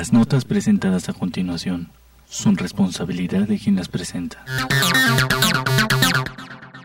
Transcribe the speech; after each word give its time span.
Las 0.00 0.14
notas 0.14 0.46
presentadas 0.46 1.10
a 1.10 1.12
continuación 1.12 1.88
son 2.24 2.56
responsabilidad 2.56 3.46
de 3.46 3.58
quien 3.58 3.76
las 3.76 3.90
presenta. 3.90 4.42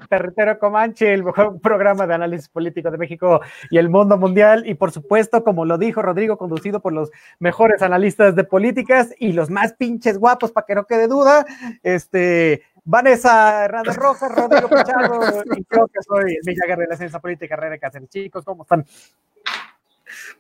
Territorio 0.10 0.60
Comanche, 0.60 1.14
el 1.14 1.24
mejor 1.24 1.62
programa 1.62 2.06
de 2.08 2.14
análisis 2.14 2.50
político 2.50 2.92
de 2.92 2.98
México 2.98 3.40
y 3.72 3.78
el 3.78 3.88
mundo 3.88 4.18
mundial. 4.18 4.68
Y 4.68 4.74
por 4.74 4.92
supuesto, 4.92 5.46
como 5.46 5.64
lo 5.64 5.78
dijo 5.78 6.02
Rodrigo, 6.02 6.38
conducido 6.38 6.82
por 6.82 6.92
los 6.92 7.10
mejores 7.40 7.82
analistas 7.82 8.36
de 8.36 8.44
políticas 8.44 9.16
y 9.18 9.32
los 9.32 9.50
más 9.50 9.72
pinches 9.72 10.18
guapos, 10.18 10.52
para 10.52 10.66
que 10.68 10.76
no 10.76 10.84
quede 10.84 11.08
duda. 11.08 11.46
Este, 11.84 12.64
Vanessa 12.84 13.64
Hernández 13.64 13.96
Rojas, 13.96 14.30
Rodrigo 14.36 14.68
Pichardo, 14.68 15.42
y 15.56 15.64
creo 15.64 15.88
que 15.88 16.04
soy 16.06 16.38
Milla 16.46 16.76
de 16.76 16.86
la 16.86 16.98
Ciencia 16.98 17.20
Política, 17.20 17.56
René 17.56 17.80
Cáceres. 17.80 18.10
Chicos, 18.10 18.44
¿cómo 18.44 18.64
están? 18.64 18.86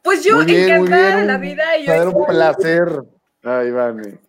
Pues 0.05 0.23
yo 0.23 0.41
encantada 0.41 1.25
la 1.25 1.37
vida. 1.37 1.77
Y 1.77 1.87
yo 1.87 2.11
un 2.11 2.25
placer. 2.27 2.87
Ay, 3.43 3.71
Vane. 3.71 4.19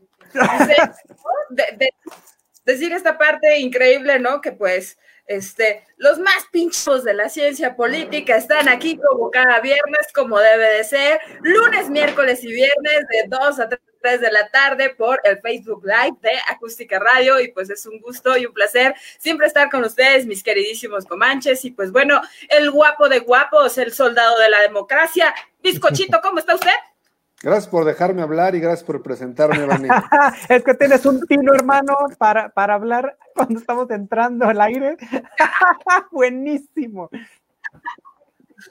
decir 2.65 2.93
esta 2.93 3.17
parte 3.17 3.59
increíble, 3.59 4.19
¿no? 4.19 4.41
Que 4.41 4.53
pues 4.53 4.99
este, 5.27 5.85
los 5.97 6.19
más 6.19 6.47
pinchos 6.53 7.05
de 7.05 7.15
la 7.15 7.29
ciencia 7.29 7.75
política 7.75 8.37
están 8.37 8.69
aquí 8.69 8.97
como 8.97 9.31
cada 9.31 9.61
viernes, 9.61 10.13
como 10.15 10.39
debe 10.39 10.69
de 10.75 10.85
ser, 10.85 11.21
lunes, 11.43 11.91
miércoles 11.91 12.43
y 12.45 12.53
viernes 12.53 13.01
de 13.11 13.25
2 13.29 13.61
a 13.61 13.69
3 13.69 14.21
de 14.21 14.31
la 14.31 14.49
tarde 14.51 14.91
por 14.91 15.21
el 15.25 15.41
Facebook 15.41 15.85
Live 15.85 16.17
de 16.23 16.31
Acústica 16.49 16.99
Radio. 16.99 17.41
Y 17.41 17.51
pues 17.53 17.71
es 17.71 17.87
un 17.87 18.01
gusto 18.01 18.37
y 18.37 18.47
un 18.47 18.53
placer 18.53 18.95
siempre 19.19 19.47
estar 19.47 19.69
con 19.69 19.85
ustedes, 19.85 20.27
mis 20.27 20.43
queridísimos 20.43 21.05
comanches. 21.07 21.65
Y 21.65 21.73
pues 21.73 21.91
bueno, 21.91 22.21
el 22.49 22.71
guapo 22.71 23.09
de 23.09 23.21
guapos, 23.21 23.79
el 23.79 23.93
soldado 23.93 24.39
de 24.39 24.49
la 24.49 24.61
democracia, 24.61 25.35
Bizcochito, 25.61 26.21
¿cómo 26.23 26.39
está 26.39 26.55
usted? 26.55 26.71
Gracias 27.43 27.69
por 27.69 27.85
dejarme 27.85 28.23
hablar 28.23 28.55
y 28.55 28.61
gracias 28.61 28.85
por 28.85 29.03
presentarme, 29.03 29.67
Vanessa. 29.67 30.05
es 30.49 30.65
que 30.65 30.75
tienes 30.75 31.05
un 31.05 31.27
tino, 31.27 31.55
hermano, 31.55 31.95
para, 32.19 32.49
para 32.49 32.75
hablar 32.75 33.19
cuando 33.35 33.59
estamos 33.61 33.91
entrando 33.91 34.47
al 34.47 34.61
aire. 34.61 34.97
Buenísimo. 36.11 37.11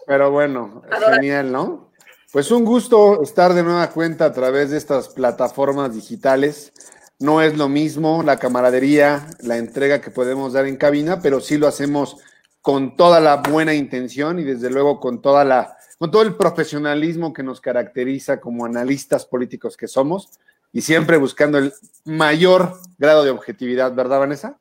Pero 0.07 0.31
bueno, 0.31 0.81
genial, 1.13 1.51
¿no? 1.51 1.91
Pues 2.31 2.51
un 2.51 2.65
gusto 2.65 3.21
estar 3.21 3.53
de 3.53 3.63
nueva 3.63 3.91
cuenta 3.91 4.25
a 4.25 4.33
través 4.33 4.71
de 4.71 4.77
estas 4.77 5.09
plataformas 5.09 5.93
digitales. 5.93 6.73
No 7.19 7.41
es 7.41 7.57
lo 7.57 7.69
mismo 7.69 8.23
la 8.23 8.37
camaradería, 8.37 9.27
la 9.39 9.57
entrega 9.57 10.01
que 10.01 10.11
podemos 10.11 10.53
dar 10.53 10.65
en 10.65 10.75
cabina, 10.75 11.21
pero 11.21 11.39
sí 11.39 11.57
lo 11.57 11.67
hacemos 11.67 12.17
con 12.61 12.97
toda 12.97 13.19
la 13.19 13.37
buena 13.37 13.73
intención 13.73 14.39
y 14.39 14.43
desde 14.43 14.69
luego 14.71 14.99
con 14.99 15.21
toda 15.21 15.45
la 15.45 15.74
con 15.97 16.11
todo 16.11 16.23
el 16.23 16.35
profesionalismo 16.35 17.33
que 17.33 17.43
nos 17.43 17.61
caracteriza 17.61 18.39
como 18.39 18.65
analistas 18.65 19.25
políticos 19.25 19.77
que 19.77 19.87
somos 19.87 20.39
y 20.71 20.81
siempre 20.81 21.17
buscando 21.17 21.57
el 21.57 21.73
mayor 22.03 22.73
grado 22.97 23.23
de 23.23 23.31
objetividad, 23.31 23.93
¿verdad, 23.93 24.19
Vanessa? 24.19 24.59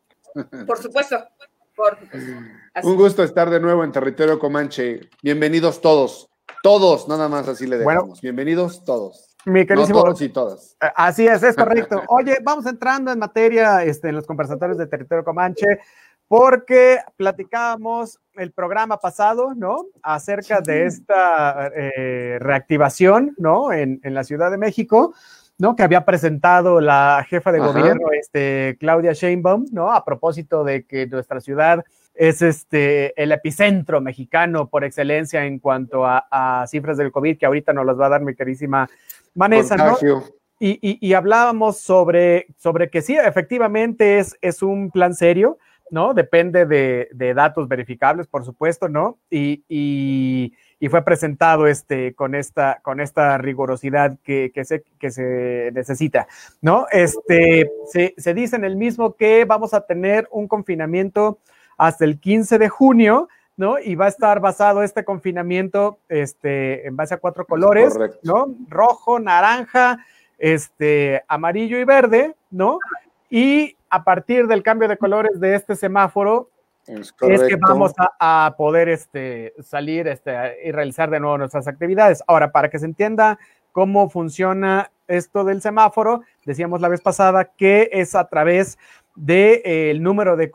Por 0.67 0.79
supuesto. 0.79 1.17
Un 2.83 2.97
gusto 2.97 3.25
estar 3.25 3.51
de 3.51 3.59
nuevo 3.59 3.83
en 3.83 3.91
territorio 3.91 4.39
Comanche. 4.39 5.09
Bienvenidos 5.23 5.81
todos, 5.81 6.31
todos, 6.63 7.09
nada 7.09 7.29
más 7.29 7.48
así 7.48 7.67
le 7.67 7.79
dejamos. 7.79 8.21
Bienvenidos 8.21 8.85
todos. 8.85 9.35
Mi 9.45 9.67
queridísimo, 9.67 10.03
todos 10.03 10.23
y 10.23 10.29
todas. 10.29 10.77
Eh, 10.81 10.87
así 10.95 11.27
es, 11.27 11.43
es 11.43 11.57
correcto. 11.57 12.01
Oye, 12.09 12.39
vamos 12.43 12.65
entrando 12.67 13.13
en 13.13 13.19
materia 13.19 13.83
este, 13.83 14.09
en 14.09 14.15
los 14.15 14.27
conversatorios 14.27 14.79
de 14.79 14.87
territorio 14.87 15.25
Comanche 15.25 15.67
porque 16.29 17.01
platicábamos 17.17 18.21
el 18.37 18.53
programa 18.53 18.99
pasado, 18.99 19.55
¿no? 19.55 19.87
Acerca 20.03 20.61
de 20.61 20.87
esta 20.87 21.70
eh, 21.75 22.39
reactivación, 22.41 23.35
¿no? 23.39 23.73
En, 23.73 24.01
la 24.03 24.25
Ciudad 24.25 24.51
de 24.51 24.58
México, 24.58 25.14
¿no? 25.58 25.77
Que 25.77 25.83
había 25.83 26.05
presentado 26.05 26.81
la 26.81 27.25
jefa 27.29 27.53
de 27.53 27.61
gobierno, 27.61 28.08
este, 28.13 28.77
Claudia 28.81 29.13
Sheinbaum, 29.13 29.67
¿no? 29.73 29.92
A 29.92 30.05
propósito 30.05 30.64
de 30.64 30.85
que 30.85 31.07
nuestra 31.07 31.41
ciudad 31.41 31.85
es 32.14 32.42
este, 32.42 33.20
el 33.20 33.33
epicentro 33.33 34.01
mexicano 34.01 34.69
por 34.69 34.85
excelencia 34.85 35.45
en 35.45 35.58
cuanto 35.58 36.05
a, 36.07 36.64
cifras 36.69 36.97
del 36.97 37.13
COVID, 37.13 37.39
que 37.39 37.47
ahorita 37.47 37.73
nos 37.73 37.87
las 37.87 37.98
va 37.98 38.07
a 38.07 38.11
dar 38.11 38.20
mi 38.20 38.35
querísima 38.35 38.89
Vanessa, 39.35 39.77
¿no? 39.77 39.97
Y, 40.61 41.13
hablábamos 41.13 41.79
sobre, 41.79 42.47
sobre 42.57 42.89
que 42.89 43.03
sí, 43.03 43.17
efectivamente 43.17 44.19
es, 44.19 44.39
es 44.41 44.63
un 44.63 44.91
plan 44.91 45.14
serio, 45.14 45.58
¿no? 45.90 46.14
Depende 46.14 46.67
de, 46.67 47.34
datos 47.34 47.68
verificables, 47.68 48.27
por 48.27 48.45
supuesto, 48.45 48.89
¿no? 48.89 49.18
Y, 49.30 50.52
fue 50.90 51.02
presentado 51.02 51.67
este, 51.67 52.14
con, 52.14 52.34
esta, 52.34 52.80
con 52.83 53.00
esta 53.00 53.39
rigurosidad 53.39 54.18
que, 54.22 54.52
se, 54.64 54.84
que 54.98 55.11
se 55.11 55.70
necesita, 55.72 56.28
¿no? 56.61 56.86
Este, 56.90 57.70
se, 58.17 58.34
dice 58.34 58.56
en 58.56 58.64
el 58.64 58.77
mismo 58.77 59.14
que 59.14 59.46
vamos 59.46 59.72
a 59.72 59.86
tener 59.86 60.28
un 60.30 60.46
confinamiento 60.46 61.39
hasta 61.78 62.05
el 62.05 62.20
15 62.20 62.58
de 62.58 62.68
junio, 62.68 63.28
¿no? 63.56 63.78
Y 63.78 63.95
va 63.95 64.06
a 64.06 64.08
estar 64.08 64.40
basado 64.40 64.83
este 64.83 65.05
confinamiento 65.05 66.01
este, 66.08 66.86
en 66.86 66.96
base 66.96 67.14
a 67.14 67.18
cuatro 67.18 67.46
colores, 67.46 67.96
¿no? 68.22 68.55
Rojo, 68.68 69.18
naranja, 69.18 70.05
este, 70.39 71.24
amarillo 71.28 71.78
y 71.78 71.84
verde, 71.84 72.34
¿no? 72.51 72.78
Y 73.30 73.77
a 73.95 74.03
partir 74.03 74.49
del 74.49 74.65
cambio 74.65 74.89
de 74.89 74.97
colores 74.97 75.39
de 75.39 75.55
este 75.55 75.77
semáforo, 75.77 76.51
es, 76.87 77.13
que 77.13 77.57
vamos 77.57 77.93
a, 78.19 78.55
poder 78.59 78.89
este, 78.89 79.55
salir 79.63 80.09
este, 80.09 80.33
y 80.65 80.73
realizar 80.73 81.09
de 81.11 81.21
nuevo 81.21 81.39
nuestras 81.39 81.69
actividades. 81.69 82.23
Ahora, 82.27 82.51
para 82.51 82.69
que 82.69 82.81
se 82.81 82.87
entienda 82.87 83.39
cómo 83.71 84.11
funciona 84.11 84.91
esto 85.07 85.45
del 85.45 85.63
semáforo, 85.63 86.23
decíamos 86.45 86.81
la 86.81 86.89
vez 86.89 87.01
pasada 87.01 87.45
que 87.45 87.89
es 87.93 88.17
a 88.17 88.29
través 88.29 88.79
del 89.15 89.63
de, 89.63 89.91
eh, 89.91 89.99
número 90.01 90.37
de, 90.37 90.51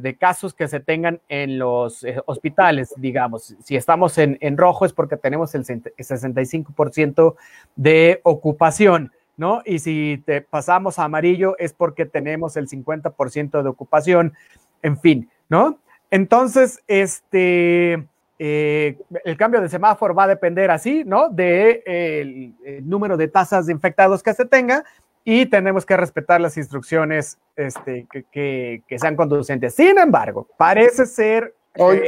de, 0.00 0.16
casos 0.18 0.54
que 0.54 0.66
se 0.66 0.80
tengan 0.80 1.20
en 1.28 1.58
los 1.58 2.04
eh, 2.04 2.16
hospitales, 2.24 2.94
digamos. 2.96 3.54
Si 3.62 3.76
estamos 3.76 4.16
en, 4.16 4.38
en, 4.40 4.56
rojo 4.56 4.86
es 4.86 4.94
porque 4.94 5.18
tenemos 5.18 5.54
el 5.54 5.64
65% 5.64 7.34
de 7.76 8.20
ocupación. 8.22 9.12
¿No? 9.36 9.62
Y 9.64 9.78
si 9.78 10.22
te 10.24 10.40
pasamos 10.40 10.98
a 10.98 11.04
amarillo 11.04 11.56
es 11.58 11.72
porque 11.72 12.06
tenemos 12.06 12.56
el 12.56 12.68
50% 12.68 13.62
de 13.62 13.68
ocupación, 13.68 14.34
en 14.82 14.98
fin, 14.98 15.30
¿no? 15.48 15.78
Entonces, 16.10 16.80
este, 16.86 18.06
eh, 18.38 18.98
el 19.24 19.36
cambio 19.36 19.60
de 19.60 19.68
semáforo 19.68 20.14
va 20.14 20.24
a 20.24 20.28
depender 20.28 20.70
así, 20.70 21.04
¿no? 21.04 21.28
De 21.28 21.82
el, 21.86 22.88
número 22.88 23.16
de 23.16 23.28
tasas 23.28 23.66
de 23.66 23.72
infectados 23.72 24.22
que 24.22 24.34
se 24.34 24.44
tenga 24.44 24.84
y 25.24 25.46
tenemos 25.46 25.84
que 25.84 25.96
respetar 25.96 26.40
las 26.40 26.56
instrucciones 26.56 27.38
este, 27.56 28.06
que, 28.30 28.82
sean 28.98 29.16
conducentes. 29.16 29.74
Sin 29.74 29.98
embargo, 29.98 30.46
parece 30.56 31.06
ser 31.06 31.54
Hoy, 31.78 32.00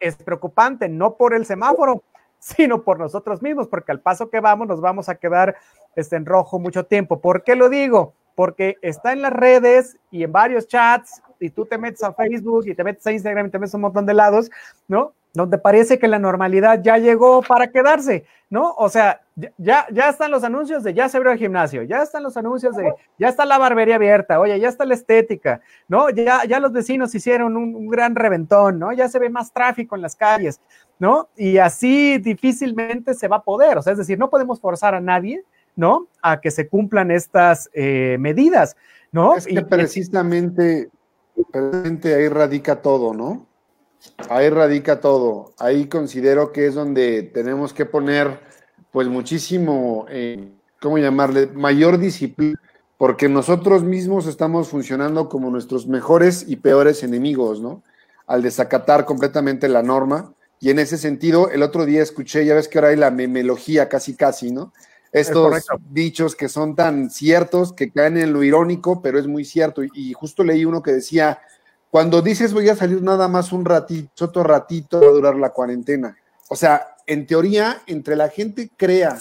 es 0.00 0.16
preocupante, 0.16 0.88
no 0.88 1.16
por 1.16 1.34
el 1.34 1.44
semáforo, 1.44 2.02
sino 2.38 2.82
por 2.82 2.98
nosotros 2.98 3.42
mismos, 3.42 3.68
porque 3.68 3.92
al 3.92 4.00
paso 4.00 4.30
que 4.30 4.40
vamos 4.40 4.68
nos 4.68 4.80
vamos 4.80 5.08
a 5.08 5.16
quedar 5.16 5.56
este, 5.94 6.16
en 6.16 6.26
rojo 6.26 6.58
mucho 6.58 6.84
tiempo. 6.84 7.20
¿Por 7.20 7.42
qué 7.42 7.56
lo 7.56 7.68
digo? 7.68 8.14
Porque 8.34 8.76
está 8.82 9.12
en 9.12 9.22
las 9.22 9.32
redes 9.32 9.96
y 10.10 10.22
en 10.22 10.32
varios 10.32 10.66
chats, 10.68 11.22
y 11.40 11.50
tú 11.50 11.66
te 11.66 11.78
metes 11.78 12.02
a 12.02 12.12
Facebook 12.12 12.64
y 12.66 12.74
te 12.74 12.84
metes 12.84 13.06
a 13.06 13.12
Instagram 13.12 13.46
y 13.46 13.50
te 13.50 13.58
metes 13.58 13.74
a 13.74 13.76
un 13.76 13.82
montón 13.82 14.06
de 14.06 14.14
lados, 14.14 14.50
¿no? 14.88 15.12
Donde 15.34 15.58
parece 15.58 15.98
que 15.98 16.08
la 16.08 16.18
normalidad 16.18 16.82
ya 16.82 16.98
llegó 16.98 17.42
para 17.42 17.70
quedarse, 17.70 18.24
¿no? 18.48 18.72
O 18.76 18.88
sea, 18.88 19.20
ya, 19.58 19.86
ya 19.92 20.08
están 20.08 20.30
los 20.30 20.44
anuncios 20.44 20.82
de 20.82 20.94
ya 20.94 21.08
se 21.08 21.16
abrió 21.16 21.32
el 21.32 21.38
gimnasio, 21.38 21.82
ya 21.82 22.02
están 22.02 22.22
los 22.22 22.36
anuncios 22.36 22.74
de 22.74 22.92
ya 23.18 23.28
está 23.28 23.44
la 23.44 23.58
barbería 23.58 23.96
abierta, 23.96 24.40
oye, 24.40 24.58
ya 24.58 24.68
está 24.68 24.84
la 24.84 24.94
estética, 24.94 25.60
¿no? 25.88 26.10
Ya, 26.10 26.44
ya 26.44 26.58
los 26.58 26.72
vecinos 26.72 27.14
hicieron 27.14 27.56
un, 27.56 27.74
un 27.74 27.88
gran 27.88 28.14
reventón, 28.14 28.78
¿no? 28.78 28.92
Ya 28.92 29.08
se 29.08 29.18
ve 29.18 29.28
más 29.28 29.52
tráfico 29.52 29.94
en 29.94 30.02
las 30.02 30.16
calles, 30.16 30.60
¿no? 30.98 31.28
Y 31.36 31.58
así 31.58 32.18
difícilmente 32.18 33.14
se 33.14 33.28
va 33.28 33.36
a 33.36 33.42
poder, 33.42 33.78
o 33.78 33.82
sea, 33.82 33.92
es 33.92 33.98
decir, 33.98 34.18
no 34.18 34.30
podemos 34.30 34.60
forzar 34.60 34.94
a 34.94 35.00
nadie, 35.00 35.44
¿no? 35.76 36.08
A 36.22 36.40
que 36.40 36.50
se 36.50 36.68
cumplan 36.68 37.10
estas 37.10 37.70
eh, 37.74 38.16
medidas, 38.18 38.76
¿no? 39.12 39.36
Es 39.36 39.46
que 39.46 39.62
precisamente, 39.62 40.88
precisamente 41.52 42.14
ahí 42.14 42.28
radica 42.28 42.80
todo, 42.80 43.12
¿no? 43.12 43.46
Ahí 44.28 44.48
radica 44.50 45.00
todo. 45.00 45.52
Ahí 45.58 45.86
considero 45.86 46.52
que 46.52 46.66
es 46.66 46.74
donde 46.74 47.22
tenemos 47.22 47.72
que 47.72 47.84
poner, 47.84 48.40
pues, 48.96 49.08
muchísimo, 49.08 50.06
eh, 50.08 50.54
¿cómo 50.80 50.96
llamarle? 50.96 51.48
Mayor 51.48 51.98
disciplina, 51.98 52.58
porque 52.96 53.28
nosotros 53.28 53.82
mismos 53.82 54.26
estamos 54.26 54.68
funcionando 54.68 55.28
como 55.28 55.50
nuestros 55.50 55.86
mejores 55.86 56.46
y 56.48 56.56
peores 56.56 57.02
enemigos, 57.02 57.60
¿no? 57.60 57.82
Al 58.26 58.40
desacatar 58.40 59.04
completamente 59.04 59.68
la 59.68 59.82
norma. 59.82 60.32
Y 60.60 60.70
en 60.70 60.78
ese 60.78 60.96
sentido, 60.96 61.50
el 61.50 61.62
otro 61.62 61.84
día 61.84 62.02
escuché, 62.02 62.46
ya 62.46 62.54
ves 62.54 62.68
que 62.68 62.78
ahora 62.78 62.88
hay 62.88 62.96
la 62.96 63.10
memelogía 63.10 63.90
casi 63.90 64.14
casi, 64.14 64.50
¿no? 64.50 64.72
estos 65.12 65.66
dichos 65.90 66.34
que 66.34 66.48
son 66.48 66.74
tan 66.74 67.10
ciertos 67.10 67.74
que 67.74 67.90
caen 67.90 68.16
en 68.16 68.32
lo 68.32 68.42
irónico, 68.44 69.02
pero 69.02 69.18
es 69.18 69.26
muy 69.26 69.44
cierto. 69.44 69.82
Y, 69.84 70.14
justo 70.14 70.42
leí 70.42 70.64
uno 70.64 70.82
que 70.82 70.92
decía, 70.92 71.38
cuando 71.90 72.22
dices 72.22 72.54
voy 72.54 72.70
a 72.70 72.76
salir 72.76 73.02
nada 73.02 73.28
más 73.28 73.52
un 73.52 73.66
ratito, 73.66 74.24
otro 74.24 74.42
ratito 74.42 75.02
va 75.02 75.08
a 75.08 75.10
durar 75.10 75.36
la 75.36 75.50
cuarentena. 75.50 76.16
O 76.48 76.56
sea, 76.56 76.95
en 77.06 77.26
teoría, 77.26 77.82
entre 77.86 78.16
la 78.16 78.28
gente 78.28 78.70
crea 78.76 79.18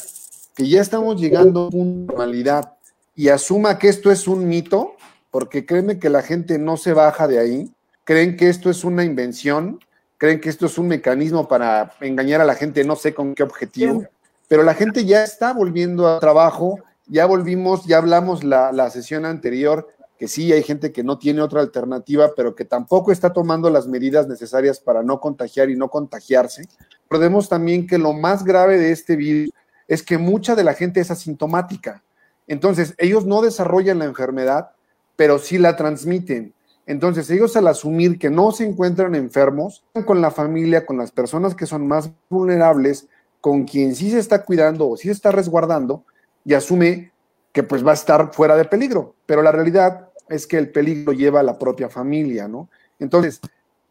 que 0.55 0.67
ya 0.67 0.81
estamos 0.81 1.19
llegando 1.19 1.69
a 1.71 1.75
una 1.75 2.05
normalidad 2.07 2.73
y 3.15 3.29
asuma 3.29 3.77
que 3.77 3.89
esto 3.89 4.11
es 4.11 4.27
un 4.27 4.47
mito, 4.47 4.95
porque 5.31 5.65
créeme 5.65 5.99
que 5.99 6.09
la 6.09 6.21
gente 6.21 6.57
no 6.57 6.77
se 6.77 6.93
baja 6.93 7.27
de 7.27 7.39
ahí, 7.39 7.71
creen 8.03 8.37
que 8.37 8.49
esto 8.49 8.69
es 8.69 8.83
una 8.83 9.03
invención, 9.03 9.79
creen 10.17 10.39
que 10.39 10.49
esto 10.49 10.65
es 10.65 10.77
un 10.77 10.87
mecanismo 10.87 11.47
para 11.47 11.93
engañar 12.01 12.41
a 12.41 12.45
la 12.45 12.55
gente, 12.55 12.83
no 12.83 12.95
sé 12.95 13.13
con 13.13 13.35
qué 13.35 13.43
objetivo, 13.43 14.05
pero 14.47 14.63
la 14.63 14.73
gente 14.73 15.05
ya 15.05 15.23
está 15.23 15.53
volviendo 15.53 16.07
a 16.07 16.19
trabajo, 16.19 16.79
ya 17.07 17.25
volvimos, 17.25 17.85
ya 17.85 17.97
hablamos 17.97 18.43
la, 18.43 18.71
la 18.71 18.89
sesión 18.89 19.25
anterior, 19.25 19.87
que 20.17 20.27
sí 20.27 20.51
hay 20.53 20.63
gente 20.63 20.91
que 20.91 21.03
no 21.03 21.17
tiene 21.17 21.41
otra 21.41 21.61
alternativa, 21.61 22.31
pero 22.35 22.55
que 22.55 22.65
tampoco 22.65 23.11
está 23.11 23.33
tomando 23.33 23.69
las 23.69 23.87
medidas 23.87 24.27
necesarias 24.27 24.79
para 24.79 25.03
no 25.03 25.19
contagiar 25.19 25.69
y 25.69 25.75
no 25.75 25.89
contagiarse. 25.89 26.67
Recordemos 27.09 27.49
también 27.49 27.87
que 27.87 27.97
lo 27.97 28.13
más 28.13 28.43
grave 28.43 28.77
de 28.77 28.91
este 28.91 29.15
virus 29.15 29.51
es 29.87 30.03
que 30.03 30.17
mucha 30.17 30.55
de 30.55 30.63
la 30.63 30.73
gente 30.73 30.99
es 30.99 31.11
asintomática. 31.11 32.03
Entonces, 32.47 32.95
ellos 32.97 33.25
no 33.25 33.41
desarrollan 33.41 33.99
la 33.99 34.05
enfermedad, 34.05 34.71
pero 35.15 35.39
sí 35.39 35.57
la 35.57 35.75
transmiten. 35.75 36.53
Entonces, 36.87 37.29
ellos 37.29 37.55
al 37.55 37.67
asumir 37.67 38.19
que 38.19 38.29
no 38.29 38.51
se 38.51 38.65
encuentran 38.65 39.15
enfermos, 39.15 39.83
con 40.05 40.21
la 40.21 40.31
familia, 40.31 40.85
con 40.85 40.97
las 40.97 41.11
personas 41.11 41.55
que 41.55 41.65
son 41.65 41.87
más 41.87 42.11
vulnerables, 42.29 43.07
con 43.41 43.65
quien 43.65 43.95
sí 43.95 44.11
se 44.11 44.19
está 44.19 44.43
cuidando 44.43 44.89
o 44.89 44.97
sí 44.97 45.07
se 45.07 45.13
está 45.13 45.31
resguardando, 45.31 46.03
y 46.43 46.53
asume 46.53 47.11
que 47.51 47.63
pues 47.63 47.85
va 47.85 47.91
a 47.91 47.95
estar 47.95 48.33
fuera 48.33 48.55
de 48.55 48.65
peligro. 48.65 49.15
Pero 49.25 49.41
la 49.41 49.51
realidad 49.51 50.09
es 50.29 50.45
que 50.45 50.57
el 50.57 50.71
peligro 50.71 51.13
lleva 51.13 51.39
a 51.39 51.43
la 51.43 51.57
propia 51.57 51.89
familia, 51.89 52.47
¿no? 52.47 52.69
Entonces, 52.99 53.39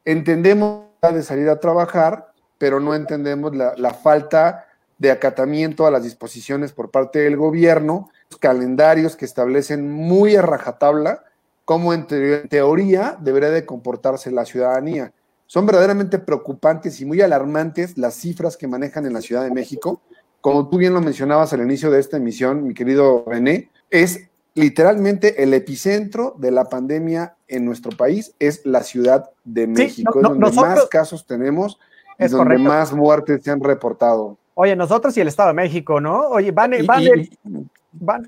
entendemos 0.05 0.85
la 1.03 1.13
de 1.13 1.23
salir 1.23 1.49
a 1.49 1.61
trabajar, 1.61 2.33
pero 2.65 2.81
no 2.81 2.95
entendemos 2.95 3.55
la, 3.55 3.75
la 3.77 3.93
falta 3.93 4.69
de 4.97 5.11
acatamiento 5.11 5.87
a 5.87 5.91
las 5.91 6.03
disposiciones 6.03 6.73
por 6.73 6.91
parte 6.91 7.19
del 7.19 7.37
gobierno, 7.37 8.09
calendarios 8.41 9.17
que 9.17 9.27
establecen 9.27 9.93
muy 9.93 10.35
a 10.35 10.41
rajatabla 10.41 11.25
cómo 11.67 11.93
en, 11.93 12.07
teoría 12.07 13.19
debería 13.21 13.51
de 13.51 13.67
comportarse 13.67 14.31
la 14.31 14.47
ciudadanía. 14.47 15.13
Son 15.47 15.67
verdaderamente 15.67 16.19
preocupantes 16.19 17.03
y 17.03 17.05
muy 17.05 17.21
alarmantes 17.21 17.99
las 17.99 18.15
cifras 18.15 18.57
que 18.57 18.67
manejan 18.67 19.05
en 19.05 19.13
la 19.13 19.21
Ciudad 19.21 19.45
de 19.45 19.51
México. 19.51 20.01
Como 20.41 20.71
tú 20.71 20.79
bien 20.79 20.95
lo 20.95 21.03
mencionabas 21.03 21.53
al 21.53 21.61
inicio 21.61 21.91
de 21.91 22.01
esta 22.01 22.17
emisión, 22.17 22.67
mi 22.67 22.73
querido 22.73 23.25
René, 23.27 23.69
es 23.91 24.31
literalmente 24.55 25.43
el 25.43 25.53
epicentro 25.53 26.35
de 26.39 26.51
la 26.51 26.65
pandemia 26.65 27.37
en 27.47 27.67
nuestro 27.67 27.95
país, 27.95 28.35
es 28.39 28.65
la 28.65 28.83
Ciudad 28.83 29.33
de 29.45 29.67
México, 29.67 30.19
es 30.19 30.23
donde 30.23 30.51
más 30.53 30.87
casos 30.87 31.27
tenemos 31.27 31.79
y 32.19 32.29
donde 32.29 32.59
más 32.59 32.93
muertes 32.93 33.43
se 33.43 33.51
han 33.51 33.61
reportado. 33.61 34.37
Oye, 34.55 34.77
nosotros 34.77 35.17
y 35.17 35.21
el 35.21 35.29
Estado 35.29 35.49
de 35.49 35.55
México, 35.55 36.01
¿no? 36.01 36.29
Oye, 36.29 36.53
Vane, 36.53 36.83
Vane, 36.83 37.29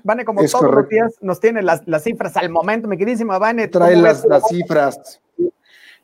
Vane 0.03 0.25
como 0.25 0.43
todos 0.45 0.73
los 0.73 0.89
días 0.89 1.13
nos 1.21 1.39
tiene 1.39 1.61
las, 1.61 1.81
cifras 2.03 2.35
al 2.37 2.49
momento, 2.49 2.87
mi 2.87 2.97
queridísima 2.97 3.37
Vane. 3.37 3.67
Trae 3.67 3.95
las, 3.95 4.25
las 4.25 4.47
cifras. 4.47 5.21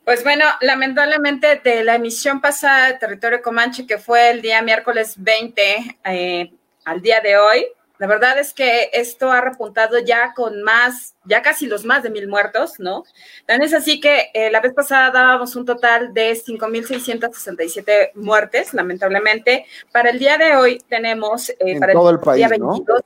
Pues 0.06 0.24
bueno, 0.24 0.44
lamentablemente 0.60 1.62
de 1.64 1.84
la 1.84 1.96
emisión 1.96 2.42
pasada 2.42 2.88
de 2.88 2.94
Territorio 2.96 3.42
Comanche, 3.42 3.88
que 3.88 3.98
fue 3.98 4.32
el 4.32 4.42
día 4.42 4.62
miércoles 4.62 5.16
20 5.18 5.98
eh, 6.04 6.54
al 6.84 7.02
día 7.02 7.22
de 7.22 7.38
hoy, 7.38 7.66
la 8.00 8.08
verdad 8.08 8.40
es 8.40 8.54
que 8.54 8.90
esto 8.92 9.32
ha 9.32 9.40
repuntado 9.42 10.00
ya 10.00 10.34
con 10.34 10.64
más, 10.64 11.16
ya 11.26 11.42
casi 11.42 11.68
los 11.68 11.86
más 11.86 12.02
de 12.02 12.10
mil 12.10 12.28
muertos, 12.28 12.80
¿no? 12.80 13.04
Tan 13.46 13.62
es 13.62 13.74
así 13.74 14.00
que 14.00 14.32
eh, 14.34 14.50
la 14.50 14.62
vez 14.62 14.74
pasada 14.74 15.12
dábamos 15.12 15.56
un 15.56 15.66
total 15.66 16.14
de 16.14 16.34
5.667 16.34 18.12
muertes, 18.16 18.74
lamentablemente. 18.74 19.66
Para 19.92 20.10
el 20.10 20.20
día 20.20 20.38
de 20.38 20.56
hoy 20.56 20.80
tenemos, 20.90 21.50
eh, 21.50 21.80
para 21.80 21.94
todo 21.94 22.10
el, 22.10 22.20
país, 22.20 22.38
día 22.38 22.50
22, 22.50 23.02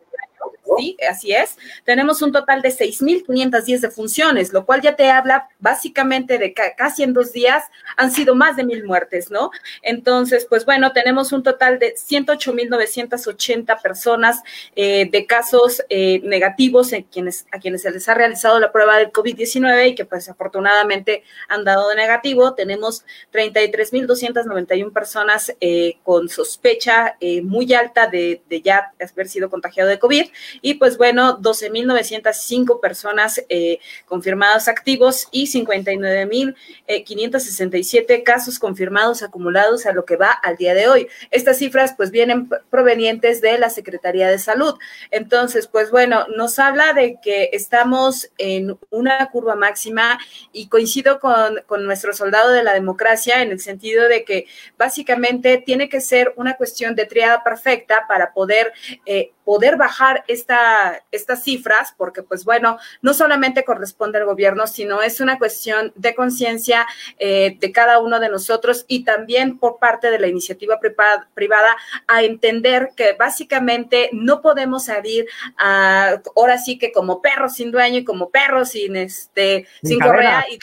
sí, 0.78 0.98
así 1.10 1.34
es. 1.34 1.58
Tenemos 1.84 2.22
un 2.22 2.32
total 2.32 2.62
de 2.62 2.70
6.510 2.70 3.80
defunciones, 3.80 4.54
lo 4.54 4.66
cual 4.66 4.82
ya 4.82 4.96
te 4.96 5.10
habla 5.10 5.50
básicamente 5.60 6.38
de 6.38 6.54
que 6.54 6.74
casi 6.78 7.04
en 7.04 7.14
dos 7.14 7.32
días 7.32 7.64
han 7.96 8.12
sido 8.12 8.36
más 8.36 8.56
de 8.56 8.64
mil 8.64 8.84
muertes, 8.84 9.32
¿no? 9.32 9.52
Entonces, 9.82 10.46
pues 10.50 10.66
bueno, 10.66 10.92
tenemos 10.94 11.32
un 11.32 11.44
total 11.44 11.80
de 11.80 11.96
108.980 11.96 13.82
personas 13.82 14.42
eh, 14.76 15.10
de 15.10 15.26
casos 15.26 15.84
eh, 15.90 16.20
negativos 16.24 16.94
en 16.94 17.04
quienes, 17.04 17.46
a 17.52 17.60
quienes 17.60 17.82
se 17.82 17.92
les 17.92 18.08
ha 18.10 18.14
realizado 18.14 18.60
la 18.60 18.72
prueba 18.72 18.98
del 18.98 19.12
COVID-19 19.12 19.90
y 19.90 19.96
que 19.96 20.06
pues 20.06 20.30
afortunadamente 20.30 21.24
han 21.48 21.64
dado 21.64 21.90
de 21.90 21.96
negativo. 21.96 22.54
Tenemos 22.54 23.06
33.291 23.34 24.92
personas 24.92 25.54
eh, 25.60 25.98
con 26.04 26.30
sospecha 26.30 27.16
muy 27.44 27.74
alta 27.74 28.08
de, 28.08 28.42
de 28.50 28.62
ya 28.62 28.92
haber 29.00 29.28
sido 29.28 29.50
contagiado 29.50 29.90
de 29.90 30.00
COVID 30.00 30.26
y 30.62 30.76
pues 30.76 30.98
bueno, 30.98 31.40
12.905 31.40 32.80
personas 32.80 33.44
eh, 33.50 33.80
confirmados 34.06 34.68
activos 34.68 35.28
y 35.32 35.48
59.567 35.48 38.06
eh, 38.08 38.24
casos 38.24 38.60
confirmados 38.60 39.24
acumulados 39.24 39.86
a 39.86 39.94
lo 39.94 40.06
que 40.06 40.16
va 40.16 40.32
al 40.32 40.58
día 40.58 40.74
de 40.74 40.88
hoy. 40.88 41.08
Estas 41.32 41.58
cifras 41.58 41.94
pues 41.96 42.12
vienen 42.12 42.50
provenientes 42.70 43.42
de 43.42 43.58
la 43.58 43.70
Secretaría 43.70 44.30
de 44.30 44.40
Salud. 44.40 44.76
Entonces, 45.12 45.68
pues 45.68 45.92
bueno, 45.92 46.26
nos 46.36 46.60
habla 46.60 46.94
de 46.94 47.20
que 47.22 47.50
estamos 47.54 48.30
en 48.38 48.78
una 48.90 49.30
curva 49.32 49.56
máxima 49.56 50.20
y 50.52 50.68
coincido 50.68 51.20
con, 51.20 51.62
con 51.66 51.86
nuestro 51.86 52.14
soldado 52.14 52.52
de 52.52 52.64
la 52.64 52.74
democracia 52.74 53.42
en 53.42 53.52
el 53.52 53.60
sentido 53.60 54.08
de 54.08 54.24
que 54.24 54.46
básicamente 54.78 55.58
tiene 55.58 55.90
que 55.90 56.02
ser 56.02 56.34
una 56.36 56.56
cuestión 56.56 56.96
de 56.96 57.06
triada 57.06 57.44
perfecta 57.44 58.06
para 58.08 58.34
poder, 58.34 58.74
eh, 59.06 59.32
poder 59.48 59.78
bajar 59.78 60.26
esta, 60.28 61.06
estas 61.10 61.42
cifras, 61.42 61.94
porque 61.96 62.22
pues 62.22 62.44
bueno, 62.44 62.80
no 63.02 63.14
solamente 63.14 63.64
corresponde 63.64 64.18
al 64.18 64.26
gobierno, 64.26 64.68
sino 64.68 65.02
es 65.02 65.22
una 65.22 65.38
cuestión 65.38 65.94
de 65.96 66.14
conciencia 66.14 66.86
eh, 67.18 67.56
de 67.58 67.72
cada 67.72 68.02
uno 68.02 68.20
de 68.20 68.28
nosotros 68.28 68.84
y 68.90 69.06
también 69.06 69.58
por 69.58 69.80
parte 69.80 70.12
de 70.12 70.20
la 70.20 70.28
iniciativa 70.28 70.82
privada 71.34 71.78
a 72.08 72.24
entender 72.24 72.90
que 72.94 73.14
básicamente 73.14 74.10
no 74.12 74.42
podemos 74.42 74.84
salir 74.84 75.28
a, 75.58 76.22
ahora 76.36 76.58
sí 76.58 76.78
que 76.78 76.92
como 76.92 77.22
perros 77.22 77.54
sin 77.54 77.72
dueño 77.72 78.00
y 78.00 78.04
como 78.04 78.30
perros 78.30 78.72
sin 78.72 78.98
este, 78.98 79.66
sin, 79.82 80.02
correa 80.02 80.44
y 80.52 80.60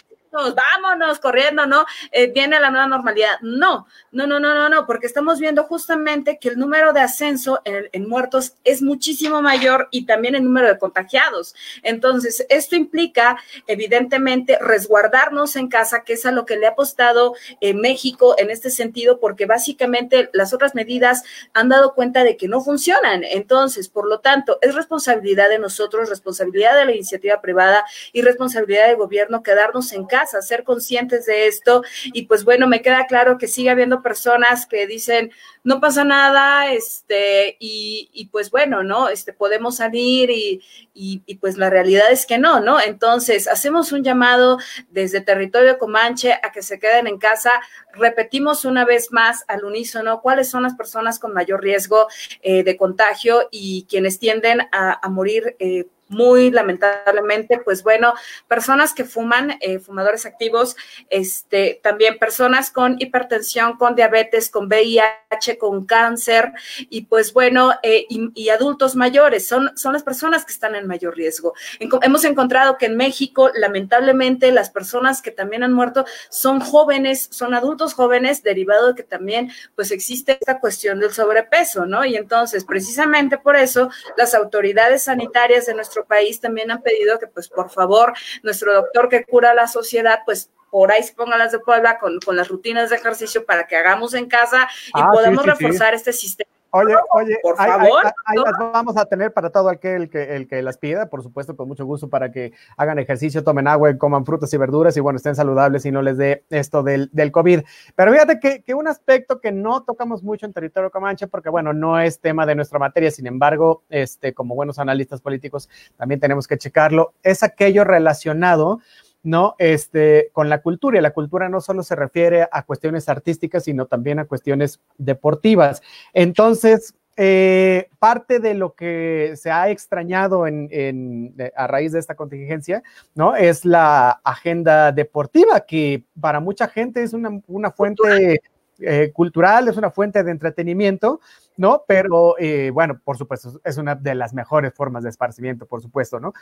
vámonos 0.55 1.19
corriendo, 1.19 1.67
¿no? 1.67 1.85
Eh, 2.11 2.31
viene 2.33 2.59
la 2.61 2.71
nueva 2.71 2.87
normalidad. 2.87 3.39
No, 3.41 3.87
no, 4.13 4.27
no, 4.27 4.41
no, 4.41 4.55
no, 4.55 4.69
no, 4.69 4.87
porque 4.87 5.07
estamos 5.07 5.39
viendo 5.39 5.65
justamente 5.65 6.39
que 6.39 6.49
el 6.49 6.59
número 6.59 6.93
de 6.93 7.01
ascenso 7.01 7.61
en, 7.65 8.09
muertos 8.09 8.55
es 8.65 8.83
muchísimo 8.83 9.41
mayor 9.43 9.89
y 9.91 10.07
también 10.07 10.35
el 10.35 10.45
número 10.45 10.69
de 10.69 10.79
contagiados. 10.79 11.55
Entonces, 11.83 12.45
esto 12.49 12.77
implica, 12.77 13.39
evidentemente, 13.67 14.59
resguardarnos 14.61 15.57
en 15.57 15.69
casa, 15.69 16.03
que 16.05 16.15
es 16.15 16.27
a 16.27 16.33
lo 16.33 16.45
que 16.47 16.57
le 16.57 16.67
ha 16.67 16.71
apostado 16.71 17.35
eh, 17.61 17.75
México 17.75 18.35
en 18.39 18.51
este 18.51 18.71
sentido, 18.71 19.21
porque 19.21 19.47
básicamente 19.47 20.31
las 20.33 20.53
otras 20.53 20.75
medidas 20.75 21.23
han 21.53 21.69
dado 21.69 21.95
cuenta 21.95 22.25
de 22.25 22.37
que 22.37 22.49
no 22.49 22.61
funcionan. 22.61 23.25
Entonces, 23.25 23.89
por 23.89 24.09
lo 24.09 24.21
tanto, 24.21 24.59
es 24.61 24.75
responsabilidad 24.75 25.49
de 25.49 25.59
nosotros, 25.59 26.09
responsabilidad 26.09 26.77
de 26.77 26.85
la 26.85 26.93
iniciativa 26.93 27.41
privada 27.41 27.85
y 28.13 28.23
responsabilidad 28.23 28.89
del 28.89 28.97
gobierno 28.97 29.43
quedarnos 29.43 29.93
en 29.93 30.07
casa 30.07 30.24
ser 30.27 30.65
conscientes 30.65 31.27
de 31.27 31.47
esto. 31.47 31.83
Y 32.13 32.23
pues 32.27 32.45
bueno, 32.45 32.67
me 32.67 32.83
queda 32.83 33.07
claro 33.07 33.39
que 33.39 33.49
sigue 33.49 33.71
habiendo 33.71 34.03
personas 34.03 34.67
que 34.67 34.87
dicen, 34.87 35.31
no 35.63 35.81
pasa 35.81 36.05
nada, 36.05 36.73
este, 36.73 37.57
y, 37.59 38.29
pues 38.31 38.51
bueno, 38.51 38.83
¿no? 38.83 39.09
Este, 39.09 39.33
podemos 39.33 39.77
salir 39.77 40.31
y, 40.31 40.63
y, 40.93 41.35
pues 41.37 41.57
la 41.57 41.71
realidad 41.71 42.11
es 42.11 42.27
que 42.27 42.39
no, 42.39 42.61
¿no? 42.61 42.81
Entonces, 42.81 43.49
hacemos 43.49 43.91
un 43.93 44.05
llamado 44.05 44.59
desde 44.91 45.21
territorio 45.23 45.79
Comanche 45.79 46.35
a 46.35 46.53
que 46.53 46.63
se 46.63 46.79
queden 46.79 47.07
en 47.07 47.19
casa. 47.19 47.51
Repetimos 47.95 48.65
una 48.65 48.85
vez 48.85 49.11
más 49.11 49.45
al 49.49 49.65
unísono 49.65 50.21
cuáles 50.21 50.49
son 50.49 50.65
las 50.65 50.75
personas 50.75 51.19
con 51.19 51.33
mayor 51.33 51.63
riesgo 51.63 52.09
eh, 52.43 52.63
de 52.63 52.77
contagio 52.77 53.49
y 53.51 53.87
quienes 53.89 54.19
tienden 54.19 54.69
a, 54.73 55.01
morir 55.09 55.57
eh, 55.59 55.87
muy 56.15 56.51
lamentablemente, 56.51 57.59
pues 57.59 57.83
bueno, 57.83 58.15
personas 58.49 58.95
que 58.95 59.05
fuman, 59.05 59.59
eh, 59.61 59.79
fumadores 59.79 60.27
activos, 60.27 60.77
este, 61.11 61.81
también 61.83 62.19
personas 62.19 62.71
con 62.71 62.97
hipertensión, 62.99 63.77
con 63.77 63.95
diabetes, 63.95 64.49
con 64.49 64.67
VIH, 64.67 65.59
con 65.59 65.85
cáncer, 65.85 66.53
y 66.89 67.03
pues 67.03 67.33
bueno, 67.33 67.73
eh, 67.83 68.07
y, 68.09 68.49
adultos 68.55 68.95
mayores, 68.95 69.49
son, 69.49 69.77
son 69.77 69.95
las 69.95 70.05
personas 70.05 70.45
que 70.45 70.53
están 70.53 70.77
en 70.77 70.87
mayor 70.87 71.17
riesgo. 71.17 71.55
hemos 71.81 72.25
encontrado 72.25 72.79
que 72.79 72.87
en 72.87 72.97
México, 72.97 73.51
lamentablemente, 73.55 74.53
las 74.53 74.71
personas 74.71 75.23
que 75.23 75.33
también 75.33 75.65
han 75.65 75.73
muerto 75.73 76.05
son 76.31 76.61
jóvenes, 76.61 77.29
son 77.33 77.55
adultos 77.55 77.95
jóvenes, 77.95 78.43
derivado 78.43 78.89
de 78.89 78.95
que 78.95 79.03
también, 79.03 79.51
pues 79.75 79.91
existe 79.91 80.33
esta 80.33 80.61
cuestión 80.61 81.01
del 81.01 81.13
sobrepeso, 81.13 81.87
¿no? 81.87 82.05
Y 82.05 82.17
entonces, 82.17 82.65
precisamente 82.65 83.39
por 83.39 83.57
eso, 83.57 83.91
las 84.17 84.35
autoridades 84.35 85.05
sanitarias 85.05 85.67
de 85.67 85.75
nuestro 85.75 86.04
país 86.05 86.41
también 86.41 86.71
han 86.71 86.83
pedido 86.83 87.19
que, 87.19 87.27
pues, 87.27 87.49
por 87.49 87.71
favor, 87.71 88.13
nuestro 88.43 88.73
doctor 88.75 89.09
que 89.09 89.25
cura 89.25 89.55
la 89.55 89.67
sociedad, 89.67 90.21
pues, 90.25 90.51
por 90.71 90.91
ahí 90.91 91.03
se 91.03 91.15
pongan 91.15 91.39
las 91.39 91.53
de 91.53 91.61
Puebla 91.61 91.99
con, 91.99 92.19
las 92.37 92.49
rutinas 92.49 92.91
de 92.91 92.97
ejercicio 92.97 93.45
para 93.47 93.67
que 93.67 93.77
hagamos 93.77 94.13
en 94.15 94.27
casa 94.27 94.69
y 94.89 94.91
ah, 94.95 95.11
podamos 95.13 95.47
reforzar 95.47 95.95
este 95.95 96.13
sistema 96.13 96.51
Oye, 96.77 96.95
oye, 97.13 97.39
por 97.41 97.57
favor, 97.57 97.81
ahí, 98.05 98.13
ahí 98.27 98.37
¿no? 98.37 98.43
las 98.43 98.59
vamos 98.59 98.97
a 98.97 99.05
tener 99.05 99.33
para 99.33 99.51
todo 99.51 99.69
aquel 99.69 100.11
que, 100.11 100.35
el 100.35 100.49
que 100.49 100.61
las 100.61 100.77
pida, 100.77 101.07
por 101.07 101.23
supuesto, 101.23 101.55
con 101.55 101.69
mucho 101.69 101.87
gusto 101.87 102.09
para 102.09 102.33
que 102.33 102.53
hagan 102.77 102.99
ejercicio, 102.99 103.45
tomen 103.45 103.69
agua, 103.69 103.97
coman 103.97 104.27
frutas 104.27 104.53
y 104.53 104.57
verduras 104.57 104.97
y 104.97 105.01
bueno, 105.01 105.19
estén 105.19 105.37
saludables 105.37 105.87
y 105.87 105.93
no 105.93 106.03
les 106.03 106.17
dé 106.17 106.45
esto 106.51 106.83
del, 106.83 107.11
del 107.13 107.31
COVID. 107.31 107.61
Pero 107.95 108.13
fíjate 108.13 108.41
que, 108.41 108.63
que 108.65 108.75
un 108.75 108.89
aspecto 108.89 109.41
que 109.41 109.53
no 109.53 109.85
tocamos 109.85 110.25
mucho 110.25 110.47
en 110.47 110.53
territorio 110.53 110.91
comanche, 110.91 111.29
porque 111.29 111.49
bueno, 111.49 111.73
no 111.73 112.01
es 112.01 112.19
tema 112.19 112.45
de 112.45 112.57
nuestra 112.57 112.81
materia, 112.81 113.13
sin 113.13 113.29
embargo, 113.29 113.85
este, 113.89 114.35
como 114.35 114.57
buenos 114.57 114.81
analistas 114.81 115.21
políticos, 115.21 115.71
también 115.97 116.19
tenemos 116.19 116.49
que 116.49 116.59
checarlo, 116.59 117.15
es 117.23 117.45
aquello 117.45 117.85
relacionado 117.85 118.81
¿no? 119.25 119.57
Este, 119.59 120.31
con 120.33 120.49
la 120.49 120.63
cultura. 120.63 120.99
Y 120.99 121.03
la 121.03 121.13
cultura 121.13 121.49
no 121.49 121.61
solo 121.61 121.83
se 121.83 121.97
refiere 121.97 122.47
a 122.53 122.63
cuestiones 122.63 123.09
artísticas, 123.09 123.65
sino 123.65 123.87
también 123.87 124.21
a 124.21 124.27
cuestiones 124.27 124.81
deportivas. 124.99 125.83
Entonces, 126.13 126.95
eh, 127.17 127.89
parte 127.99 128.39
de 128.39 128.55
lo 128.55 128.75
que 128.75 129.35
se 129.37 129.51
ha 129.51 129.71
extrañado 129.71 130.47
en, 130.47 130.69
en, 130.71 131.35
a 131.57 131.67
raíz 131.67 131.93
de 131.93 132.01
esta 132.01 132.17
contingencia, 132.17 132.83
¿no? 133.15 133.35
Es 133.35 133.65
la 133.65 134.21
agenda 134.25 134.93
deportiva, 134.93 135.61
que 135.61 136.05
para 136.21 136.41
mucha 136.41 136.69
gente 136.69 137.03
es 137.03 137.13
una, 137.13 137.41
una 137.47 137.71
fuente 137.71 138.41
eh, 138.81 139.13
cultural, 139.13 139.69
es 139.69 139.77
una 139.77 139.91
fuente 139.91 140.25
de 140.25 140.33
entretenimiento, 140.33 141.21
¿no? 141.57 141.85
Pero 141.87 142.35
eh, 142.39 142.71
bueno, 142.71 143.01
por 143.03 143.17
supuesto, 143.17 143.61
es 143.63 143.79
una 143.79 143.95
de 143.95 144.17
las 144.17 144.35
mejores 144.35 144.75
formas 144.75 145.05
de 145.05 145.11
esparcimiento, 145.11 145.67
por 145.67 145.81
supuesto, 145.81 146.19
¿no? 146.19 146.33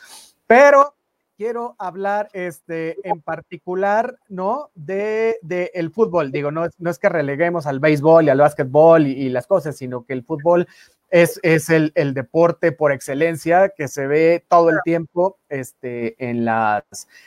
Pero 0.46 0.94
quiero 1.36 1.74
hablar 1.78 2.28
este, 2.32 2.96
en 3.08 3.20
particular, 3.20 4.18
¿no? 4.28 4.70
De, 4.74 5.38
de 5.42 5.70
el 5.74 5.90
fútbol. 5.90 6.30
Digo, 6.32 6.50
no, 6.50 6.66
no, 6.78 6.90
es 6.90 6.98
que 6.98 7.08
releguemos 7.08 7.66
al 7.66 7.80
béisbol 7.80 8.26
y 8.26 8.28
al 8.30 8.38
básquetbol 8.38 9.06
y, 9.06 9.12
y 9.12 9.28
las 9.28 9.46
cosas, 9.46 9.76
sino 9.76 10.04
que 10.04 10.12
el 10.12 10.24
fútbol 10.24 10.66
es, 11.12 11.38
es 11.42 11.68
el, 11.68 11.92
el, 11.94 12.14
deporte 12.14 12.72
por 12.72 12.90
excelencia 12.90 13.68
que 13.68 13.86
se 13.86 14.06
ve 14.06 14.44
todo 14.48 14.70
el 14.70 14.78
tiempo 14.82 15.38
este, 15.50 16.16
en, 16.18 16.46
las, 16.46 16.84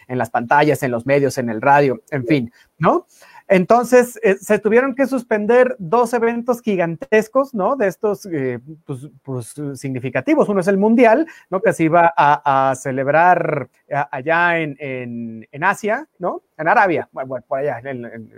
en 0.08 0.18
las 0.18 0.32
pantallas, 0.32 0.82
en 0.82 0.90
los 0.90 1.06
medios, 1.06 1.38
en 1.38 1.52
el 1.52 1.62
radio, 1.62 2.02
en 2.10 2.26
fin, 2.26 2.52
¿no? 2.80 3.06
Entonces, 3.48 4.20
eh, 4.24 4.38
se 4.40 4.58
tuvieron 4.58 4.96
que 4.96 5.06
suspender 5.06 5.76
dos 5.78 6.14
eventos 6.14 6.62
gigantescos, 6.62 7.54
¿no? 7.54 7.76
De 7.76 7.88
estos, 7.88 8.26
eh, 8.26 8.60
pues, 8.86 9.10
pues, 9.22 9.54
significativos. 9.76 10.50
Uno 10.50 10.62
es 10.62 10.68
el 10.68 10.78
Mundial, 10.78 11.28
¿no? 11.50 11.62
Que 11.62 11.74
se 11.74 11.84
iba 11.84 12.12
a, 12.18 12.70
a 12.72 12.76
celebrar 12.76 13.70
a, 13.92 14.10
allá 14.16 14.60
en, 14.60 14.76
en, 14.80 15.48
en, 15.52 15.64
Asia, 15.64 16.08
¿no? 16.18 16.42
En 16.58 16.68
Arabia, 16.68 17.08
bueno, 17.12 17.46
por 17.48 17.60
allá, 17.60 17.80
en, 17.84 18.32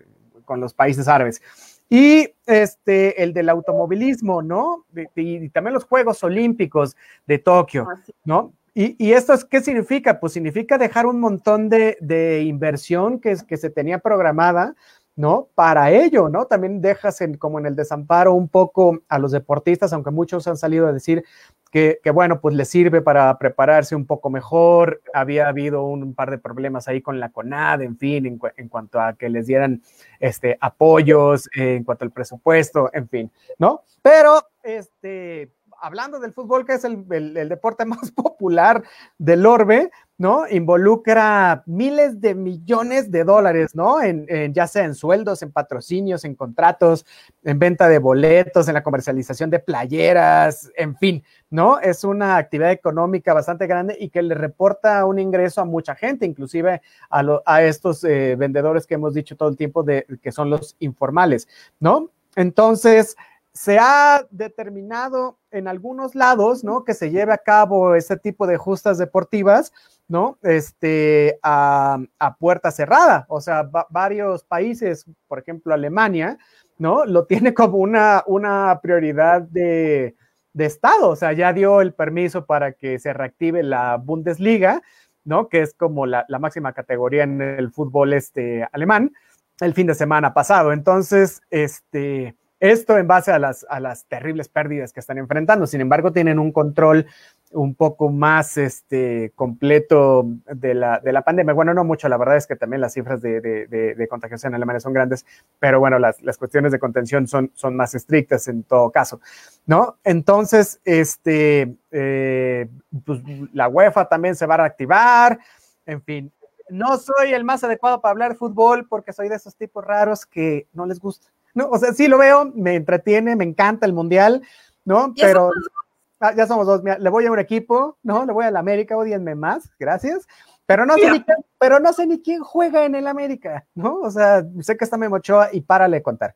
con 0.43 0.59
los 0.59 0.73
países 0.73 1.07
árabes. 1.07 1.41
Y 1.89 2.33
este, 2.45 3.23
el 3.23 3.33
del 3.33 3.47
automovilismo, 3.47 4.41
¿no? 4.41 4.85
Y, 5.15 5.45
y 5.45 5.49
también 5.49 5.73
los 5.73 5.85
Juegos 5.85 6.21
Olímpicos 6.23 6.97
de 7.25 7.39
Tokio, 7.39 7.87
¿no? 8.25 8.51
Y, 8.79 8.95
y, 9.03 9.13
esto 9.13 9.33
es, 9.33 9.43
¿qué 9.43 9.59
significa? 9.59 10.19
Pues 10.19 10.33
significa 10.33 10.77
dejar 10.77 11.07
un 11.07 11.19
montón 11.19 11.67
de, 11.67 11.97
de 11.99 12.43
inversión 12.43 13.19
que, 13.19 13.35
que, 13.47 13.57
se 13.57 13.71
tenía 13.71 13.97
programada, 13.97 14.75
¿no? 15.17 15.49
Para 15.55 15.91
ello, 15.91 16.29
¿no? 16.29 16.45
También 16.45 16.79
dejas 16.79 17.19
en, 17.21 17.37
como 17.37 17.57
en 17.57 17.65
el 17.65 17.75
desamparo 17.75 18.33
un 18.33 18.47
poco 18.47 18.99
a 19.09 19.17
los 19.17 19.31
deportistas, 19.31 19.91
aunque 19.91 20.11
muchos 20.11 20.47
han 20.47 20.57
salido 20.57 20.87
a 20.87 20.93
decir 20.93 21.25
que, 21.71 21.99
que, 22.03 22.11
bueno, 22.11 22.39
pues 22.39 22.55
les 22.55 22.69
sirve 22.69 23.01
para 23.01 23.35
prepararse 23.39 23.95
un 23.95 24.05
poco 24.05 24.29
mejor. 24.29 25.01
Había 25.13 25.47
habido 25.47 25.83
un, 25.83 26.13
par 26.13 26.29
de 26.29 26.37
problemas 26.37 26.87
ahí 26.87 27.01
con 27.01 27.19
la 27.19 27.29
CONAD, 27.29 27.81
en 27.81 27.97
fin, 27.97 28.39
en, 28.55 28.69
cuanto 28.69 29.01
a 29.01 29.13
que 29.13 29.29
les 29.29 29.47
dieran 29.47 29.81
este, 30.19 30.55
apoyos, 30.61 31.47
eh, 31.47 31.77
en 31.77 31.83
cuanto 31.83 32.05
al 32.05 32.11
presupuesto, 32.11 32.91
en 32.93 33.09
fin, 33.09 33.31
¿no? 33.57 33.81
Pero, 34.03 34.43
este, 34.61 35.51
hablando 35.81 36.19
del 36.19 36.33
fútbol, 36.33 36.63
que 36.63 36.73
es 36.73 36.83
el, 36.83 37.05
el, 37.11 37.49
deporte 37.49 37.85
más 37.85 38.11
popular 38.11 38.83
del 39.17 39.47
orbe, 39.47 39.89
¿no? 40.17 40.47
Involucra 40.49 41.63
miles 41.65 42.19
de 42.19 42.33
millones 42.33 43.11
de 43.11 43.23
dólares, 43.23 43.75
¿no? 43.75 44.01
En, 44.01 44.25
en, 44.29 44.53
ya 44.53 44.65
sea 44.65 44.83
en 44.83 44.95
sueldos, 44.95 45.43
en 45.43 45.51
patrocinios, 45.51 46.25
en 46.25 46.35
contratos, 46.35 47.05
en 47.43 47.59
venta 47.59 47.87
de 47.87 47.99
boletos, 47.99 48.67
en 48.67 48.73
la 48.73 48.83
comercialización 48.83 49.49
de 49.49 49.59
playeras, 49.59 50.71
en 50.75 50.95
fin, 50.95 51.23
¿no? 51.49 51.79
Es 51.79 52.03
una 52.03 52.37
actividad 52.37 52.71
económica 52.71 53.33
bastante 53.33 53.67
grande 53.67 53.95
y 53.99 54.09
que 54.09 54.21
le 54.21 54.33
reporta 54.33 55.05
un 55.05 55.19
ingreso 55.19 55.61
a 55.61 55.65
mucha 55.65 55.95
gente, 55.95 56.25
inclusive 56.25 56.81
a, 57.09 57.23
lo, 57.23 57.43
a 57.45 57.61
estos 57.63 58.03
eh, 58.03 58.35
vendedores 58.35 58.87
que 58.87 58.95
hemos 58.95 59.13
dicho 59.13 59.37
todo 59.37 59.49
el 59.49 59.57
tiempo 59.57 59.83
de 59.83 60.05
que 60.21 60.31
son 60.31 60.49
los 60.49 60.75
informales, 60.79 61.47
¿no? 61.79 62.09
Entonces, 62.35 63.15
se 63.57 63.79
ha 63.79 64.23
determinado 64.29 65.39
en 65.49 65.67
algunos 65.67 66.13
lados, 66.13 66.63
¿no? 66.63 66.83
Que 66.83 66.93
se 66.93 67.09
lleve 67.09 67.33
a 67.33 67.39
cabo 67.39 67.95
ese 67.95 68.15
tipo 68.15 68.45
de 68.45 68.57
justas 68.57 68.99
deportivas, 68.99 69.73
¿no? 70.07 70.37
Este, 70.43 71.39
a, 71.41 71.97
puerta 72.39 72.69
cerrada. 72.69 73.25
O 73.29 73.41
sea, 73.41 73.63
va, 73.63 73.87
varios 73.89 74.43
países, 74.43 75.05
por 75.27 75.39
ejemplo, 75.39 75.73
Alemania, 75.73 76.37
¿no? 76.77 77.03
Lo 77.05 77.25
tiene 77.25 77.55
como 77.55 77.77
una, 77.77 78.23
una 78.27 78.79
prioridad 78.83 79.41
de, 79.41 80.15
de 80.53 80.65
Estado. 80.65 81.09
O 81.09 81.15
sea, 81.15 81.33
ya 81.33 81.51
dio 81.51 81.81
el 81.81 81.95
permiso 81.95 82.45
para 82.45 82.73
que 82.73 82.99
se 82.99 83.11
reactive 83.11 83.63
la 83.63 83.97
Bundesliga, 83.97 84.83
¿no? 85.23 85.49
Que 85.49 85.61
es 85.61 85.73
como 85.73 86.05
la, 86.05 86.25
la 86.27 86.37
máxima 86.37 86.73
categoría 86.73 87.23
en 87.23 87.41
el 87.41 87.71
fútbol 87.71 88.13
este, 88.13 88.67
alemán, 88.71 89.13
el 89.61 89.73
fin 89.73 89.87
de 89.87 89.95
semana 89.95 90.35
pasado. 90.35 90.73
Entonces, 90.73 91.41
este 91.49 92.35
esto 92.59 92.97
en 92.97 93.07
base 93.07 93.31
a 93.31 93.39
las, 93.39 93.65
a 93.69 93.79
las 93.79 94.05
terribles 94.05 94.49
pérdidas 94.49 94.93
que 94.93 94.99
están 94.99 95.17
enfrentando. 95.17 95.67
Sin 95.67 95.81
embargo, 95.81 96.11
tienen 96.11 96.39
un 96.39 96.51
control 96.51 97.05
un 97.51 97.75
poco 97.75 98.09
más 98.09 98.57
este, 98.57 99.31
completo 99.35 100.25
de 100.45 100.73
la, 100.73 100.99
de 100.99 101.13
la 101.13 101.21
pandemia. 101.21 101.53
Bueno, 101.53 101.73
no 101.73 101.83
mucho, 101.83 102.09
la 102.09 102.17
verdad 102.17 102.37
es 102.37 102.47
que 102.47 102.55
también 102.55 102.81
las 102.81 102.93
cifras 102.93 103.21
de, 103.21 103.39
de, 103.39 103.95
de, 103.95 104.07
contagiación 104.07 104.51
en 104.51 104.55
Alemania 104.55 104.79
son 104.79 104.93
grandes, 104.93 105.25
pero 105.59 105.79
bueno, 105.79 105.97
las, 105.99 106.21
las 106.21 106.37
cuestiones 106.37 106.71
de 106.71 106.79
contención 106.79 107.27
son, 107.27 107.51
son 107.53 107.75
más 107.75 107.95
estrictas 107.95 108.47
en 108.47 108.63
todo 108.63 108.91
caso, 108.91 109.21
¿no? 109.65 109.97
Entonces, 110.03 110.81
este, 110.83 111.77
eh, 111.91 112.67
pues, 113.05 113.21
la 113.53 113.69
UEFA 113.69 114.09
también 114.09 114.35
se 114.35 114.45
va 114.45 114.55
a 114.55 114.57
reactivar, 114.57 115.39
en 115.85 116.01
fin. 116.01 116.33
No 116.69 116.97
soy 116.97 117.33
el 117.33 117.45
más 117.45 117.63
adecuado 117.63 118.01
para 118.01 118.11
hablar 118.11 118.31
de 118.31 118.37
fútbol 118.37 118.87
porque 118.89 119.13
soy 119.13 119.29
de 119.29 119.35
esos 119.35 119.55
tipos 119.55 119.85
raros 119.85 120.25
que 120.25 120.67
no 120.73 120.85
les 120.85 120.99
gusta. 120.99 121.29
¿No? 121.57 121.69
O 121.69 121.79
sea, 121.79 121.91
sí 121.91 122.07
lo 122.07 122.19
veo, 122.19 122.51
me 122.53 122.75
entretiene, 122.75 123.35
me 123.35 123.43
encanta 123.43 123.87
el 123.87 123.93
mundial, 123.93 124.43
¿no? 124.85 125.11
Ya 125.15 125.25
Pero 125.25 125.49
somos 125.49 125.71
ah, 126.19 126.33
ya 126.35 126.45
somos 126.45 126.67
dos, 126.67 126.83
mira, 126.83 126.99
le 126.99 127.09
voy 127.09 127.25
a 127.25 127.31
un 127.31 127.39
equipo, 127.39 127.97
¿no? 128.03 128.27
Le 128.27 128.31
voy 128.31 128.45
a 128.45 128.51
la 128.51 128.59
América, 128.59 128.95
odienme 128.95 129.33
más, 129.33 129.71
gracias. 129.79 130.27
Pero 130.67 130.85
no, 130.85 130.95
sé 130.95 131.09
ni 131.09 131.23
quién, 131.23 131.37
pero 131.57 131.79
no 131.79 131.93
sé 131.93 132.05
ni 132.05 132.21
quién 132.21 132.43
juega 132.43 132.85
en 132.85 132.93
el 132.93 133.07
América, 133.07 133.65
¿no? 133.73 134.01
O 134.01 134.11
sea, 134.11 134.45
sé 134.61 134.77
que 134.77 134.83
está 134.83 134.97
Memo 134.97 135.15
Ochoa 135.15 135.49
y 135.51 135.61
párale 135.61 135.97
de 135.97 136.03
contar. 136.03 136.35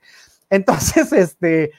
Entonces, 0.49 1.13
este, 1.13 1.71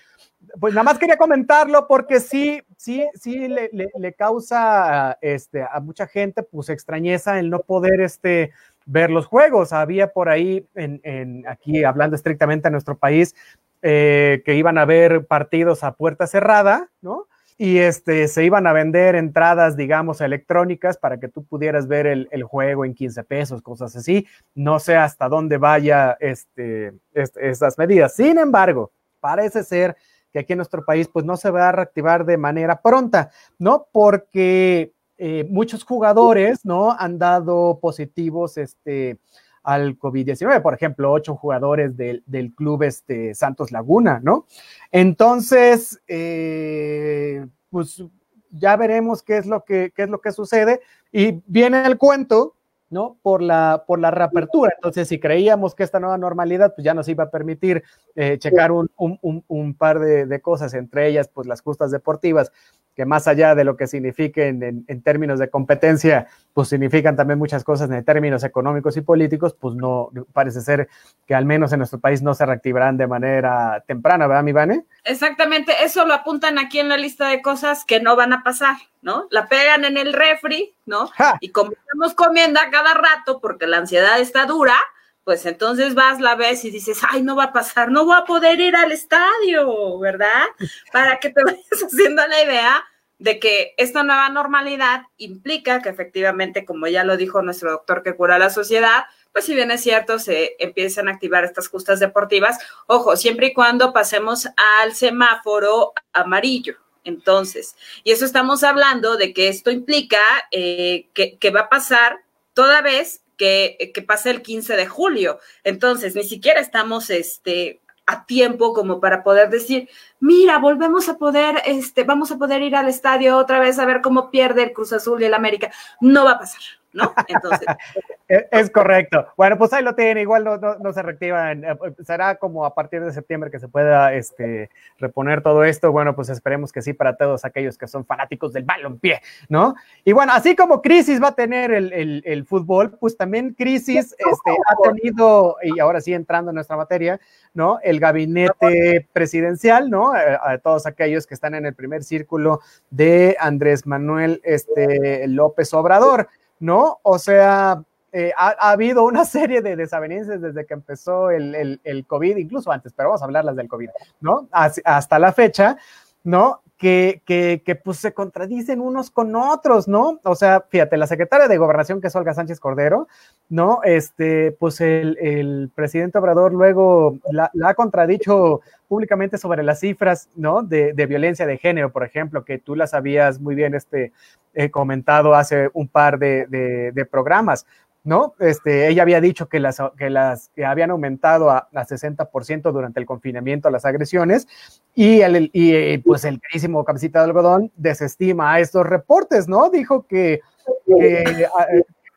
pues 0.61 0.72
nada 0.72 0.84
más 0.84 0.99
quería 0.99 1.16
comentarlo 1.16 1.88
porque 1.88 2.20
sí, 2.20 2.62
sí, 2.76 3.04
sí 3.14 3.49
le, 3.49 3.70
le, 3.72 3.90
le 3.99 4.12
causa 4.12 5.18
este, 5.20 5.62
a 5.62 5.80
mucha 5.80 6.06
gente, 6.06 6.44
pues, 6.44 6.68
extrañeza 6.68 7.40
el 7.40 7.50
no 7.50 7.58
poder, 7.61 8.02
este, 8.02 8.52
ver 8.87 9.11
los 9.11 9.27
juegos. 9.27 9.73
Había 9.73 10.12
por 10.12 10.29
ahí, 10.29 10.67
en, 10.75 11.45
aquí 11.49 11.85
hablando 11.85 12.17
estrictamente 12.17 12.69
a 12.69 12.71
nuestro 12.71 12.97
país, 12.99 13.35
eh, 13.83 14.43
que 14.45 14.55
iban 14.55 14.79
a 14.79 14.85
ver 14.85 15.27
partidos 15.27 15.83
a 15.85 15.95
puerta 15.95 16.27
cerrada, 16.27 16.91
¿no? 17.01 17.27
Y 17.59 17.79
este, 17.79 18.27
se 18.29 18.45
iban 18.45 18.67
a 18.67 18.73
vender 18.73 19.15
entradas, 19.15 19.77
digamos, 19.77 20.21
electrónicas 20.21 20.97
para 20.97 21.21
que 21.21 21.29
tú 21.29 21.45
pudieras 21.45 21.87
ver 21.87 22.07
el, 22.07 22.43
juego 22.43 22.85
en 22.85 22.95
15 22.95 23.25
pesos, 23.25 23.62
cosas 23.62 23.95
así. 23.95 24.27
No 24.55 24.81
sé 24.81 24.97
hasta 24.97 25.29
dónde 25.29 25.59
vaya 25.59 26.17
este, 26.19 26.95
estas 27.12 27.79
medidas. 27.79 28.17
Sin 28.17 28.39
embargo, 28.39 28.93
parece 29.21 29.62
ser 29.62 29.97
que 30.33 30.41
aquí 30.41 30.55
en 30.55 30.59
nuestro 30.59 30.85
país, 30.85 31.09
pues 31.12 31.25
no 31.25 31.37
se 31.37 31.51
va 31.51 31.69
a 31.69 31.73
reactivar 31.73 32.25
de 32.25 32.39
manera 32.39 32.81
pronta, 32.81 33.31
¿no? 33.59 33.87
Porque 33.93 34.93
eh, 35.25 35.47
muchos 35.49 35.85
jugadores, 35.85 36.64
¿no? 36.64 36.91
Han 36.99 37.17
dado 37.17 37.79
positivos, 37.81 38.59
este, 38.59 39.19
al 39.62 39.97
COVID-19, 39.97 40.61
por 40.62 40.75
ejemplo, 40.75 41.12
ocho 41.12 41.37
jugadores 41.37 41.97
del, 41.97 42.25
del, 42.26 42.52
club 42.52 42.83
este, 42.83 43.33
Santos 43.33 43.71
Laguna, 43.71 44.19
¿no? 44.21 44.47
Entonces, 44.91 46.02
eh, 46.09 47.47
pues 47.71 48.02
ya 48.50 48.75
veremos 48.75 49.23
qué 49.23 49.37
es 49.37 49.47
lo 49.47 49.62
que, 49.62 49.93
qué 49.95 50.02
es 50.02 50.09
lo 50.09 50.21
que 50.21 50.33
sucede 50.33 50.81
y 51.12 51.41
viene 51.47 51.87
el 51.87 51.99
cuento, 51.99 52.57
¿no? 52.92 53.16
Por 53.22 53.42
la, 53.42 53.84
por 53.87 53.99
la 53.99 54.11
reapertura. 54.11 54.72
Entonces, 54.76 55.08
si 55.08 55.18
creíamos 55.18 55.75
que 55.75 55.82
esta 55.82 55.99
nueva 55.99 56.18
normalidad, 56.18 56.75
pues 56.75 56.84
ya 56.84 56.94
nos 56.94 57.08
iba 57.08 57.25
a 57.25 57.30
permitir 57.30 57.82
eh, 58.14 58.38
checar 58.38 58.70
un, 58.70 58.90
un, 58.96 59.44
un, 59.49 59.75
par 59.75 59.99
de, 59.99 60.26
de, 60.26 60.40
cosas, 60.40 60.75
entre 60.75 61.08
ellas, 61.08 61.28
pues 61.28 61.46
las 61.46 61.62
justas 61.62 61.90
deportivas, 61.90 62.52
que 62.94 63.06
más 63.06 63.26
allá 63.26 63.54
de 63.54 63.64
lo 63.64 63.76
que 63.76 63.87
signifiquen 63.87 64.62
en, 64.62 64.84
en, 64.87 65.02
términos 65.02 65.38
de 65.38 65.49
competencia, 65.49 66.26
pues 66.52 66.68
significan 66.68 67.16
también 67.16 67.38
muchas 67.38 67.64
cosas 67.64 67.90
en 67.90 68.04
términos 68.04 68.44
económicos 68.44 68.96
y 68.96 69.00
políticos, 69.00 69.56
pues 69.58 69.75
no, 69.75 70.11
parece 70.32 70.61
ser 70.61 70.88
que 71.26 71.34
al 71.34 71.46
menos 71.46 71.72
en 71.72 71.78
nuestro 71.78 72.00
país 72.00 72.22
no 72.22 72.34
se 72.34 72.44
reactivarán 72.44 72.99
de 72.99 73.06
manera 73.06 73.82
temprana, 73.87 74.26
¿verdad, 74.26 74.42
mi 74.42 74.52
Vane? 74.52 74.84
Exactamente, 75.04 75.82
eso 75.82 76.04
lo 76.06 76.14
apuntan 76.14 76.59
aquí 76.59 76.78
en 76.78 76.88
la 76.88 76.97
lista 76.97 77.28
de 77.28 77.42
cosas 77.42 77.85
que 77.85 78.00
no 78.00 78.14
van 78.14 78.32
a 78.32 78.44
pasar, 78.44 78.76
¿no? 79.00 79.26
La 79.30 79.47
pegan 79.47 79.85
en 79.85 79.97
el 79.97 80.12
refri, 80.12 80.76
¿no? 80.87 81.11
Y 81.40 81.50
como 81.50 81.73
estamos 81.73 82.14
comiendo 82.14 82.61
a 82.61 82.71
cada 82.71 82.94
rato 82.94 83.40
porque 83.40 83.66
la 83.66 83.78
ansiedad 83.78 84.21
está 84.21 84.47
dura, 84.47 84.76
pues 85.25 85.44
entonces 85.47 85.94
vas, 85.94 86.21
la 86.21 86.37
ves 86.37 86.64
y 86.64 86.71
dices, 86.71 87.00
ay, 87.09 87.23
no 87.23 87.35
va 87.35 87.44
a 87.44 87.52
pasar, 87.52 87.90
no 87.90 88.04
voy 88.04 88.16
a 88.16 88.25
poder 88.25 88.61
ir 88.61 88.76
al 88.76 88.92
estadio, 88.92 89.99
¿verdad? 89.99 90.44
Para 90.92 91.18
que 91.18 91.30
te 91.30 91.42
vayas 91.44 91.82
haciendo 91.85 92.25
la 92.26 92.42
idea 92.42 92.85
de 93.23 93.38
que 93.38 93.75
esta 93.76 94.02
nueva 94.02 94.29
normalidad 94.31 95.02
implica 95.17 95.81
que 95.81 95.88
efectivamente, 95.88 96.64
como 96.64 96.88
ya 96.88 97.05
lo 97.05 97.17
dijo 97.17 97.41
nuestro 97.41 97.71
doctor 97.71 98.02
que 98.02 98.17
cura 98.17 98.37
la 98.37 98.50
sociedad, 98.50 99.05
pues 99.33 99.45
si 99.45 99.55
bien 99.55 99.71
es 99.71 99.81
cierto, 99.81 100.19
se 100.19 100.57
empiezan 100.59 101.07
a 101.07 101.12
activar 101.12 101.45
estas 101.45 101.69
justas 101.69 102.00
deportivas, 102.00 102.59
ojo, 102.88 103.17
siempre 103.17 103.47
y 103.49 103.55
cuando 103.55 103.93
pasemos 103.93 104.49
al 104.57 104.97
semáforo 104.97 105.93
amarillo. 106.12 106.75
Entonces, 107.05 107.76
y 108.02 108.11
eso 108.11 108.25
estamos 108.25 108.64
hablando 108.64 109.17
de 109.17 109.33
que 109.33 109.47
esto 109.47 109.71
implica 109.71 110.19
eh, 110.50 111.07
que, 111.14 111.50
va 111.50 111.61
a 111.61 111.69
pasar 111.69 112.19
toda 112.55 112.83
vez 112.83 113.23
que, 113.38 113.93
que 113.95 114.02
pase 114.02 114.31
el 114.31 114.43
15 114.43 114.75
de 114.75 114.87
julio. 114.87 115.38
Entonces, 115.62 116.17
ni 116.17 116.25
siquiera 116.25 116.61
estamos 116.61 117.09
este, 117.09 117.82
a 118.06 118.26
tiempo 118.26 118.73
como 118.75 119.00
para 119.00 119.23
poder 119.23 119.50
decir, 119.50 119.88
mira, 120.21 120.59
volvemos 120.59 121.09
a 121.09 121.18
poder, 121.18 121.62
este, 121.66 122.04
vamos 122.04 122.32
a 122.32 122.38
poder 122.38 122.62
ir 122.62 122.76
al 122.76 122.88
estadio 122.88 123.37
otra 123.37 123.61
vez 123.61 123.78
a 123.78 123.87
ver 123.87 124.00
cómo 124.00 124.30
pierde 124.30 124.64
el 124.64 124.73
Cruz 124.73 124.92
Azul 124.92 125.23
y 125.23 125.26
el 125.26 125.35
América. 125.35 125.71
No 126.00 126.25
va 126.25 126.32
a 126.32 126.38
pasar. 126.38 126.82
¿No? 126.92 127.12
Entonces. 127.28 127.66
es 128.50 128.70
correcto. 128.70 129.26
Bueno, 129.37 129.58
pues 129.58 129.72
ahí 129.72 129.82
lo 129.82 129.94
tiene, 129.94 130.22
igual 130.22 130.44
no, 130.44 130.56
no, 130.56 130.92
se 130.92 131.02
reactiva. 131.02 131.52
Eh, 131.52 131.76
será 132.04 132.37
como 132.37 132.64
a 132.64 132.75
partir 132.75 133.04
de 133.04 133.12
septiembre 133.12 133.50
que 133.50 133.58
se 133.58 133.68
pueda 133.68 134.14
este, 134.14 134.70
reponer 134.99 135.42
todo 135.42 135.64
esto. 135.64 135.92
Bueno, 135.92 136.14
pues 136.14 136.30
esperemos 136.30 136.72
que 136.72 136.80
sí 136.80 136.94
para 136.94 137.16
todos 137.16 137.44
aquellos 137.44 137.76
que 137.76 137.87
son 137.87 138.06
fanáticos 138.06 138.52
del 138.52 138.64
balompié, 138.64 139.20
¿no? 139.49 139.75
Y 140.04 140.12
bueno, 140.12 140.32
así 140.32 140.56
como 140.56 140.80
crisis 140.80 141.22
va 141.22 141.28
a 141.28 141.34
tener 141.34 141.72
el, 141.72 142.22
el, 142.25 142.46
fútbol, 142.46 142.96
pues 142.99 143.16
también 143.16 143.54
crisis 143.54 144.14
este, 144.18 144.50
ha 144.50 144.90
tenido, 144.90 145.56
y 145.62 145.78
ahora 145.78 146.00
sí 146.00 146.14
entrando 146.14 146.50
en 146.50 146.54
nuestra 146.54 146.76
materia, 146.76 147.20
¿no? 147.54 147.80
El 147.82 148.00
gabinete 148.00 149.08
presidencial, 149.12 149.90
¿no? 149.90 150.16
Eh, 150.16 150.38
a, 150.42 150.58
todos 150.58 150.87
aquellos 150.87 151.26
que 151.26 151.34
están 151.34 151.54
en 151.54 151.66
el 151.66 151.75
primer 151.75 152.02
círculo 152.02 152.61
de 152.90 153.37
Andrés 153.38 153.87
Manuel 153.87 154.40
este, 154.44 155.26
López 155.28 155.72
Obrador. 155.75 156.28
¿No? 156.62 157.00
O 157.02 157.19
sea, 157.19 157.83
eh, 158.12 158.33
ha, 158.37 158.71
habido 158.71 159.02
una 159.02 159.25
serie 159.26 159.62
de 159.62 159.75
desavenencias 159.75 160.40
desde 160.40 160.64
que 160.64 160.75
empezó 160.75 161.31
el, 161.31 161.81
el, 161.83 162.07
COVID, 162.07 162.37
incluso 162.37 162.71
antes, 162.71 162.92
pero 162.92 163.09
vamos 163.09 163.21
a 163.21 163.25
hablarlas 163.25 163.57
del 163.57 163.69
COVID, 163.69 163.90
¿no? 164.21 164.49
Hasta 164.52 165.19
la 165.19 165.33
fecha, 165.33 165.76
¿no? 166.23 166.62
Que, 166.83 167.23
que, 167.25 167.62
que, 167.65 167.77
pues 167.77 167.99
se 167.99 168.12
contradicen 168.12 168.81
unos 168.81 169.12
con 169.12 169.37
otros, 169.37 169.87
¿no? 169.87 170.19
O 170.25 170.35
sea, 170.35 170.65
fíjate, 170.69 170.97
la 170.97 171.07
secretaria 171.07 171.47
de 171.47 171.57
Gobernación, 171.57 172.01
que 172.01 172.09
es 172.09 172.17
Olga 172.17 172.35
Sánchez 172.35 172.59
Cordero, 172.59 173.07
¿no? 173.49 173.85
Este, 173.85 174.51
pues 174.51 174.81
el, 174.81 175.17
el 175.21 175.71
presidente 175.73 176.19
Obrador 176.19 176.53
luego 176.53 177.19
la, 177.31 177.53
ha 177.65 177.75
contradicho 177.75 178.62
públicamente 178.89 179.39
sobre 179.39 179.62
las 179.62 179.79
cifras, 179.79 180.29
¿no? 180.35 180.65
De, 180.65 180.93
de, 180.93 181.07
violencia 181.07 181.47
de 181.47 181.57
género, 181.57 181.93
por 181.93 182.03
ejemplo, 182.03 182.45
que 182.45 182.59
tú 182.59 182.75
las 182.75 182.95
habías 182.95 183.39
muy 183.39 183.55
bien 183.55 183.77
este, 183.77 184.11
eh, 184.55 184.71
comentado 184.71 185.35
hace 185.35 185.71
un 185.73 185.89
par 185.89 186.19
de, 186.19 186.47
de, 186.93 187.07
programas. 187.07 187.65
¿No? 188.04 188.35
Este, 188.40 188.88
ella 188.88 189.02
había 189.02 189.21
dicho 189.21 189.49
que 189.49 189.61
las, 189.61 189.80
que 189.97 190.11
las 190.11 190.49
que 190.54 190.64
habían 190.64 190.90
aumentado 190.90 191.50
a, 191.50 191.68
a 191.72 191.87
60% 191.87 192.72
durante 192.72 192.98
el 192.98 193.07
confinamiento 193.07 193.70
las 193.70 193.85
agresiones 193.85 194.48
y, 194.94 195.20
el, 195.20 195.50
y 195.53 195.74
eh, 195.74 196.03
pues 196.05 196.24
el 196.24 196.40
carísimo 196.40 196.85
cabecita 196.85 197.20
de 197.20 197.27
algodón 197.27 197.72
desestima 197.77 198.55
a 198.55 198.61
estos 198.61 198.87
reportes, 198.87 199.48
¿no? 199.48 199.70
Dijo 199.70 200.07
que, 200.07 200.40
que 200.87 201.48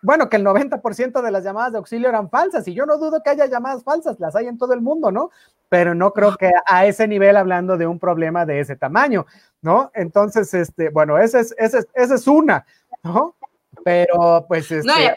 bueno, 0.02 0.30
que 0.30 0.38
el 0.38 0.46
90% 0.46 1.22
de 1.22 1.32
las 1.32 1.44
llamadas 1.44 1.72
de 1.72 1.78
auxilio 1.80 2.10
eran 2.10 2.30
falsas, 2.30 2.68
y 2.68 2.76
yo 2.76 2.86
no 2.86 2.98
dudo 2.98 3.22
que 3.24 3.32
haya 3.32 3.48
llamadas 3.48 3.84
falsas, 3.84 4.20
las 4.20 4.36
hay 4.36 4.48
en 4.48 4.58
todo 4.58 4.74
el 4.74 4.82
mundo, 4.82 5.12
¿no? 5.12 5.32
Pero 5.68 5.96
no 5.96 6.14
creo 6.14 6.36
que 6.36 6.52
a 6.68 6.86
ese 6.86 7.08
nivel 7.08 7.36
hablando 7.36 7.76
de 7.76 7.88
un 7.88 7.98
problema 7.98 8.46
de 8.46 8.60
ese 8.60 8.76
tamaño, 8.76 9.26
¿no? 9.62 9.90
Entonces, 9.96 10.54
este, 10.54 10.90
bueno, 10.90 11.18
esa 11.18 11.40
es, 11.40 11.56
esa 11.58 11.80
es, 11.80 11.88
esa 11.96 12.16
es 12.16 12.28
una, 12.28 12.66
¿no? 13.04 13.36
Pero 13.84 14.46
pues... 14.48 14.72
Este, 14.72 15.16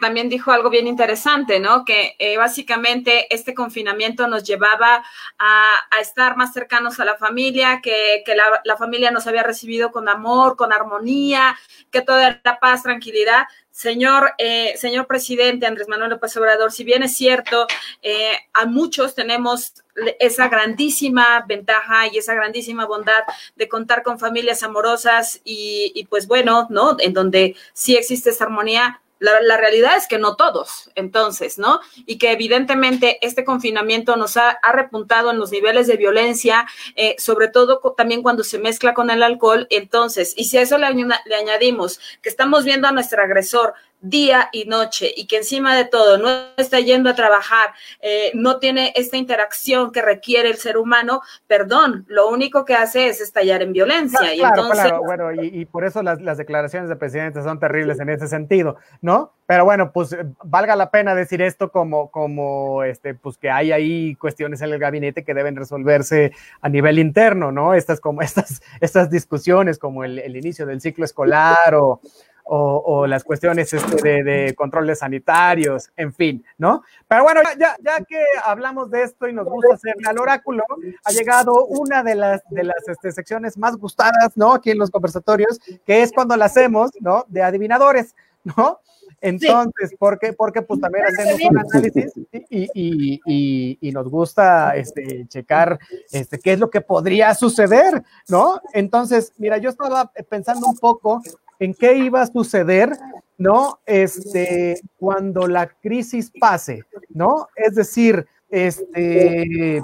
también 0.00 0.28
dijo 0.28 0.52
algo 0.52 0.70
bien 0.70 0.86
interesante, 0.86 1.60
¿no? 1.60 1.84
Que 1.84 2.16
eh, 2.18 2.36
básicamente 2.36 3.32
este 3.34 3.54
confinamiento 3.54 4.26
nos 4.26 4.44
llevaba 4.44 5.04
a, 5.38 6.00
estar 6.00 6.36
más 6.36 6.52
cercanos 6.52 7.00
a 7.00 7.04
la 7.04 7.16
familia, 7.16 7.80
que, 7.82 8.22
la, 8.64 8.76
familia 8.76 9.10
nos 9.10 9.26
había 9.26 9.42
recibido 9.42 9.90
con 9.90 10.08
amor, 10.08 10.56
con 10.56 10.72
armonía, 10.72 11.56
que 11.90 12.02
toda 12.02 12.28
era 12.28 12.58
paz, 12.60 12.82
tranquilidad. 12.82 13.44
Señor, 13.70 14.34
eh, 14.38 14.74
señor 14.76 15.06
presidente 15.06 15.66
Andrés 15.66 15.88
Manuel 15.88 16.10
López 16.10 16.36
Obrador, 16.36 16.70
si 16.70 16.84
bien 16.84 17.02
es 17.02 17.16
cierto, 17.16 17.66
eh, 18.02 18.36
a 18.52 18.66
muchos 18.66 19.14
tenemos 19.14 19.74
esa 20.20 20.48
grandísima 20.48 21.44
ventaja 21.46 22.06
y 22.08 22.18
esa 22.18 22.34
grandísima 22.34 22.86
bondad 22.86 23.22
de 23.56 23.68
contar 23.68 24.02
con 24.02 24.18
familias 24.18 24.62
amorosas 24.62 25.40
y 25.44 26.06
pues 26.08 26.26
bueno, 26.26 26.66
¿no? 26.70 26.96
En 27.00 27.14
donde 27.14 27.56
sí 27.72 27.96
existe 27.96 28.30
esa 28.30 28.44
armonía, 28.44 29.00
la, 29.24 29.56
realidad 29.56 29.96
es 29.96 30.06
que 30.06 30.18
no 30.18 30.36
todos, 30.36 30.90
entonces, 30.94 31.58
¿no? 31.58 31.80
Y 32.06 32.18
que 32.18 32.32
evidentemente 32.32 33.18
este 33.26 33.44
confinamiento 33.44 34.16
nos 34.16 34.36
ha, 34.36 34.58
repuntado 34.72 35.30
en 35.30 35.38
los 35.38 35.50
niveles 35.50 35.86
de 35.86 35.96
violencia, 35.96 36.66
eh, 36.96 37.16
sobre 37.18 37.48
todo 37.48 37.80
también 37.96 38.22
cuando 38.22 38.44
se 38.44 38.58
mezcla 38.58 38.92
con 38.92 39.10
el 39.10 39.22
alcohol. 39.22 39.66
Entonces, 39.70 40.34
y 40.36 40.44
si 40.44 40.58
a 40.58 40.62
eso 40.62 40.78
le, 40.78 40.88
le 40.92 41.34
añadimos 41.34 42.00
que 42.22 42.28
estamos 42.28 42.64
viendo 42.64 42.88
a 42.88 42.92
nuestro 42.92 43.22
agresor 43.22 43.74
día 44.04 44.50
y 44.52 44.66
noche 44.66 45.12
y 45.16 45.26
que 45.26 45.38
encima 45.38 45.74
de 45.74 45.86
todo 45.86 46.18
no 46.18 46.28
está 46.56 46.78
yendo 46.78 47.10
a 47.10 47.14
trabajar, 47.14 47.70
eh, 48.00 48.30
no 48.34 48.58
tiene 48.58 48.92
esta 48.94 49.16
interacción 49.16 49.92
que 49.92 50.02
requiere 50.02 50.50
el 50.50 50.56
ser 50.56 50.76
humano, 50.76 51.22
perdón, 51.46 52.04
lo 52.08 52.28
único 52.28 52.64
que 52.64 52.74
hace 52.74 53.08
es 53.08 53.20
estallar 53.20 53.62
en 53.62 53.72
violencia. 53.72 54.34
y 54.34 54.40
entonces... 54.42 54.92
bueno, 55.04 55.32
y, 55.32 55.64
por 55.64 55.84
eso 55.84 56.02
las, 56.02 56.20
las, 56.20 56.38
declaraciones 56.38 56.88
del 56.88 56.98
presidente 56.98 57.42
son 57.42 57.58
terribles 57.58 57.98
en 58.00 58.10
ese 58.10 58.28
sentido, 58.28 58.76
¿no? 59.00 59.32
Pero 59.46 59.64
bueno, 59.64 59.92
pues 59.92 60.12
eh, 60.12 60.24
valga 60.42 60.76
la 60.76 60.90
pena 60.90 61.14
decir 61.14 61.40
esto 61.42 61.70
como, 61.70 62.10
como 62.10 62.82
este, 62.82 63.14
pues 63.14 63.38
que 63.38 63.50
hay 63.50 63.72
ahí 63.72 64.14
cuestiones 64.16 64.60
en 64.62 64.72
el 64.72 64.78
gabinete 64.78 65.24
que 65.24 65.34
deben 65.34 65.56
resolverse 65.56 66.32
a 66.60 66.68
nivel 66.68 66.98
interno, 66.98 67.52
¿no? 67.52 67.74
Estas 67.74 68.00
como 68.00 68.20
estas, 68.22 68.62
estas 68.80 69.10
discusiones 69.10 69.78
como 69.78 70.04
el, 70.04 70.18
el 70.18 70.36
inicio 70.36 70.66
del 70.66 70.80
ciclo 70.80 71.04
escolar 71.04 71.74
o 71.74 72.00
o, 72.44 73.06
las 73.06 73.24
cuestiones 73.24 73.72
este, 73.72 74.22
de, 74.22 74.54
controles 74.54 74.98
sanitarios, 74.98 75.90
en 75.96 76.12
fin, 76.12 76.44
¿no? 76.58 76.82
Pero 77.08 77.22
bueno, 77.22 77.40
ya, 77.58 77.76
ya 77.82 78.04
que 78.04 78.22
hablamos 78.44 78.90
de 78.90 79.02
esto 79.02 79.28
y 79.28 79.32
nos 79.32 79.46
gusta 79.46 79.74
hacer 79.74 79.94
al 80.06 80.18
oráculo, 80.18 80.62
ha 81.04 81.10
llegado 81.12 81.66
una 81.66 82.02
de 82.02 82.14
las, 82.14 82.42
de 82.50 82.64
las 82.64 82.86
este, 82.86 83.12
secciones 83.12 83.56
más 83.56 83.76
gustadas, 83.76 84.36
¿no? 84.36 84.52
Aquí 84.52 84.70
en 84.70 84.78
los 84.78 84.90
conversatorios, 84.90 85.58
que 85.86 86.02
es 86.02 86.12
cuando 86.12 86.36
la 86.36 86.46
hacemos, 86.46 86.90
¿no? 87.00 87.24
De 87.28 87.42
adivinadores, 87.42 88.14
¿no? 88.44 88.80
Entonces, 89.24 89.94
¿por 89.98 90.18
qué? 90.18 90.34
Porque 90.34 90.60
pues 90.60 90.80
también 90.80 91.06
hacemos 91.06 91.40
un 91.50 91.58
análisis 91.58 92.12
y, 92.30 92.68
y, 92.74 93.20
y, 93.24 93.78
y, 93.80 93.92
nos 93.92 94.06
gusta 94.10 94.76
este, 94.76 95.26
checar 95.28 95.78
este, 96.12 96.38
qué 96.38 96.52
es 96.52 96.58
lo 96.58 96.68
que 96.68 96.82
podría 96.82 97.34
suceder, 97.34 98.02
¿no? 98.28 98.60
Entonces, 98.74 99.32
mira, 99.38 99.56
yo 99.56 99.70
estaba 99.70 100.12
pensando 100.28 100.66
un 100.66 100.76
poco 100.76 101.22
en 101.58 101.74
qué 101.74 101.96
iba 101.96 102.22
a 102.22 102.26
suceder, 102.26 102.90
¿no? 103.38 103.80
Este, 103.86 104.80
cuando 104.98 105.46
la 105.46 105.66
crisis 105.66 106.32
pase, 106.38 106.84
¿no? 107.10 107.48
Es 107.56 107.74
decir, 107.74 108.26
este, 108.48 109.82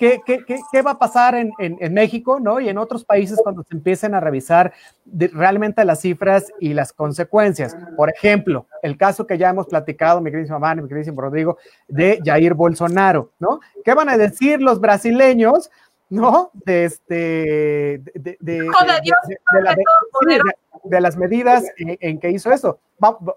¿qué, 0.00 0.22
qué, 0.24 0.44
qué, 0.72 0.82
va 0.82 0.92
a 0.92 0.98
pasar 0.98 1.34
en, 1.34 1.52
en, 1.58 1.92
México, 1.92 2.40
¿no? 2.40 2.58
Y 2.58 2.70
en 2.70 2.78
otros 2.78 3.04
países 3.04 3.38
cuando 3.42 3.62
se 3.62 3.74
empiecen 3.74 4.14
a 4.14 4.20
revisar 4.20 4.72
realmente 5.04 5.84
las 5.84 6.00
cifras 6.00 6.50
y 6.58 6.72
las 6.72 6.94
consecuencias. 6.94 7.76
Por 7.96 8.08
ejemplo, 8.08 8.66
el 8.82 8.96
caso 8.96 9.26
que 9.26 9.36
ya 9.36 9.50
hemos 9.50 9.66
platicado, 9.66 10.22
mi 10.22 10.30
queridísima 10.30 10.58
Mani, 10.58 10.80
mi 10.80 10.88
queridísimo 10.88 11.20
Rodrigo, 11.20 11.58
de 11.86 12.18
Jair 12.24 12.54
Bolsonaro, 12.54 13.32
¿no? 13.38 13.60
¿Qué 13.84 13.92
van 13.92 14.08
a 14.08 14.16
decir 14.16 14.62
los 14.62 14.80
brasileños? 14.80 15.70
¿No? 16.10 16.50
De 16.52 16.84
este, 16.84 17.14
de, 17.14 18.36
de, 18.40 18.68
de, 20.84 21.00
las 21.00 21.16
medidas 21.16 21.64
en, 21.76 22.18
que 22.18 22.30
hizo 22.30 22.52
eso. 22.52 22.80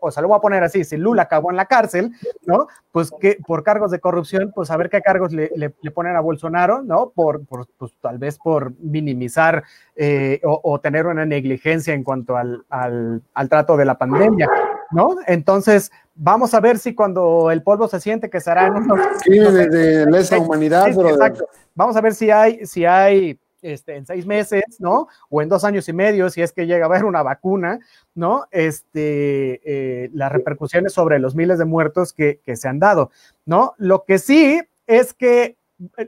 o 0.02 0.12
sea, 0.12 0.22
lo 0.22 0.30
voy 0.30 0.38
a 0.38 0.42
poner 0.42 0.64
así, 0.64 0.84
si 0.84 0.98
Lula 0.98 1.24
acabó 1.24 1.52
en 1.52 1.58
la 1.58 1.68
cárcel, 1.68 2.12
¿no? 2.46 2.68
Pues 2.92 3.12
que 3.22 3.38
por 3.46 3.64
cargos 3.64 3.92
de 3.92 4.00
corrupción, 4.00 4.52
pues 4.54 4.72
a 4.72 4.78
ver 4.78 4.90
qué 4.90 5.02
cargos 5.02 5.32
le, 5.32 5.52
le, 5.56 5.92
ponen 5.92 6.16
a 6.16 6.20
Bolsonaro, 6.22 6.82
¿no? 6.82 7.12
Por, 7.12 7.46
por 7.46 7.68
pues, 7.78 7.94
tal 8.02 8.18
vez 8.18 8.40
por 8.40 8.74
minimizar 8.80 9.64
eh, 9.96 10.42
o, 10.44 10.80
tener 10.80 11.06
una 11.06 11.26
negligencia 11.26 11.94
en 11.94 12.04
cuanto 12.04 12.36
al, 12.36 12.66
al, 12.70 13.22
al 13.36 13.50
trato 13.50 13.78
de 13.78 13.86
la 13.86 13.98
pandemia. 13.98 14.50
¿No? 14.94 15.16
Entonces, 15.28 15.92
vamos 16.16 16.54
a 16.54 16.60
ver 16.60 16.80
si 16.80 16.94
cuando 16.94 17.52
el 17.52 17.64
polvo 17.64 17.88
se 17.88 18.00
siente 18.00 18.30
que 18.30 18.40
será 18.40 18.68
en 18.68 18.76
unos... 18.76 19.00
Sí, 19.24 19.38
de, 19.38 19.68
de 19.68 20.06
lesa 20.12 20.40
humanidad, 20.40 20.92
sí, 20.92 21.00
exacto. 21.00 21.46
Vamos 21.76 21.96
a 21.96 22.02
ver 22.02 22.14
si 22.14 22.30
hay, 22.30 22.66
si 22.66 22.86
hay 22.86 23.40
este, 23.64 23.96
en 23.96 24.06
seis 24.06 24.26
meses, 24.26 24.64
¿no? 24.80 25.08
O 25.30 25.42
en 25.42 25.50
dos 25.50 25.64
años 25.64 25.88
y 25.88 25.94
medio, 25.94 26.30
si 26.30 26.42
es 26.42 26.52
que 26.52 26.68
llega 26.68 26.86
a 26.86 26.90
haber 26.90 27.06
una 27.06 27.24
vacuna, 27.24 27.80
¿no? 28.14 28.46
Este, 28.52 29.62
eh, 29.64 30.10
las 30.14 30.32
repercusiones 30.32 30.94
sobre 30.94 31.18
los 31.18 31.34
miles 31.34 31.58
de 31.58 31.66
muertos 31.66 32.14
que, 32.14 32.42
que, 32.44 32.56
se 32.58 32.68
han 32.68 32.80
dado, 32.80 33.10
¿no? 33.46 33.74
Lo 33.78 34.04
que 34.04 34.20
sí 34.20 34.62
es 34.86 35.14
que 35.14 35.56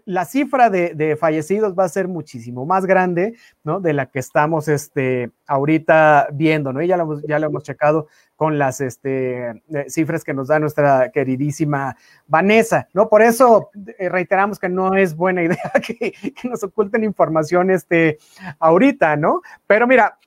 la 0.05 0.25
cifra 0.25 0.69
de, 0.69 0.93
de, 0.93 1.15
fallecidos 1.15 1.73
va 1.77 1.85
a 1.85 1.89
ser 1.89 2.07
muchísimo 2.07 2.65
más 2.65 2.85
grande, 2.85 3.35
¿no? 3.63 3.79
De 3.79 3.93
la 3.93 4.07
que 4.07 4.19
estamos 4.19 4.67
este, 4.67 5.31
ahorita 5.47 6.27
viendo, 6.33 6.71
¿no? 6.73 6.81
Y 6.81 6.87
ya 6.87 6.97
lo, 6.97 7.03
hemos, 7.03 7.23
ya 7.23 7.39
lo 7.39 7.47
hemos 7.47 7.63
checado 7.63 8.07
con 8.35 8.57
las 8.57 8.81
este, 8.81 9.49
eh, 9.49 9.85
cifras 9.87 10.23
que 10.23 10.33
nos 10.33 10.47
da 10.47 10.59
nuestra 10.59 11.09
queridísima 11.11 11.95
Vanessa, 12.27 12.87
¿no? 12.93 13.07
Por 13.07 13.21
eso 13.21 13.69
eh, 13.97 14.09
reiteramos 14.09 14.59
que 14.59 14.69
no 14.69 14.95
es 14.95 15.15
buena 15.15 15.43
idea 15.43 15.71
que, 15.85 16.13
nos 16.43 16.63
oculten 16.63 17.03
información 17.03 17.71
este, 17.71 18.17
ahorita, 18.59 19.15
¿no? 19.15 19.41
Pero 19.67 19.87
mira, 19.87 20.17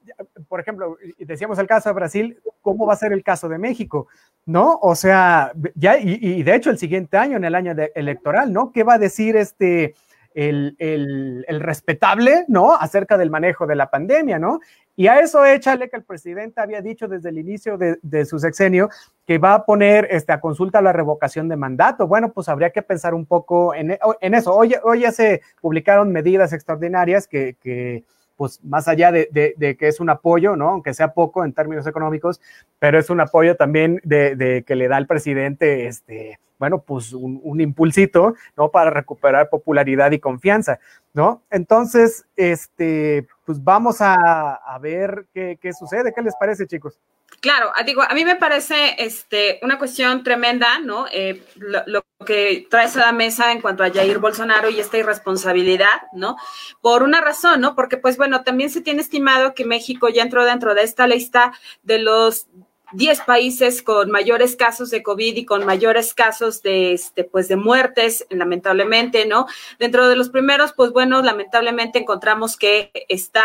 por 0.49 0.61
ejemplo, 0.61 0.97
decíamos 1.19 1.59
el 1.59 1.67
caso 1.67 1.91
de 1.91 1.95
Brasil, 1.95 2.41
¿cómo 2.63 2.87
va 2.87 2.95
a 2.95 2.97
ser 2.97 3.13
el 3.13 3.23
caso 3.23 3.49
de 3.49 3.59
México? 3.59 4.09
¿No? 4.47 4.79
O 4.81 4.95
sea, 4.95 5.53
ya, 5.75 5.99
y, 5.99 6.43
de 6.43 6.55
hecho 6.55 6.71
el 6.71 6.79
siguiente 6.79 7.19
año, 7.19 7.37
en 7.37 7.45
el 7.45 7.55
año 7.55 7.75
electoral, 7.95 8.53
¿no? 8.53 8.73
¿Qué 8.73 8.83
va 8.83 8.95
a 8.95 8.99
decir 8.99 9.37
este... 9.37 9.95
El, 10.35 10.77
el, 10.79 11.61
respetable, 11.61 12.45
¿no? 12.49 12.75
Acerca 12.75 13.19
del 13.19 13.31
manejo 13.31 13.67
de 13.67 13.75
la 13.75 13.91
pandemia, 13.91 14.39
¿no? 14.39 14.61
Y 14.95 15.07
a 15.07 15.21
eso 15.21 15.45
échale 15.45 15.89
que 15.89 15.97
el 15.97 16.05
presidente 16.05 16.61
había 16.61 16.81
dicho 16.81 17.09
desde 17.09 17.31
el 17.31 17.39
inicio 17.39 17.79
de, 17.79 17.99
de 18.03 18.25
su 18.25 18.39
sexenio 18.39 18.89
que 19.27 19.39
va 19.39 19.55
a 19.55 19.65
poner 19.65 20.07
este, 20.11 20.33
a 20.33 20.41
consulta 20.41 20.83
la 20.83 20.93
revocación 20.93 21.49
de 21.49 21.57
mandato. 21.57 22.07
Bueno, 22.07 22.33
pues 22.33 22.49
habría 22.49 22.71
que 22.71 22.83
pensar 22.83 23.15
un 23.15 23.27
poco 23.27 23.75
en, 23.75 23.99
en 24.21 24.35
eso. 24.35 24.55
Hoy, 24.55 24.75
hoy 24.83 25.01
ya 25.01 25.13
se 25.13 25.43
publicaron 25.61 26.13
medidas 26.13 26.53
extraordinarias 26.53 27.27
que, 27.27 27.57
que 27.61 28.05
pues 28.39 28.63
más 28.65 28.87
allá 28.87 29.11
de, 29.11 29.29
de, 29.33 29.55
de, 29.57 29.77
que 29.77 29.89
es 29.89 29.99
un 29.99 30.11
apoyo, 30.11 30.57
¿no? 30.57 30.71
Aunque 30.71 30.95
sea 30.95 31.13
poco 31.13 31.45
en 31.45 31.53
términos 31.53 31.87
económicos, 31.87 32.41
pero 32.79 32.99
es 32.99 33.11
un 33.11 33.21
apoyo 33.21 33.57
también 33.57 34.01
de, 34.05 34.37
de 34.37 34.63
que 34.63 34.77
le 34.77 34.87
da 34.87 34.97
al 34.97 35.09
presidente, 35.09 35.89
este, 35.89 36.39
bueno, 36.59 36.83
pues 36.83 37.13
un, 37.13 37.41
un, 37.43 37.61
impulsito, 37.61 38.35
¿no? 38.57 38.71
Para 38.71 38.91
recuperar 38.91 39.49
popularidad 39.49 40.11
y 40.11 40.19
confianza, 40.19 40.79
¿no? 41.15 41.43
Entonces, 41.51 42.27
este, 42.37 43.27
pues 43.45 43.63
vamos 43.63 44.01
a, 44.01 44.55
a 44.55 44.79
ver 44.79 45.27
qué, 45.33 45.59
qué, 45.61 45.73
sucede. 45.73 46.13
¿Qué 46.15 46.23
les 46.23 46.35
parece, 46.37 46.67
chicos? 46.67 46.99
Claro, 47.41 47.71
digo, 47.87 48.03
a 48.03 48.15
mí 48.15 48.25
me 48.25 48.37
parece 48.37 48.97
este, 48.99 49.61
una 49.63 49.79
cuestión 49.79 50.25
tremenda, 50.25 50.81
¿no? 50.81 51.07
Eh, 51.13 51.45
lo, 51.57 51.83
lo, 51.87 52.05
que 52.27 52.67
traes 52.69 52.97
a 52.97 53.01
la 53.01 53.13
mesa 53.13 53.53
en 53.53 53.61
cuanto 53.61 53.85
a 53.85 53.91
Jair 53.91 54.19
Bolsonaro 54.19 54.71
y 54.71 54.81
esta 54.81 54.99
irresponsabilidad, 54.99 56.03
¿no? 56.13 56.37
Por 56.81 57.05
una 57.05 57.21
razón, 57.21 57.61
¿no? 57.61 57.77
Porque, 57.77 57.97
pues 57.97 58.17
bueno, 58.17 58.43
también 58.43 58.71
se 58.71 58.81
tiene 58.81 59.03
estimado 59.03 59.55
que 59.55 59.65
México 59.65 60.09
ya 60.09 60.23
entró 60.23 60.45
dentro 60.45 60.75
de 60.75 60.83
esta 60.83 61.07
lista 61.07 61.53
de 61.85 62.01
los 62.01 62.49
10 62.93 63.21
países 63.23 63.83
con 63.83 64.11
mayores 64.11 64.57
casos 64.57 64.91
de 64.91 65.03
COVID 65.03 65.37
y 65.37 65.45
con 65.45 65.65
mayores 65.65 66.15
casos 66.15 66.63
de, 66.63 66.93
este, 66.93 67.25
pues, 67.25 67.49
de 67.49 67.57
muertes, 67.57 68.27
lamentablemente, 68.31 69.27
¿no? 69.27 69.47
Dentro 69.79 70.09
de 70.09 70.17
los 70.17 70.31
primeros, 70.31 70.73
pues 70.73 70.93
bueno, 70.93 71.23
lamentablemente 71.23 71.99
encontramos 71.99 72.57
que 72.57 72.91
está 73.09 73.45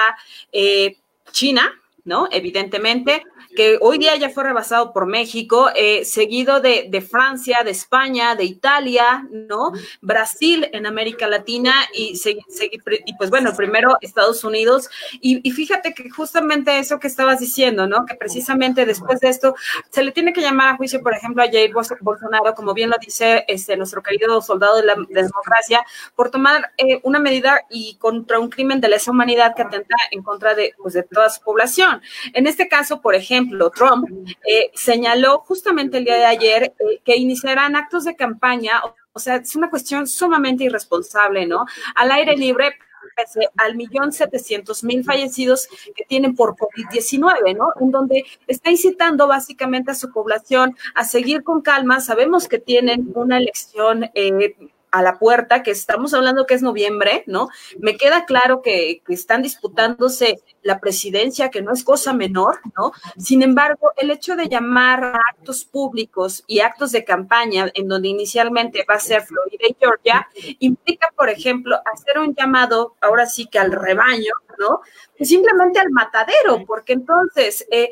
eh, 0.52 0.98
China, 1.32 1.72
¿no? 2.06 2.28
Evidentemente, 2.32 3.24
que 3.56 3.78
hoy 3.82 3.98
día 3.98 4.16
ya 4.16 4.30
fue 4.30 4.44
rebasado 4.44 4.92
por 4.92 5.06
México, 5.06 5.70
eh, 5.76 6.04
seguido 6.06 6.60
de, 6.60 6.88
de, 6.90 7.02
Francia, 7.02 7.62
de 7.64 7.72
España, 7.72 8.36
de 8.36 8.44
Italia, 8.44 9.28
¿no? 9.32 9.72
Brasil 10.02 10.68
en 10.74 10.86
América 10.86 11.28
Latina 11.28 11.74
y, 11.94 12.20
y 13.06 13.14
pues 13.16 13.30
bueno, 13.30 13.54
primero 13.56 13.98
Estados 14.02 14.44
Unidos. 14.44 14.90
Y, 15.22 15.50
fíjate 15.52 15.94
que 15.94 16.10
justamente 16.10 16.80
eso 16.80 17.00
que 17.00 17.08
estabas 17.08 17.40
diciendo, 17.40 17.88
¿no? 17.88 18.06
Que 18.06 18.16
precisamente 18.16 18.86
después 18.86 19.20
de 19.20 19.30
esto 19.30 19.56
se 19.90 20.04
le 20.04 20.12
tiene 20.12 20.34
que 20.34 20.42
llamar 20.42 20.70
a 20.70 20.78
juicio, 20.78 21.02
por 21.02 21.14
ejemplo, 21.14 21.44
a 21.44 21.48
Jair 21.48 21.74
Bolsonaro, 22.02 22.54
como 22.56 22.74
bien 22.74 22.90
lo 22.90 22.98
dice 23.00 23.46
este, 23.48 23.78
nuestro 23.78 24.02
querido 24.02 24.42
soldado 24.42 24.78
de 24.78 24.84
la, 24.84 24.96
de 24.96 25.14
la 25.14 25.22
democracia, 25.22 25.86
por 26.16 26.32
tomar 26.32 26.72
eh, 26.78 27.00
una 27.04 27.20
medida 27.20 27.62
y 27.70 27.96
contra 27.96 28.40
un 28.40 28.50
crimen 28.50 28.82
de 28.82 28.90
lesa 28.90 29.12
humanidad 29.12 29.56
que 29.56 29.62
atenta 29.62 29.96
en 30.12 30.24
contra 30.24 30.54
de, 30.56 30.74
pues, 30.78 30.94
de 30.94 31.04
toda 31.04 31.30
su 31.30 31.42
población. 31.42 31.93
En 32.34 32.48
este 32.48 32.68
caso, 32.68 33.02
por 33.02 33.16
ejemplo, 33.16 33.70
Trump 33.70 34.08
eh, 34.48 34.72
señaló 34.74 35.40
justamente 35.40 35.98
el 35.98 36.06
día 36.06 36.16
de 36.16 36.26
ayer 36.26 36.64
eh, 36.80 37.02
que 37.04 37.16
iniciarán 37.16 37.76
actos 37.76 38.06
de 38.06 38.16
campaña, 38.16 38.82
o, 39.12 39.20
sea, 39.20 39.38
es 39.38 39.56
una 39.56 39.70
cuestión 39.70 40.08
sumamente 40.08 40.64
irresponsable, 40.64 41.46
¿no? 41.46 41.66
Al 41.96 42.12
aire 42.12 42.36
libre 42.36 42.74
al 43.58 43.76
millón 43.76 44.12
setecientos 44.12 44.84
mil 44.84 45.04
fallecidos 45.04 45.68
que 45.96 46.04
tienen 46.06 46.36
por 46.36 46.56
COVID-19, 46.56 47.56
¿no? 47.56 47.74
En 47.80 47.92
donde 47.92 48.26
está 48.48 48.72
incitando 48.72 49.28
básicamente 49.28 49.92
a 49.92 49.96
su 49.96 50.12
población 50.12 50.76
a 50.96 51.04
seguir 51.04 51.44
con 51.44 51.62
calma. 51.62 52.00
Sabemos 52.00 52.48
que 52.48 52.60
tienen 52.60 53.12
una 53.14 53.38
elección 53.38 54.10
eh, 54.16 54.56
a 54.94 55.02
la 55.02 55.18
puerta, 55.18 55.64
que 55.64 55.72
estamos 55.72 56.14
hablando 56.14 56.46
que 56.46 56.54
es 56.54 56.62
noviembre, 56.62 57.24
¿no? 57.26 57.50
Me 57.80 57.98
queda 57.98 58.26
claro 58.26 58.62
que, 58.62 59.02
están 59.08 59.42
disputándose 59.42 60.44
la 60.62 60.80
presidencia, 60.80 61.50
que 61.50 61.64
no 61.64 61.74
es 61.74 61.84
cosa 61.84 62.14
menor, 62.14 62.60
¿no? 62.78 62.92
Sin 63.18 63.42
embargo, 63.42 63.92
el 63.98 64.12
hecho 64.12 64.36
de 64.36 64.48
llamar 64.48 65.04
a 65.04 65.20
actos 65.32 65.66
públicos 65.66 66.44
y 66.46 66.60
actos 66.60 66.92
de 66.92 67.04
campaña, 67.04 67.72
en 67.74 67.88
donde 67.88 68.10
inicialmente 68.10 68.86
va 68.88 68.96
a 68.96 69.00
ser 69.00 69.24
Florida 69.24 69.66
y 69.68 69.76
Georgia, 69.80 70.28
implica, 70.60 71.12
por 71.16 71.30
ejemplo, 71.30 71.76
hacer 71.92 72.20
un 72.20 72.36
llamado, 72.36 72.96
ahora 73.02 73.26
sí 73.26 73.48
que 73.48 73.58
al 73.58 73.72
rebaño, 73.72 74.34
¿no? 74.60 74.82
Pues 75.18 75.28
simplemente 75.28 75.80
al 75.80 75.90
matadero, 75.90 76.64
porque 76.68 76.94
entonces... 76.94 77.66
Eh, 77.72 77.90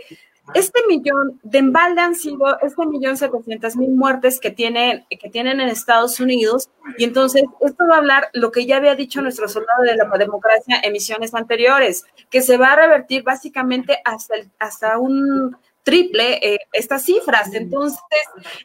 este 0.54 0.82
millón, 0.88 1.40
de 1.44 1.60
embalde 1.60 2.02
han 2.02 2.16
sido 2.16 2.60
este 2.62 2.86
millón 2.86 3.16
setecientas 3.16 3.76
mil 3.76 3.92
muertes 3.92 4.40
que 4.40 4.52
tienen, 4.52 5.06
que 5.10 5.30
tienen 5.30 5.62
en 5.62 5.70
Estados 5.70 6.20
Unidos, 6.20 6.70
y 6.98 7.04
entonces 7.04 7.44
esto 7.62 7.84
va 7.90 7.96
a 7.96 8.00
hablar 8.00 8.30
lo 8.34 8.52
que 8.52 8.66
ya 8.66 8.78
había 8.78 8.96
dicho 8.96 9.22
nuestro 9.22 9.48
soldado 9.48 9.84
de 9.84 9.96
la 9.96 10.06
democracia 10.18 10.78
en 10.78 10.90
emisiones 10.90 11.34
anteriores, 11.34 12.06
que 12.30 12.42
se 12.42 12.58
va 12.58 12.74
a 12.74 12.76
revertir 12.76 13.24
básicamente 13.24 14.00
hasta, 14.04 14.36
el, 14.36 14.50
hasta 14.60 14.98
un 14.98 15.56
triple 15.84 16.40
eh, 16.42 16.60
estas 16.74 17.04
cifras. 17.04 17.54
Entonces, 17.54 18.00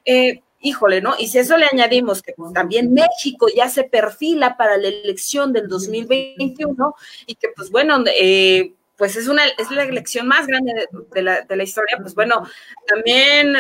eh, 0.04 0.42
híjole, 0.60 1.00
¿no? 1.00 1.14
Y 1.18 1.28
si 1.28 1.38
eso 1.38 1.56
le 1.56 1.66
añadimos 1.70 2.22
que 2.22 2.34
también 2.52 2.92
México 2.92 3.46
ya 3.54 3.68
se 3.68 3.84
perfila 3.84 4.56
para 4.56 4.76
la 4.76 4.88
elección 4.88 5.52
del 5.52 5.68
2021 5.68 6.94
y 7.26 7.34
que, 7.36 7.48
pues 7.54 7.70
bueno, 7.70 8.02
eh, 8.06 8.72
pues 8.96 9.16
es 9.16 9.28
una 9.28 9.44
es 9.46 9.70
la 9.70 9.84
elección 9.84 10.26
más 10.26 10.46
grande 10.46 10.72
de, 11.12 11.22
la, 11.22 11.42
de, 11.42 11.56
la, 11.56 11.62
historia, 11.62 11.98
pues 12.00 12.14
bueno, 12.14 12.46
también 12.86 13.56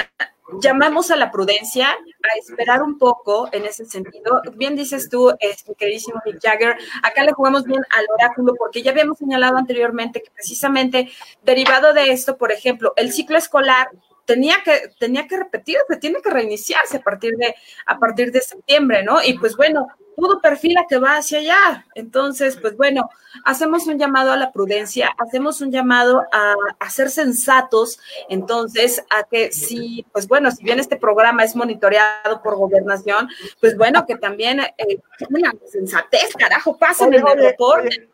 llamamos 0.60 1.10
a 1.10 1.16
la 1.16 1.30
prudencia, 1.30 1.88
a 1.90 2.38
esperar 2.38 2.82
un 2.82 2.98
poco 2.98 3.48
en 3.52 3.64
ese 3.64 3.84
sentido. 3.84 4.42
Bien 4.54 4.76
dices 4.76 5.08
tú, 5.08 5.32
este, 5.40 5.74
queridísimo 5.74 6.20
Mick 6.24 6.40
Jagger, 6.40 6.76
acá 7.02 7.24
le 7.24 7.32
jugamos 7.32 7.64
bien 7.64 7.82
al 7.90 8.06
oráculo 8.18 8.54
porque 8.56 8.82
ya 8.82 8.92
habíamos 8.92 9.18
señalado 9.18 9.56
anteriormente 9.56 10.22
que 10.22 10.30
precisamente 10.30 11.10
derivado 11.42 11.92
de 11.92 12.12
esto, 12.12 12.36
por 12.36 12.52
ejemplo, 12.52 12.92
el 12.96 13.12
ciclo 13.12 13.36
escolar 13.36 13.88
tenía 14.26 14.56
que, 14.64 14.90
tenía 14.98 15.26
que 15.26 15.38
repetirse, 15.38 15.96
tiene 16.00 16.20
que 16.20 16.30
reiniciarse 16.30 16.98
a 16.98 17.00
partir 17.00 17.36
de, 17.36 17.54
a 17.86 17.98
partir 17.98 18.32
de 18.32 18.40
septiembre, 18.40 19.02
¿no? 19.02 19.22
Y 19.24 19.38
pues 19.38 19.56
bueno, 19.56 19.86
todo 20.16 20.40
perfila 20.40 20.86
que 20.88 20.98
va 20.98 21.16
hacia 21.16 21.38
allá. 21.38 21.86
Entonces, 21.94 22.56
pues 22.56 22.76
bueno, 22.76 23.08
hacemos 23.44 23.86
un 23.86 23.98
llamado 23.98 24.32
a 24.32 24.36
la 24.36 24.50
prudencia, 24.50 25.14
hacemos 25.18 25.60
un 25.60 25.70
llamado 25.70 26.22
a, 26.32 26.54
a, 26.78 26.90
ser 26.90 27.10
sensatos, 27.10 28.00
entonces, 28.28 29.04
a 29.10 29.24
que 29.24 29.52
si, 29.52 30.06
pues 30.12 30.26
bueno, 30.26 30.50
si 30.50 30.64
bien 30.64 30.80
este 30.80 30.96
programa 30.96 31.44
es 31.44 31.54
monitoreado 31.54 32.42
por 32.42 32.56
gobernación, 32.56 33.28
pues 33.60 33.76
bueno, 33.76 34.06
que 34.06 34.16
también 34.16 34.60
eh, 34.60 35.00
una 35.30 35.52
sensatez, 35.70 36.32
carajo, 36.38 36.76
pasen 36.76 37.14
en 37.14 37.26
el 37.26 37.38
reporte. 37.38 38.08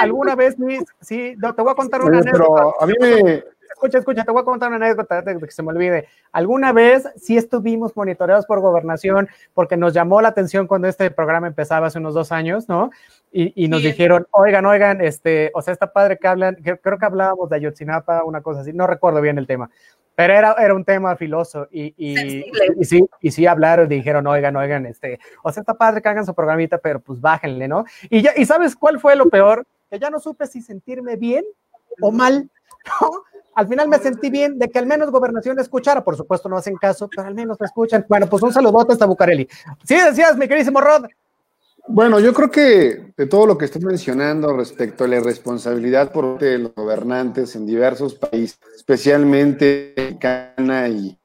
¿Alguna 0.00 0.34
vez, 0.34 0.58
Luis? 0.58 0.82
Sí, 1.00 1.34
no, 1.38 1.54
te 1.54 1.62
voy 1.62 1.72
a 1.72 1.76
contar 1.76 2.02
una 2.02 2.18
anécdota. 2.18 2.44
Pero 2.44 2.82
a 2.82 2.86
mí 2.86 2.94
me 3.00 3.44
escucha, 3.78 3.98
escucha, 3.98 4.24
te 4.24 4.32
voy 4.32 4.42
a 4.42 4.44
contar 4.44 4.68
una 4.68 4.84
anécdota 4.84 5.22
de 5.22 5.38
que 5.38 5.50
se 5.52 5.62
me 5.62 5.70
olvide. 5.70 6.08
Alguna 6.32 6.72
vez 6.72 7.08
sí 7.16 7.36
estuvimos 7.36 7.96
monitoreados 7.96 8.44
por 8.44 8.60
gobernación 8.60 9.28
porque 9.54 9.76
nos 9.76 9.94
llamó 9.94 10.20
la 10.20 10.28
atención 10.28 10.66
cuando 10.66 10.88
este 10.88 11.10
programa 11.12 11.46
empezaba 11.46 11.86
hace 11.86 11.98
unos 11.98 12.14
dos 12.14 12.32
años, 12.32 12.68
¿no? 12.68 12.90
Y, 13.30 13.52
y 13.64 13.68
nos 13.68 13.82
sí. 13.82 13.88
dijeron, 13.88 14.26
oigan, 14.32 14.66
oigan, 14.66 15.00
este, 15.00 15.52
o 15.54 15.62
sea, 15.62 15.72
está 15.72 15.92
padre 15.92 16.18
que 16.18 16.26
hablan, 16.26 16.56
creo 16.56 16.98
que 16.98 17.06
hablábamos 17.06 17.48
de 17.48 17.56
Ayotzinapa, 17.56 18.24
una 18.24 18.40
cosa 18.40 18.62
así, 18.62 18.72
no 18.72 18.86
recuerdo 18.86 19.20
bien 19.20 19.38
el 19.38 19.46
tema, 19.46 19.70
pero 20.16 20.32
era, 20.32 20.56
era 20.58 20.74
un 20.74 20.84
tema 20.84 21.14
filoso 21.14 21.68
y, 21.70 21.94
y, 21.96 22.44
y, 22.78 22.84
sí, 22.84 23.04
y 23.20 23.30
sí 23.30 23.46
hablaron 23.46 23.86
y 23.92 23.96
dijeron, 23.96 24.26
oigan, 24.26 24.56
oigan, 24.56 24.86
este, 24.86 25.20
o 25.44 25.52
sea, 25.52 25.60
está 25.60 25.74
padre 25.74 26.02
que 26.02 26.08
hagan 26.08 26.26
su 26.26 26.34
programita, 26.34 26.78
pero 26.78 26.98
pues 26.98 27.20
bájenle, 27.20 27.68
¿no? 27.68 27.84
Y, 28.10 28.22
ya, 28.22 28.32
y 28.36 28.44
¿sabes 28.44 28.74
cuál 28.74 28.98
fue 28.98 29.14
lo 29.14 29.28
peor? 29.28 29.66
Que 29.90 29.98
ya 29.98 30.10
no 30.10 30.18
supe 30.18 30.46
si 30.46 30.62
sentirme 30.62 31.16
bien 31.16 31.44
o 32.00 32.10
mal, 32.10 32.50
Al 33.58 33.66
final 33.66 33.88
me 33.88 33.98
sentí 33.98 34.30
bien 34.30 34.56
de 34.56 34.68
que 34.68 34.78
al 34.78 34.86
menos 34.86 35.10
gobernación 35.10 35.58
escuchara, 35.58 36.04
por 36.04 36.16
supuesto 36.16 36.48
no 36.48 36.56
hacen 36.56 36.76
caso, 36.76 37.08
pero 37.08 37.26
al 37.26 37.34
menos 37.34 37.58
me 37.58 37.66
escuchan. 37.66 38.06
Bueno, 38.08 38.28
pues 38.28 38.40
un 38.44 38.52
saludote 38.52 38.92
hasta 38.92 39.04
Bucareli. 39.04 39.48
Sí, 39.82 39.96
decías, 39.96 40.36
mi 40.36 40.46
queridísimo 40.46 40.80
Rod. 40.80 41.06
Bueno, 41.88 42.20
yo 42.20 42.32
creo 42.32 42.52
que 42.52 43.12
de 43.16 43.26
todo 43.26 43.46
lo 43.46 43.58
que 43.58 43.64
estoy 43.64 43.82
mencionando 43.82 44.56
respecto 44.56 45.02
a 45.02 45.08
la 45.08 45.18
responsabilidad 45.18 46.12
por 46.12 46.34
parte 46.34 46.44
de 46.44 46.58
los 46.58 46.74
gobernantes 46.76 47.56
en 47.56 47.66
diversos 47.66 48.14
países, 48.14 48.60
especialmente 48.76 49.92
en 50.06 50.18
Cana 50.18 50.88
y 50.88 51.18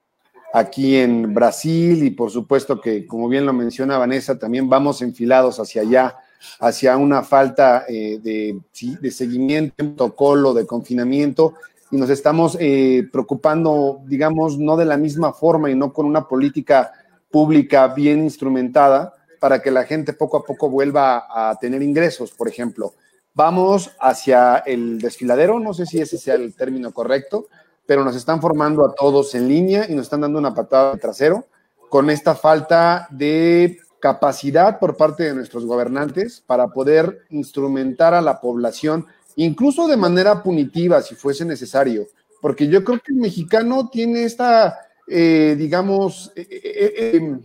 aquí 0.56 0.96
en 0.96 1.36
Brasil, 1.36 2.04
y 2.04 2.10
por 2.10 2.32
supuesto 2.32 2.82
que, 2.82 3.06
como 3.06 3.30
bien 3.30 3.46
lo 3.46 3.54
menciona 3.54 4.00
Vanessa, 4.00 4.40
también 4.40 4.68
vamos 4.68 5.04
enfilados 5.04 5.60
hacia 5.60 5.84
allá, 5.84 6.16
hacia 6.60 6.98
una 6.98 7.22
falta 7.22 7.86
eh, 7.88 8.20
de, 8.24 8.60
de 9.00 9.12
seguimiento, 9.12 9.76
protocolo, 9.76 10.56
de 10.56 10.66
confinamiento, 10.66 11.54
y 11.94 11.98
nos 11.98 12.10
estamos 12.10 12.58
eh, 12.60 13.08
preocupando, 13.12 14.02
digamos, 14.08 14.58
no 14.58 14.76
de 14.76 14.86
la 14.86 14.98
misma 14.98 15.32
forma 15.32 15.70
y 15.70 15.76
no 15.76 15.94
con 15.94 16.08
una 16.08 16.28
política 16.28 16.92
pública 17.30 17.88
bien 17.90 18.24
instrumentada 18.24 19.14
para 19.40 19.62
que 19.62 19.70
la 19.70 19.84
gente 19.84 20.14
poco 20.14 20.38
a 20.38 20.44
poco 20.44 20.72
vuelva 20.72 21.28
a 21.30 21.56
tener 21.60 21.84
ingresos, 21.84 22.32
por 22.32 22.48
ejemplo. 22.48 22.94
Vamos 23.36 23.92
hacia 24.00 24.58
el 24.66 24.98
desfiladero, 24.98 25.60
no 25.60 25.76
sé 25.76 25.86
si 25.86 26.02
ese 26.02 26.18
sea 26.18 26.34
el 26.34 26.56
término 26.56 26.92
correcto, 26.92 27.46
pero 27.86 28.04
nos 28.04 28.16
están 28.16 28.42
formando 28.42 28.84
a 28.84 28.96
todos 28.96 29.36
en 29.36 29.48
línea 29.48 29.86
y 29.88 29.94
nos 29.94 30.08
están 30.08 30.22
dando 30.22 30.40
una 30.40 30.56
patada 30.56 30.94
de 30.94 31.00
trasero 31.00 31.46
con 31.90 32.10
esta 32.10 32.34
falta 32.34 33.08
de 33.12 33.78
capacidad 34.00 34.80
por 34.80 34.98
parte 34.98 35.26
de 35.26 35.36
nuestros 35.36 35.64
gobernantes 35.64 36.42
para 36.48 36.70
poder 36.70 37.20
instrumentar 37.30 38.16
a 38.16 38.22
la 38.22 38.42
población, 38.42 39.06
incluso 39.36 39.88
de 39.88 39.98
manera 39.98 40.44
punitiva, 40.44 41.02
si 41.02 41.16
fuese 41.16 41.46
necesario, 41.46 42.08
porque 42.42 42.68
yo 42.68 42.84
creo 42.84 43.00
que 43.00 43.14
el 43.14 43.20
mexicano 43.20 43.90
tiene 43.90 44.26
esta, 44.26 44.78
eh, 45.08 45.56
digamos, 45.58 46.32
eh, 46.36 46.48
eh, 46.52 47.12
em, 47.14 47.42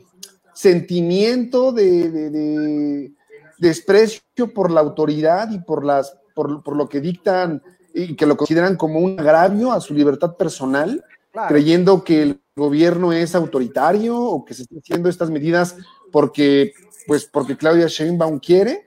sentimiento 0.52 1.70
de, 1.70 3.12
desprecio 3.58 4.52
por 4.52 4.70
la 4.70 4.80
autoridad 4.80 5.50
y 5.52 5.60
por, 5.60 5.84
las, 5.84 6.16
por, 6.34 6.76
lo 6.76 6.88
que 6.88 7.00
dictan 7.00 7.62
y 7.94 8.16
que 8.16 8.26
lo 8.26 8.36
consideran 8.36 8.76
como 8.76 8.98
un 8.98 9.18
agravio 9.18 9.72
a 9.72 9.80
su 9.80 9.94
libertad 9.94 10.36
personal, 10.36 11.04
creyendo 11.46 12.02
que 12.02 12.22
el 12.22 12.40
gobierno 12.56 13.12
es 13.12 13.36
autoritario 13.36 14.18
o 14.18 14.44
que 14.44 14.54
se 14.54 14.62
están 14.62 14.78
haciendo 14.78 15.08
estas 15.08 15.30
medidas 15.30 15.76
porque, 16.10 16.72
pues, 17.06 17.24
porque 17.24 17.56
Claudia 17.56 17.86
Sheinbaum 17.86 18.40
quiere. 18.40 18.84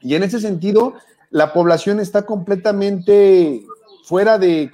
Y 0.00 0.14
en 0.14 0.22
ese 0.22 0.40
sentido, 0.40 0.94
la 1.30 1.52
población 1.52 2.00
está 2.00 2.22
completamente 2.26 3.64
fuera 4.04 4.38
de... 4.38 4.70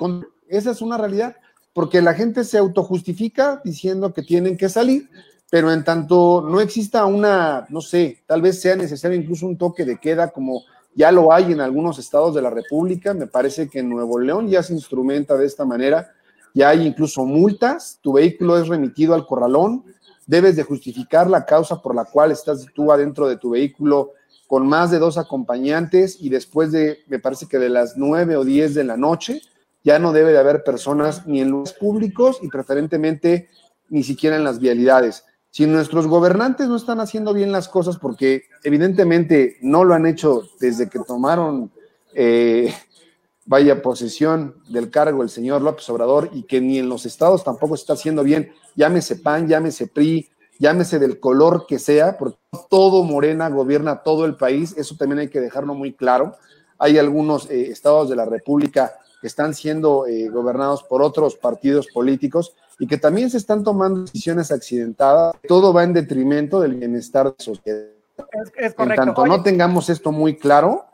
Esa 0.49 0.71
es 0.71 0.81
una 0.81 0.99
realidad, 0.99 1.37
porque 1.73 2.01
la 2.01 2.15
gente 2.15 2.45
se 2.45 2.59
autojustifica 2.59 3.61
diciendo 3.65 4.13
que 4.13 4.23
tienen 4.23 4.57
que 4.57 4.69
salir, 4.69 5.09
pero 5.51 5.73
en 5.73 5.85
tanto 5.85 6.47
no 6.49 6.61
exista 6.61 7.05
una, 7.05 7.67
no 7.69 7.81
sé, 7.81 8.23
tal 8.27 8.43
vez 8.43 8.61
sea 8.61 8.77
necesario 8.77 9.19
incluso 9.19 9.47
un 9.47 9.59
toque 9.59 9.85
de 9.85 9.99
queda 9.99 10.31
como 10.31 10.63
ya 10.95 11.11
lo 11.11 11.33
hay 11.33 11.53
en 11.53 11.61
algunos 11.61 11.99
estados 11.99 12.35
de 12.35 12.43
la 12.43 12.51
República, 12.51 13.15
me 13.15 13.27
parece 13.27 13.69
que 13.69 13.81
en 13.81 13.89
Nuevo 13.89 14.19
León 14.19 14.49
ya 14.49 14.63
se 14.63 14.73
instrumenta 14.73 15.37
de 15.37 15.47
esta 15.47 15.65
manera, 15.65 16.13
ya 16.55 16.69
hay 16.69 16.87
incluso 16.87 17.25
multas, 17.25 17.99
tu 18.01 18.13
vehículo 18.13 18.57
es 18.59 18.69
remitido 18.69 19.15
al 19.15 19.27
corralón, 19.27 19.85
debes 20.27 20.57
de 20.57 20.63
justificar 20.63 21.29
la 21.29 21.45
causa 21.45 21.83
por 21.83 21.95
la 21.95 22.05
cual 22.05 22.31
estás 22.31 22.67
tú 22.75 22.93
adentro 22.93 23.29
de 23.29 23.37
tu 23.37 23.51
vehículo 23.51 24.13
con 24.55 24.69
más 24.69 24.93
de 24.93 25.01
dos 25.01 25.19
acompañantes 25.19 26.17
y 26.21 26.29
después 26.29 26.71
de, 26.71 27.01
me 27.09 27.19
parece 27.19 27.49
que 27.49 27.59
de 27.59 27.69
las 27.69 27.97
nueve 27.97 28.37
o 28.37 28.45
diez 28.45 28.73
de 28.73 28.85
la 28.85 28.97
noche, 28.97 29.43
ya 29.83 29.99
no 29.99 30.13
debe 30.13 30.31
de 30.31 30.39
haber 30.39 30.63
personas 30.63 31.27
ni 31.27 31.41
en 31.41 31.51
los 31.51 31.73
públicos 31.73 32.39
y 32.41 32.47
preferentemente 32.47 33.49
ni 33.89 34.05
siquiera 34.05 34.37
en 34.37 34.45
las 34.45 34.61
vialidades. 34.61 35.25
Si 35.51 35.67
nuestros 35.67 36.07
gobernantes 36.07 36.69
no 36.69 36.77
están 36.77 37.01
haciendo 37.01 37.35
bien 37.35 37.51
las 37.51 37.69
cosas, 37.69 37.99
porque 37.99 38.45
evidentemente 38.63 39.57
no 39.61 39.83
lo 39.83 39.93
han 39.93 40.07
hecho 40.07 40.45
desde 40.61 40.89
que 40.89 41.01
tomaron, 41.01 41.73
eh, 42.15 42.73
vaya 43.47 43.83
posesión 43.83 44.63
del 44.69 44.89
cargo 44.89 45.25
el 45.25 45.31
señor 45.31 45.63
López 45.63 45.91
Obrador 45.91 46.31
y 46.33 46.45
que 46.45 46.61
ni 46.61 46.79
en 46.79 46.89
los 46.89 47.07
estados 47.07 47.43
tampoco 47.43 47.77
se 47.77 47.81
está 47.81 47.95
haciendo 47.95 48.23
bien, 48.23 48.53
llámese 48.77 49.17
PAN, 49.17 49.49
llámese 49.49 49.89
PRI, 49.89 50.31
llámese 50.61 51.01
del 51.01 51.19
color 51.19 51.67
que 51.67 51.81
sea, 51.81 52.17
porque 52.17 52.39
todo 52.55 53.05
Morena 53.05 53.49
gobierna 53.49 54.03
todo 54.03 54.25
el 54.25 54.37
país, 54.37 54.75
eso 54.77 54.97
también 54.97 55.21
hay 55.21 55.29
que 55.29 55.41
dejarlo 55.41 55.75
muy 55.75 55.93
claro. 55.93 56.37
Hay 56.79 56.99
algunos 56.99 57.51
eh, 57.51 57.71
estados 57.71 58.09
de 58.09 58.17
la 58.17 58.25
República 58.25 58.93
que 59.21 59.27
están 59.27 59.55
siendo 59.55 60.07
eh, 60.07 60.29
gobernados 60.29 60.83
por 60.83 61.03
otros 61.03 61.37
partidos 61.37 61.89
políticos 61.89 62.55
y 62.79 62.87
que 62.87 62.99
también 62.99 63.31
se 63.31 63.39
están 63.39 63.63
tomando 63.63 64.03
decisiones 64.03 64.51
accidentadas. 64.51 65.35
Todo 65.47 65.73
va 65.73 65.85
en 65.85 65.93
detrimento 65.93 66.61
del 66.61 66.75
bienestar 66.75 67.27
de 67.27 67.35
la 67.39 67.45
sociedad. 67.45 67.87
Es, 68.57 68.75
correcto. 68.75 68.83
En 68.83 68.95
tanto 68.95 69.27
no 69.27 69.43
tengamos 69.43 69.89
esto 69.89 70.13
muy 70.13 70.37
claro, 70.37 70.87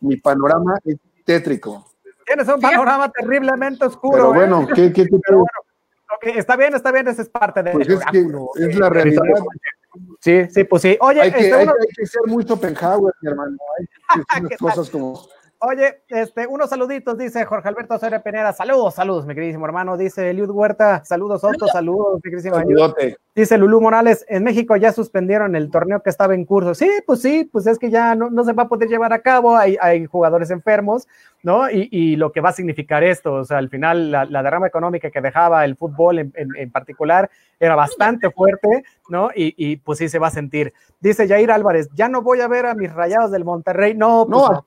mi 0.00 0.16
panorama 0.16 0.78
es 0.84 0.96
tétrico. 1.24 1.86
Tienes 2.24 2.48
un 2.48 2.60
panorama 2.60 3.10
terriblemente 3.10 3.84
oscuro. 3.84 4.16
Pero 4.16 4.32
bueno, 4.32 4.62
¿eh? 4.62 4.72
¿qué, 4.74 4.92
qué, 4.92 5.06
qué 5.06 5.18
está 6.38 6.56
bien, 6.56 6.74
está 6.74 6.90
bien, 6.90 7.08
esa 7.08 7.22
es 7.22 7.28
parte 7.28 7.62
de 7.62 7.72
pues 7.72 7.88
es, 7.88 8.00
que 8.10 8.26
es 8.56 8.78
la 8.78 8.88
realidad. 8.88 9.22
Sí, 10.20 10.46
sí, 10.50 10.64
pues 10.64 10.82
sí. 10.82 10.96
Oye, 11.00 11.20
hay 11.20 11.32
que, 11.32 11.40
este, 11.40 11.54
hay, 11.54 11.66
que 11.96 12.06
ser 12.06 12.22
muy 12.26 12.42
Schopenhauer, 12.44 13.14
mi 13.20 13.30
hermano. 13.30 13.56
Hay 14.28 14.48
que 14.48 14.56
cosas 14.58 14.90
como 14.90 15.26
Oye, 15.66 16.02
este, 16.08 16.46
unos 16.46 16.68
saluditos, 16.68 17.16
dice 17.16 17.42
Jorge 17.46 17.70
Alberto 17.70 17.98
Soria 17.98 18.22
Peneda. 18.22 18.52
Saludos, 18.52 18.94
saludos, 18.96 19.24
mi 19.24 19.34
queridísimo 19.34 19.64
hermano. 19.64 19.96
Dice 19.96 20.28
Eliud 20.28 20.50
Huerta. 20.50 21.02
Saludos, 21.06 21.42
otros 21.42 21.70
saludos, 21.70 22.20
mi 22.22 22.30
queridísimo 22.30 22.56
Dice 23.34 23.56
Lulú 23.56 23.80
Morales, 23.80 24.26
en 24.28 24.44
México 24.44 24.76
ya 24.76 24.92
suspendieron 24.92 25.56
el 25.56 25.70
torneo 25.70 26.02
que 26.02 26.10
estaba 26.10 26.34
en 26.34 26.44
curso. 26.44 26.74
Sí, 26.74 26.90
pues 27.06 27.22
sí, 27.22 27.48
pues 27.50 27.66
es 27.66 27.78
que 27.78 27.90
ya 27.90 28.14
no, 28.14 28.44
se 28.44 28.52
va 28.52 28.64
a 28.64 28.68
poder 28.68 28.90
llevar 28.90 29.14
a 29.14 29.20
cabo, 29.20 29.56
hay, 29.56 30.04
jugadores 30.04 30.50
enfermos, 30.50 31.08
¿no? 31.44 31.70
Y, 31.70 32.16
lo 32.16 32.32
que 32.32 32.40
va 32.40 32.48
a 32.48 32.52
significar 32.52 33.04
esto, 33.04 33.34
o 33.34 33.44
sea, 33.44 33.58
al 33.58 33.68
final 33.68 34.10
la, 34.10 34.42
derrama 34.42 34.66
económica 34.66 35.10
que 35.10 35.20
dejaba 35.20 35.64
el 35.64 35.76
fútbol 35.76 36.18
en, 36.18 36.70
particular 36.72 37.30
era 37.60 37.76
bastante 37.76 38.30
fuerte, 38.30 38.82
¿no? 39.10 39.28
Y, 39.34 39.76
pues 39.76 39.98
sí 39.98 40.08
se 40.08 40.18
va 40.18 40.28
a 40.28 40.30
sentir. 40.30 40.72
Dice 41.00 41.28
Jair 41.28 41.52
Álvarez, 41.52 41.90
ya 41.94 42.08
no 42.08 42.22
voy 42.22 42.40
a 42.40 42.48
ver 42.48 42.64
a 42.64 42.74
mis 42.74 42.92
rayados 42.92 43.30
del 43.30 43.44
Monterrey. 43.44 43.94
No, 43.94 44.26
pues, 44.26 44.42
no, 44.42 44.64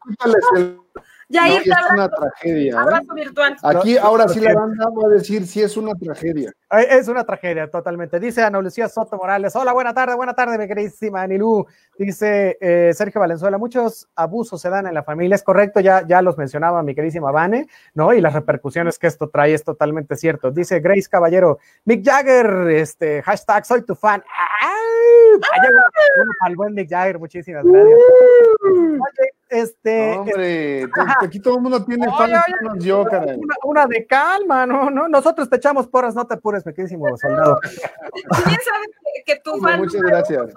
el 0.55 0.79
no, 1.29 1.45
es 1.45 1.91
una 1.91 2.09
tragedia. 2.09 2.73
¿eh? 2.73 2.77
Abrazo 2.77 3.13
virtual. 3.13 3.57
Aquí 3.63 3.97
ahora 3.97 4.27
sí 4.27 4.39
la 4.39 4.53
banda 4.53 4.89
va 4.89 5.07
a 5.07 5.09
decir 5.09 5.45
si 5.45 5.61
es 5.61 5.75
una 5.75 5.93
tragedia. 5.93 6.53
Es 6.89 7.07
una 7.07 7.25
tragedia, 7.25 7.69
totalmente. 7.69 8.19
Dice 8.19 8.43
Ana 8.43 8.61
Lucía 8.61 8.87
Soto 8.87 9.17
Morales. 9.17 9.55
Hola, 9.55 9.73
buena 9.73 9.93
tarde, 9.93 10.15
buena 10.15 10.33
tarde, 10.33 10.57
mi 10.57 10.67
queridísima 10.67 11.21
Anilú. 11.21 11.65
Dice 11.97 12.57
eh, 12.61 12.91
Sergio 12.93 13.19
Valenzuela, 13.19 13.57
muchos 13.57 14.07
abusos 14.15 14.61
se 14.61 14.69
dan 14.69 14.87
en 14.87 14.93
la 14.93 15.03
familia. 15.03 15.35
Es 15.35 15.43
correcto, 15.43 15.79
ya, 15.79 16.05
ya 16.07 16.21
los 16.21 16.37
mencionaba 16.37 16.81
mi 16.83 16.95
queridísima 16.95 17.31
Vane, 17.31 17.67
¿no? 17.93 18.13
Y 18.13 18.21
las 18.21 18.33
repercusiones 18.33 18.97
que 18.97 19.07
esto 19.07 19.29
trae 19.29 19.53
es 19.53 19.63
totalmente 19.63 20.15
cierto. 20.15 20.51
Dice 20.51 20.79
Grace 20.79 21.09
Caballero, 21.09 21.59
Mick 21.85 22.05
Jagger, 22.05 22.69
este, 22.69 23.21
hashtag 23.21 23.65
soy 23.65 23.81
tu 23.81 23.95
fan. 23.95 24.23
¡Ay! 24.61 25.39
Vaya, 25.39 25.69
uno 26.21 26.31
para 26.39 26.49
el 26.49 26.55
buen 26.55 26.73
Mick 26.73 26.89
Jagger, 26.89 27.19
muchísimas 27.19 27.65
gracias. 27.65 27.99
Oye, 28.63 29.31
este. 29.49 30.17
hombre, 30.17 30.81
este, 30.81 30.91
aquí 31.25 31.39
todo 31.39 31.55
el 31.55 31.61
mundo 31.61 31.85
tiene 31.85 32.07
fans 32.07 32.43
yo, 32.79 33.05
caray. 33.05 33.39
Una, 33.63 33.85
de 33.85 34.05
calma, 34.05 34.65
no, 34.65 34.89
no, 34.89 35.07
nosotros 35.07 35.49
te 35.49 35.57
echamos 35.57 35.87
porras, 35.87 36.15
no 36.15 36.25
te 36.25 36.35
apures, 36.35 36.65
me 36.65 36.73
querísimo 36.73 37.05
soldado. 37.17 37.59
Bien 37.63 38.59
sabes 38.63 38.89
que 39.25 39.35
tu 39.37 39.59
fan. 39.59 39.79
Muchas 39.79 40.01
gracias. 40.01 40.53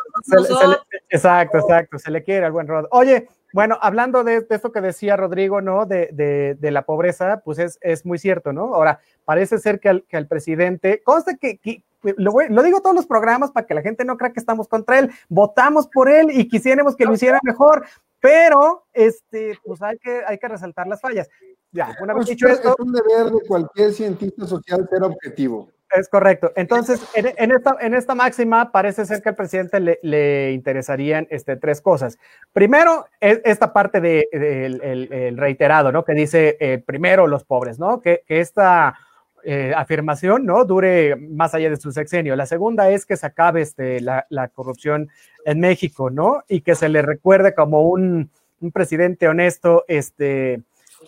exacto, 1.08 1.58
exacto, 1.58 1.98
se 1.98 2.10
le 2.10 2.22
quiere 2.22 2.46
al 2.46 2.52
buen 2.52 2.66
Rod. 2.66 2.86
Oye, 2.90 3.28
bueno, 3.52 3.78
hablando 3.80 4.22
de, 4.22 4.46
esto 4.48 4.72
que 4.72 4.80
decía 4.80 5.16
Rodrigo, 5.16 5.60
¿no? 5.60 5.86
De, 5.86 6.10
de, 6.58 6.70
la 6.70 6.82
pobreza, 6.82 7.42
pues 7.44 7.58
es, 7.58 7.78
es, 7.80 8.06
muy 8.06 8.18
cierto, 8.18 8.52
¿no? 8.52 8.74
Ahora, 8.74 9.00
parece 9.24 9.58
ser 9.58 9.80
que 9.80 9.88
al, 9.88 10.04
que 10.08 10.16
al 10.16 10.28
presidente, 10.28 11.02
conste 11.02 11.36
que, 11.36 11.58
que 11.58 11.84
lo, 12.02 12.32
lo, 12.48 12.62
digo 12.62 12.80
todos 12.80 12.96
los 12.96 13.06
programas 13.06 13.50
para 13.50 13.66
que 13.66 13.74
la 13.74 13.82
gente 13.82 14.04
no 14.04 14.16
crea 14.16 14.32
que 14.32 14.40
estamos 14.40 14.68
contra 14.68 14.98
él, 14.98 15.10
votamos 15.28 15.86
por 15.86 16.10
él 16.10 16.28
y 16.30 16.48
quisiéramos 16.48 16.96
que 16.96 17.04
lo 17.04 17.14
hiciera 17.14 17.38
mejor, 17.42 17.84
pero 18.20 18.84
este, 18.92 19.58
pues 19.64 19.82
hay 19.82 19.98
que, 19.98 20.22
hay 20.26 20.38
que 20.38 20.48
resaltar 20.48 20.86
las 20.86 21.00
fallas. 21.00 21.28
Ya, 21.72 21.96
una 22.00 22.14
vez 22.14 22.26
pues, 22.26 22.28
dicho 22.28 22.48
esto. 22.48 22.70
Es 22.70 22.84
un 22.84 22.92
deber 22.92 23.32
de 23.32 23.46
cualquier 23.46 23.92
cientista 23.92 24.46
social 24.46 24.88
ser 24.90 25.02
objetivo. 25.02 25.68
Es 25.92 26.08
correcto. 26.08 26.52
Entonces, 26.54 27.00
en, 27.14 27.50
esta, 27.50 27.76
en 27.80 27.94
esta 27.94 28.14
máxima 28.14 28.70
parece 28.70 29.04
ser 29.06 29.22
que 29.22 29.30
al 29.30 29.34
presidente 29.34 29.80
le, 29.80 29.98
le 30.02 30.52
interesarían 30.52 31.26
este, 31.30 31.56
tres 31.56 31.80
cosas. 31.80 32.16
Primero, 32.52 33.06
es 33.18 33.40
esta 33.44 33.72
parte 33.72 34.00
del 34.00 34.28
de, 34.30 35.28
el, 35.28 35.36
reiterado, 35.36 35.90
¿no? 35.90 36.04
Que 36.04 36.12
dice 36.12 36.56
eh, 36.60 36.78
primero 36.84 37.26
los 37.26 37.44
pobres, 37.44 37.80
¿no? 37.80 38.00
Que, 38.00 38.22
que 38.24 38.38
esta 38.38 38.98
eh, 39.44 39.72
afirmación, 39.76 40.44
¿no? 40.44 40.64
Dure 40.64 41.16
más 41.16 41.54
allá 41.54 41.70
de 41.70 41.76
su 41.76 41.92
sexenio. 41.92 42.36
La 42.36 42.46
segunda 42.46 42.90
es 42.90 43.06
que 43.06 43.16
se 43.16 43.26
acabe 43.26 43.62
este, 43.62 44.00
la, 44.00 44.26
corrupción 44.54 45.08
en 45.44 45.60
México, 45.60 46.10
¿no? 46.10 46.42
Y 46.48 46.60
que 46.60 46.74
se 46.74 46.88
le 46.88 47.02
recuerde 47.02 47.54
como 47.54 47.82
un, 47.82 48.30
presidente 48.72 49.26
honesto, 49.26 49.84
este, 49.88 50.60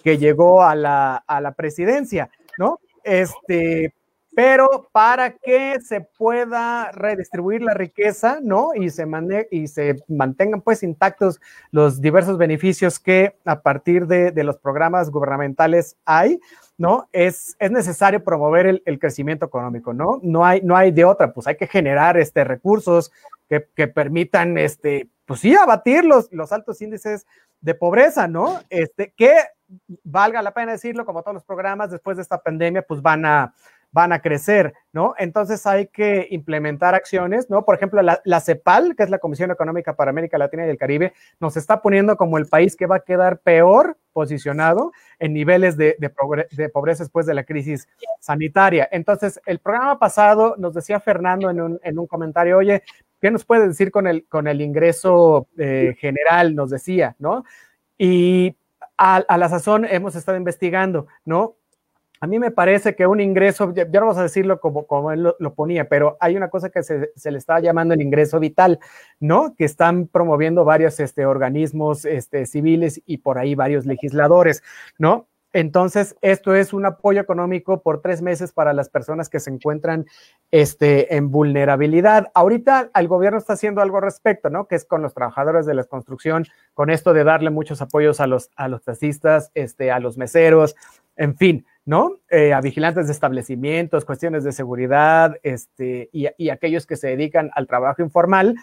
que 0.02 0.16
llegó 0.16 0.62
a 0.62 0.74
la, 0.74 1.16
a 1.16 1.40
la 1.40 1.52
presidencia, 1.52 2.30
¿no? 2.56 2.80
Este, 3.04 3.92
pero 4.34 4.88
para 4.92 5.30
que 5.30 5.78
se 5.80 6.00
pueda 6.00 6.90
redistribuir 6.92 7.62
la 7.62 7.74
riqueza, 7.74 8.38
¿no? 8.42 8.70
Y 8.74 8.88
se, 8.88 9.06
y 9.50 9.66
se 9.66 9.96
mantengan 10.08 10.62
pues 10.62 10.82
intactos 10.82 11.40
los 11.70 12.00
diversos 12.00 12.38
beneficios 12.38 12.98
que 12.98 13.36
a 13.44 13.60
partir 13.60 14.06
de, 14.06 14.32
los 14.42 14.56
programas 14.58 15.10
gubernamentales 15.10 15.96
hay, 16.04 16.40
¿no? 16.78 17.08
Es, 17.12 17.56
es 17.58 17.70
necesario 17.70 18.24
promover 18.24 18.80
el, 18.84 18.98
crecimiento 18.98 19.46
económico, 19.46 19.92
¿no? 19.92 20.18
No 20.22 20.44
hay, 20.44 20.90
de 20.90 21.04
otra, 21.04 21.32
pues 21.32 21.46
hay 21.46 21.56
que 21.56 21.66
generar 21.66 22.16
este, 22.16 22.42
recursos 22.44 23.12
que, 23.48 23.68
que 23.76 23.86
permitan, 23.86 24.56
este, 24.56 25.08
pues 25.26 25.40
sí, 25.40 25.54
abatir 25.54 26.04
los, 26.04 26.32
los 26.32 26.52
altos 26.52 26.80
índices 26.80 27.26
de 27.60 27.74
pobreza, 27.74 28.28
¿no? 28.28 28.60
Este, 28.70 29.12
que 29.16 29.34
valga 30.04 30.42
la 30.42 30.52
pena 30.52 30.72
decirlo, 30.72 31.04
como 31.04 31.22
todos 31.22 31.34
los 31.34 31.44
programas 31.44 31.90
después 31.90 32.16
de 32.16 32.22
esta 32.22 32.38
pandemia, 32.42 32.82
pues 32.82 33.02
van 33.02 33.24
a 33.24 33.54
van 33.92 34.12
a 34.12 34.20
crecer, 34.20 34.72
¿no? 34.92 35.14
Entonces 35.18 35.66
hay 35.66 35.86
que 35.86 36.26
implementar 36.30 36.94
acciones, 36.94 37.50
¿no? 37.50 37.64
Por 37.64 37.76
ejemplo, 37.76 38.00
la, 38.02 38.40
CEPAL, 38.40 38.96
que 38.96 39.02
es 39.02 39.10
la 39.10 39.18
Comisión 39.18 39.50
Económica 39.50 39.94
para 39.94 40.10
América 40.10 40.38
Latina 40.38 40.66
y 40.66 40.70
el 40.70 40.78
Caribe, 40.78 41.12
nos 41.38 41.58
está 41.58 41.82
poniendo 41.82 42.16
como 42.16 42.38
el 42.38 42.46
país 42.46 42.74
que 42.74 42.86
va 42.86 42.96
a 42.96 43.00
quedar 43.00 43.40
peor 43.40 43.98
posicionado 44.14 44.92
en 45.18 45.34
niveles 45.34 45.76
de, 45.76 45.94
pobreza 46.72 47.04
después 47.04 47.26
de 47.26 47.34
la 47.34 47.44
crisis 47.44 47.86
sanitaria. 48.18 48.88
Entonces, 48.90 49.40
el 49.44 49.58
programa 49.58 49.98
pasado 49.98 50.54
nos 50.58 50.72
decía 50.72 50.98
Fernando 50.98 51.50
en 51.50 51.98
un, 51.98 52.06
comentario, 52.06 52.56
oye, 52.56 52.82
¿qué 53.20 53.30
nos 53.30 53.44
puede 53.44 53.68
decir 53.68 53.90
con 53.90 54.06
el, 54.06 54.26
con 54.26 54.48
el 54.48 54.62
ingreso 54.62 55.48
eh, 55.58 55.94
general? 55.98 56.54
Nos 56.54 56.70
decía, 56.70 57.14
¿no? 57.18 57.44
Y 57.98 58.56
a, 58.96 59.16
a, 59.16 59.38
la 59.38 59.48
sazón 59.50 59.84
hemos 59.84 60.16
estado 60.16 60.38
investigando, 60.38 61.06
¿no? 61.24 61.56
A 62.22 62.28
mí 62.28 62.38
me 62.38 62.52
parece 62.52 62.94
que 62.94 63.04
un 63.04 63.20
ingreso, 63.20 63.74
ya, 63.74 63.84
vamos 63.84 64.16
a 64.16 64.22
decirlo 64.22 64.60
como, 64.60 64.86
como 64.86 65.10
él 65.10 65.34
lo, 65.36 65.54
ponía, 65.54 65.88
pero 65.88 66.16
hay 66.20 66.36
una 66.36 66.50
cosa 66.50 66.70
que 66.70 66.84
se, 66.84 67.10
le 67.24 67.36
está 67.36 67.58
llamando 67.58 67.94
el 67.94 68.00
ingreso 68.00 68.38
vital, 68.38 68.78
¿no? 69.18 69.56
Que 69.56 69.64
están 69.64 70.06
promoviendo 70.06 70.64
varios 70.64 71.00
este, 71.00 71.26
organismos 71.26 72.04
este, 72.04 72.46
civiles 72.46 73.02
y 73.06 73.18
por 73.18 73.38
ahí 73.38 73.56
varios 73.56 73.86
legisladores, 73.86 74.62
¿no? 74.98 75.26
Entonces, 75.52 76.16
esto 76.22 76.54
es 76.54 76.72
un 76.72 76.86
apoyo 76.86 77.20
económico 77.20 77.82
por 77.82 78.00
tres 78.00 78.22
meses 78.22 78.52
para 78.52 78.72
las 78.72 78.88
personas 78.88 79.28
que 79.28 79.40
se 79.40 79.50
encuentran 79.50 80.06
este, 80.52 81.16
en 81.16 81.32
vulnerabilidad. 81.32 82.30
Ahorita 82.34 82.92
el 82.94 83.08
gobierno 83.08 83.38
está 83.38 83.54
haciendo 83.54 83.82
algo 83.82 83.96
al 83.96 84.04
respecto, 84.04 84.48
¿no? 84.48 84.68
Que 84.68 84.76
es 84.76 84.84
con 84.84 85.02
los 85.02 85.12
trabajadores 85.12 85.66
de 85.66 85.74
la 85.74 85.82
construcción, 85.82 86.46
con 86.72 86.88
esto 86.88 87.14
de 87.14 87.24
darle 87.24 87.50
muchos 87.50 87.82
apoyos 87.82 88.20
a 88.20 88.28
los, 88.28 88.48
a 88.54 88.68
los 88.68 88.84
taxistas, 88.84 89.50
este, 89.54 89.90
a 89.90 89.98
los 89.98 90.16
meseros, 90.16 90.76
en 91.16 91.36
fin, 91.36 91.66
¿no? 91.84 92.20
Eh, 92.30 92.52
a 92.52 92.60
vigilantes 92.60 93.06
de 93.06 93.12
establecimientos, 93.12 94.04
cuestiones 94.04 94.44
de 94.44 94.52
seguridad, 94.52 95.36
este, 95.42 96.08
y, 96.12 96.48
aquellos 96.50 96.86
que 96.86 96.96
se 96.96 97.08
dedican 97.08 97.50
al 97.54 97.66
trabajo 97.66 98.02
informal 98.02 98.56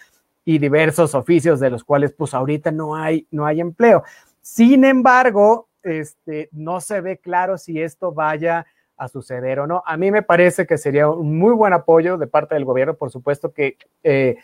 y 0.45 0.57
diversos 0.57 1.15
oficios 1.15 1.59
de 1.59 1.69
los 1.69 1.83
cuales, 1.83 2.13
pues, 2.13 2.33
ahorita 2.33 2.71
no 2.71 2.95
hay, 2.95 3.27
no 3.31 3.45
hay 3.45 3.59
empleo. 3.59 4.03
Sin 4.41 4.85
embargo, 4.85 5.69
este, 5.83 6.49
no 6.51 6.81
se 6.81 7.01
ve 7.01 7.17
claro 7.17 7.57
si 7.57 7.81
esto 7.81 8.13
vaya 8.13 8.65
a 8.99 9.07
suceder 9.07 9.59
o 9.59 9.67
no. 9.67 9.81
A 9.85 9.97
mí 9.97 10.11
me 10.11 10.21
parece 10.21 10.67
que 10.67 10.77
sería 10.77 11.09
un 11.09 11.37
muy 11.37 11.53
buen 11.53 11.73
apoyo 11.73 12.17
de 12.17 12.27
parte 12.27 12.55
del 12.55 12.65
gobierno, 12.65 12.95
por 12.95 13.09
supuesto 13.09 13.53
que 13.53 13.77
eh, 14.03 14.35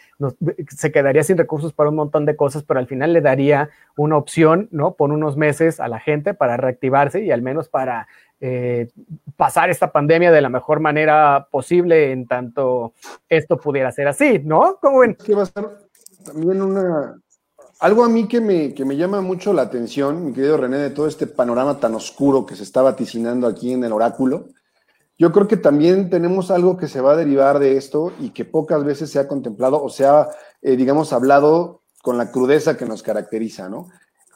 se 0.70 0.92
quedaría 0.92 1.24
sin 1.24 1.38
recursos 1.38 1.74
para 1.74 1.90
un 1.90 1.98
montón 1.98 2.26
de 2.26 2.38
cosas, 2.38 2.64
pero 2.64 2.80
al 2.80 2.88
final 2.88 3.12
le 3.12 3.22
daría 3.22 3.70
una 3.98 4.16
opción, 4.18 4.70
¿no? 4.72 4.94
Por 4.96 5.12
unos 5.12 5.36
meses 5.36 5.80
a 5.80 5.90
la 5.90 6.00
gente 6.00 6.34
para 6.34 6.56
reactivarse 6.56 7.22
y 7.24 7.32
al 7.32 7.42
menos 7.42 7.68
para 7.68 8.08
eh, 8.40 8.90
pasar 9.36 9.70
esta 9.70 9.92
pandemia 9.92 10.32
de 10.32 10.42
la 10.42 10.50
mejor 10.50 10.80
manera 10.80 11.48
posible 11.50 12.12
en 12.12 12.28
tanto 12.28 12.94
esto 13.30 13.58
pudiera 13.58 13.92
ser 13.92 14.08
así, 14.08 14.40
¿no? 14.40 14.78
¿Cómo 14.82 15.00
ven? 15.00 15.16
Que 15.16 15.36
va 15.36 15.44
a 15.44 15.46
ser 15.46 15.70
también 16.24 16.62
una... 16.62 17.20
Algo 17.80 18.04
a 18.04 18.10
mí 18.10 18.28
que 18.28 18.40
me, 18.40 18.74
que 18.74 18.86
me 18.86 18.96
llama 18.96 19.22
mucho 19.22 19.54
la 19.54 19.64
atención, 19.64 20.26
mi 20.26 20.34
querido 20.34 20.58
René, 20.58 20.78
de 20.78 20.90
todo 20.90 21.08
este 21.08 21.28
panorama 21.28 21.80
tan 21.80 21.94
oscuro 21.94 22.46
que 22.46 22.56
se 22.56 22.64
está 22.64 22.82
vaticinando 22.82 23.48
aquí 23.48 23.74
en 23.74 23.84
el 23.84 23.92
oráculo, 23.92 24.48
yo 25.18 25.32
creo 25.32 25.48
que 25.48 25.58
también 25.58 26.10
tenemos 26.10 26.52
algo 26.52 26.78
que 26.78 26.88
se 26.88 27.00
va 27.02 27.14
a 27.14 27.16
derivar 27.16 27.60
de 27.60 27.78
esto 27.78 28.12
y 28.20 28.32
que 28.32 28.44
pocas 28.44 28.84
veces 28.84 29.10
se 29.10 29.20
ha 29.20 29.28
contemplado 29.28 29.82
o 29.82 29.90
se 29.90 30.06
ha, 30.06 30.28
eh, 30.62 30.76
digamos, 30.76 31.14
hablado 31.14 31.84
con 32.02 32.18
la 32.18 32.32
crudeza 32.32 32.76
que 32.76 32.86
nos 32.86 33.02
caracteriza, 33.02 33.70
¿no? 33.70 33.90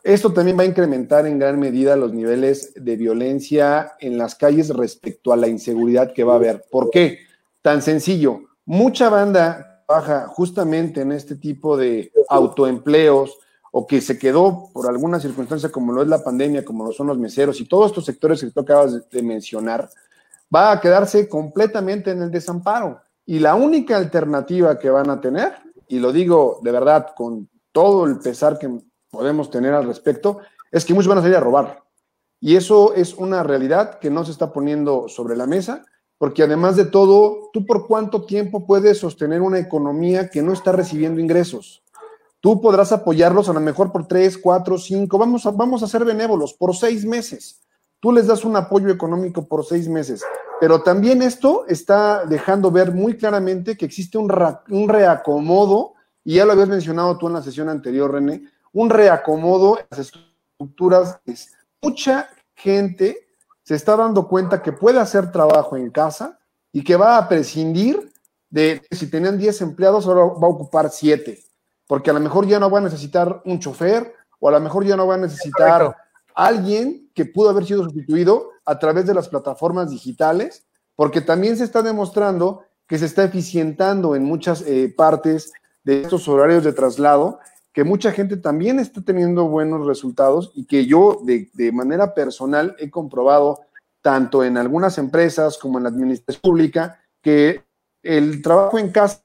Esto 0.04 0.32
también 0.32 0.58
va 0.58 0.64
a 0.64 0.68
incrementar 0.68 1.28
en 1.28 1.40
gran 1.40 1.60
medida 1.60 1.96
los 1.96 2.14
niveles 2.14 2.74
de 2.76 2.96
violencia 2.96 3.94
en 4.00 4.18
las 4.18 4.36
calles 4.36 4.70
respecto 4.70 5.34
a 5.34 5.38
la 5.38 5.48
inseguridad 5.48 6.14
que 6.14 6.24
va 6.24 6.34
a 6.34 6.38
haber. 6.38 6.66
¿Por 6.72 6.90
qué? 6.90 7.20
Tan 7.62 7.82
sencillo. 7.82 8.42
Mucha 8.66 9.10
banda 9.10 9.84
trabaja 9.86 10.28
justamente 10.28 11.02
en 11.02 11.12
este 11.12 11.36
tipo 11.36 11.76
de 11.76 12.12
autoempleos 12.30 13.38
o 13.72 13.86
que 13.86 14.02
se 14.02 14.18
quedó 14.18 14.70
por 14.74 14.88
alguna 14.88 15.20
circunstancia 15.20 15.70
como 15.70 15.92
lo 15.92 16.02
es 16.02 16.08
la 16.08 16.24
pandemia, 16.24 16.64
como 16.64 16.86
lo 16.86 16.92
son 16.92 17.08
los 17.08 17.18
meseros 17.18 17.60
y 17.60 17.66
todos 17.66 17.88
estos 17.88 18.06
sectores 18.06 18.40
que 18.40 18.52
tú 18.52 18.62
acabas 18.62 19.10
de 19.10 19.22
mencionar, 19.22 19.90
va 20.54 20.72
a 20.72 20.80
quedarse 20.80 21.28
completamente 21.28 22.12
en 22.12 22.22
el 22.22 22.32
desamparo. 22.32 23.02
Y 23.26 23.40
la 23.40 23.56
única 23.56 23.98
alternativa 23.98 24.80
que 24.80 24.90
van 24.90 25.10
a 25.10 25.22
tener, 25.22 25.54
y 25.88 26.00
lo 26.00 26.12
digo 26.12 26.60
de 26.64 26.72
verdad 26.72 27.08
con 27.16 27.48
todo 27.72 28.06
el 28.06 28.18
pesar 28.20 28.58
que 28.58 28.70
podemos 29.10 29.50
tener 29.50 29.74
al 29.74 29.86
respecto, 29.86 30.40
es 30.72 30.86
que 30.86 30.94
muchos 30.94 31.08
van 31.08 31.18
a 31.18 31.22
salir 31.22 31.38
a 31.38 31.42
robar. 31.42 31.84
Y 32.40 32.56
eso 32.56 32.94
es 32.94 33.16
una 33.16 33.44
realidad 33.44 34.00
que 34.00 34.10
no 34.10 34.24
se 34.24 34.32
está 34.32 34.54
poniendo 34.54 35.10
sobre 35.10 35.36
la 35.36 35.46
mesa, 35.46 35.86
porque 36.18 36.44
además 36.44 36.76
de 36.76 36.86
todo, 36.86 37.50
¿tú 37.54 37.66
por 37.66 37.88
cuánto 37.88 38.26
tiempo 38.26 38.66
puedes 38.66 38.98
sostener 39.00 39.42
una 39.42 39.60
economía 39.60 40.30
que 40.30 40.42
no 40.42 40.54
está 40.54 40.72
recibiendo 40.72 41.20
ingresos? 41.22 41.84
Tú 42.42 42.62
podrás 42.62 42.92
apoyarlos 42.92 43.50
a 43.50 43.54
lo 43.54 43.60
mejor 43.60 43.92
por 43.92 44.08
tres, 44.08 44.38
cuatro, 44.38 44.78
cinco, 44.78 45.18
vamos 45.18 45.46
a, 45.46 45.52
vamos 45.52 45.84
a 45.84 45.88
ser 45.88 46.06
benévolos, 46.06 46.54
por 46.54 46.76
seis 46.76 47.06
meses. 47.06 47.62
Tú 48.00 48.14
les 48.14 48.28
das 48.28 48.46
un 48.46 48.56
apoyo 48.56 48.90
económico 48.90 49.46
por 49.46 49.66
seis 49.66 49.90
meses, 49.90 50.24
pero 50.62 50.82
también 50.82 51.22
esto 51.22 51.66
está 51.68 52.26
dejando 52.26 52.72
ver 52.72 52.94
muy 52.94 53.18
claramente 53.18 53.76
que 53.76 53.86
existe 53.86 54.18
un, 54.18 54.32
un 54.70 54.88
reacomodo, 54.88 55.96
y 56.24 56.36
ya 56.36 56.46
lo 56.46 56.54
habías 56.54 56.70
mencionado 56.70 57.18
tú 57.18 57.28
en 57.28 57.34
la 57.34 57.42
sesión 57.42 57.68
anterior, 57.68 58.12
René, 58.12 58.44
un 58.74 58.90
reacomodo 58.90 59.80
en 59.80 59.86
las 59.90 60.00
estructuras. 60.00 61.20
Mucha 61.82 62.30
gente 62.56 63.28
se 63.64 63.76
está 63.76 63.96
dando 63.96 64.28
cuenta 64.28 64.62
que 64.62 64.72
puede 64.72 65.00
hacer 65.00 65.32
trabajo 65.32 65.78
en 65.78 65.90
casa 65.90 66.40
y 66.72 66.84
que 66.84 66.96
va 66.96 67.18
a 67.18 67.28
prescindir 67.28 68.12
de 68.50 68.82
si 68.92 69.10
tenían 69.10 69.38
10 69.38 69.62
empleados, 69.62 70.08
ahora 70.08 70.22
va 70.22 70.48
a 70.48 70.52
ocupar 70.52 70.90
7, 70.90 71.40
porque 71.88 72.10
a 72.10 72.14
lo 72.14 72.20
mejor 72.20 72.48
ya 72.48 72.60
no 72.60 72.70
va 72.70 72.80
a 72.80 72.84
necesitar 72.84 73.42
un 73.46 73.60
chofer 73.60 74.14
o 74.40 74.50
a 74.50 74.52
lo 74.52 74.60
mejor 74.60 74.86
ya 74.86 74.96
no 74.96 75.08
va 75.08 75.16
a 75.16 75.20
necesitar 75.20 75.96
alguien 76.34 77.12
que 77.14 77.26
pudo 77.26 77.50
haber 77.50 77.66
sido 77.66 77.84
sustituido 77.84 78.50
a 78.66 78.80
través 78.80 79.06
de 79.06 79.14
las 79.14 79.28
plataformas 79.28 79.90
digitales, 79.90 80.66
porque 80.96 81.22
también 81.22 81.58
se 81.58 81.64
está 81.64 81.82
demostrando 81.82 82.64
que 82.88 82.98
se 82.98 83.06
está 83.06 83.24
eficientando 83.24 84.16
en 84.16 84.24
muchas 84.24 84.62
eh, 84.62 84.94
partes 84.96 85.54
de 85.84 86.02
estos 86.02 86.28
horarios 86.28 86.64
de 86.64 86.74
traslado 86.74 87.40
que 87.80 87.86
mucha 87.86 88.12
gente 88.12 88.36
también 88.36 88.78
está 88.78 89.00
teniendo 89.00 89.48
buenos 89.48 89.88
resultados 89.88 90.52
y 90.54 90.66
que 90.66 90.86
yo 90.86 91.22
de, 91.24 91.72
manera 91.72 92.14
personal 92.14 92.76
he 92.78 92.90
comprobado 92.90 93.62
tanto 94.02 94.44
en 94.44 94.58
algunas 94.58 94.98
empresas 94.98 95.58
como 95.58 95.78
en 95.78 95.86
la 95.86 95.90
administración 95.90 96.42
pública 96.42 97.00
que 97.22 97.64
el 98.04 98.42
trabajo 98.42 98.80
en 98.80 98.92
casa 98.92 99.24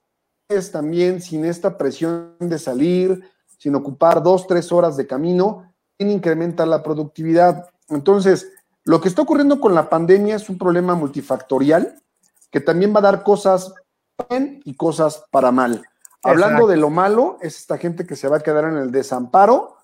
es 0.49 0.71
también 0.71 1.21
sin 1.21 1.45
esta 1.45 1.77
presión 1.77 2.37
de 2.39 2.57
salir, 2.61 3.29
sin 3.59 3.75
ocupar 3.75 4.23
dos, 4.23 4.47
tres 4.47 4.71
horas 4.71 4.97
de 4.97 5.09
camino, 5.09 5.75
incrementa 5.99 6.65
la 6.65 6.81
productividad. 6.85 7.69
Entonces, 7.89 8.53
lo 8.85 9.01
que 9.01 9.09
está 9.09 9.23
ocurriendo 9.23 9.61
con 9.61 9.75
la 9.75 9.91
pandemia 9.91 10.37
es 10.37 10.49
un 10.49 10.59
problema 10.59 10.95
multifactorial 10.95 12.01
que 12.53 12.61
también 12.61 12.95
va 12.95 13.01
a 13.01 13.11
dar 13.11 13.25
cosas 13.25 13.75
bien 14.31 14.61
y 14.65 14.77
cosas 14.77 15.25
para 15.33 15.51
mal. 15.51 15.85
Hablando 16.25 16.67
de 16.67 16.77
lo 16.77 16.91
malo, 16.91 17.39
es 17.41 17.57
esta 17.57 17.79
gente 17.79 18.07
que 18.07 18.17
se 18.17 18.29
va 18.29 18.39
a 18.39 18.41
quedar 18.41 18.65
en 18.65 18.77
el 18.77 18.91
desamparo 18.91 19.77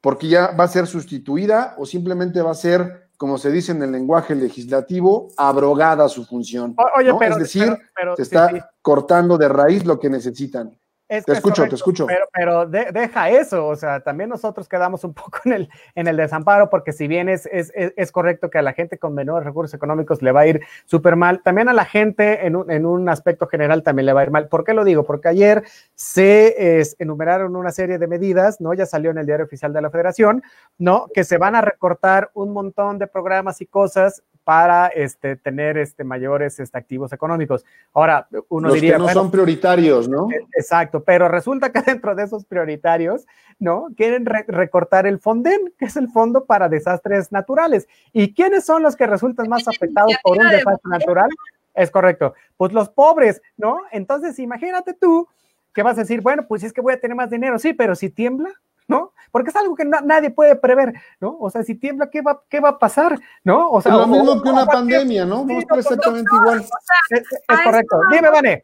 porque 0.00 0.28
ya 0.28 0.52
va 0.52 0.64
a 0.64 0.68
ser 0.68 0.86
sustituida 0.86 1.74
o 1.78 1.84
simplemente 1.84 2.40
va 2.40 2.52
a 2.52 2.54
ser, 2.54 3.10
como 3.16 3.38
se 3.38 3.50
dice 3.50 3.72
en 3.72 3.82
el 3.82 3.92
lenguaje 3.92 4.34
legislativo, 4.34 5.28
abrogada 5.36 6.08
su 6.08 6.24
función. 6.24 6.74
Oye, 6.96 7.12
pero, 7.18 7.34
es 7.34 7.38
decir, 7.38 7.76
se 8.16 8.22
está 8.22 8.70
cortando 8.80 9.36
de 9.36 9.48
raíz 9.48 9.84
lo 9.84 10.00
que 10.00 10.08
necesitan. 10.08 10.76
Te 11.10 11.32
escucho, 11.32 11.68
te 11.68 11.74
escucho. 11.74 12.06
Pero, 12.06 12.26
pero 12.32 12.66
deja 12.66 13.30
eso, 13.30 13.66
o 13.66 13.74
sea, 13.74 14.00
también 14.00 14.30
nosotros 14.30 14.68
quedamos 14.68 15.02
un 15.02 15.12
poco 15.14 15.40
en 15.44 15.52
el, 15.52 15.70
en 15.94 16.06
el 16.06 16.16
desamparo, 16.16 16.70
porque 16.70 16.92
si 16.92 17.08
bien 17.08 17.28
es, 17.28 17.46
es, 17.46 17.72
es, 17.74 18.12
correcto 18.12 18.48
que 18.48 18.58
a 18.58 18.62
la 18.62 18.72
gente 18.72 18.98
con 18.98 19.14
menores 19.14 19.44
recursos 19.44 19.74
económicos 19.74 20.22
le 20.22 20.32
va 20.32 20.40
a 20.40 20.46
ir 20.46 20.60
súper 20.84 21.16
mal, 21.16 21.42
también 21.42 21.68
a 21.68 21.72
la 21.72 21.84
gente 21.84 22.46
en 22.46 22.56
un, 22.56 22.70
en 22.70 22.86
un, 22.86 23.08
aspecto 23.08 23.48
general 23.48 23.82
también 23.82 24.06
le 24.06 24.12
va 24.12 24.20
a 24.20 24.24
ir 24.24 24.30
mal. 24.30 24.48
¿Por 24.48 24.62
qué 24.62 24.72
lo 24.72 24.84
digo? 24.84 25.04
Porque 25.04 25.28
ayer 25.28 25.64
se 25.94 26.84
enumeraron 26.98 27.56
una 27.56 27.72
serie 27.72 27.98
de 27.98 28.06
medidas, 28.06 28.60
¿no? 28.60 28.72
Ya 28.72 28.86
salió 28.86 29.10
en 29.10 29.18
el 29.18 29.26
diario 29.26 29.46
oficial 29.46 29.72
de 29.72 29.82
la 29.82 29.90
Federación, 29.90 30.42
¿no? 30.78 31.08
Que 31.12 31.24
se 31.24 31.38
van 31.38 31.56
a 31.56 31.60
recortar 31.60 32.30
un 32.34 32.52
montón 32.52 32.98
de 32.98 33.08
programas 33.08 33.60
y 33.60 33.66
cosas 33.66 34.22
para 34.50 34.88
este, 34.88 35.36
tener 35.36 35.78
este, 35.78 36.02
mayores 36.02 36.58
este, 36.58 36.76
activos 36.76 37.12
económicos. 37.12 37.64
Ahora, 37.94 38.26
uno 38.48 38.66
Los 38.66 38.74
diría... 38.74 38.94
Que 38.94 38.98
no 38.98 39.08
son 39.10 39.30
prioritarios, 39.30 40.08
¿no? 40.08 40.28
E, 40.28 40.44
exacto, 40.56 41.04
pero 41.04 41.28
resulta 41.28 41.70
que 41.70 41.80
dentro 41.86 42.16
de 42.16 42.24
esos 42.24 42.44
prioritarios, 42.44 43.28
¿no? 43.60 43.86
Quieren 43.96 44.26
recortar 44.26 45.06
el 45.06 45.20
FONDEN, 45.20 45.72
que 45.78 45.84
es 45.84 45.96
el 45.96 46.08
Fondo 46.08 46.46
para 46.46 46.68
Desastres 46.68 47.30
Naturales. 47.30 47.88
¿Y 48.12 48.34
quiénes 48.34 48.64
son 48.64 48.82
los 48.82 48.96
que 48.96 49.06
resultan 49.06 49.48
más 49.48 49.68
afectados 49.68 50.14
por 50.20 50.36
un 50.36 50.48
desastre 50.48 50.90
natural? 50.90 51.30
Es 51.72 51.92
correcto, 51.92 52.34
pues 52.56 52.72
los 52.72 52.88
pobres, 52.88 53.40
¿no? 53.56 53.82
Entonces, 53.92 54.36
imagínate 54.40 54.94
tú 54.94 55.28
que 55.72 55.84
vas 55.84 55.96
a 55.96 56.00
decir, 56.00 56.22
bueno, 56.22 56.48
pues 56.48 56.64
es 56.64 56.72
que 56.72 56.80
voy 56.80 56.94
a 56.94 57.00
tener 57.00 57.16
más 57.16 57.30
dinero, 57.30 57.56
sí, 57.60 57.72
pero 57.72 57.94
si 57.94 58.10
tiembla, 58.10 58.50
¿no? 58.90 59.14
Porque 59.30 59.50
es 59.50 59.56
algo 59.56 59.76
que 59.76 59.84
nadie 59.84 60.30
puede 60.30 60.56
prever, 60.56 60.92
¿no? 61.20 61.38
O 61.38 61.48
sea, 61.48 61.62
si 61.62 61.76
tiembla, 61.76 62.10
¿qué 62.10 62.20
va, 62.20 62.42
qué 62.48 62.58
va 62.58 62.70
a 62.70 62.78
pasar? 62.78 63.18
¿no? 63.44 63.70
O 63.70 63.80
sea, 63.80 63.92
lo 63.92 64.06
mismo 64.08 64.42
que 64.42 64.48
una 64.48 64.66
pandemia, 64.66 65.24
¿no? 65.24 65.46
Sí, 65.46 65.64
exactamente 65.76 66.28
igual. 66.34 66.66
es, 67.10 67.60
correcto. 67.64 68.00
Dime, 68.10 68.30
Vane. 68.30 68.62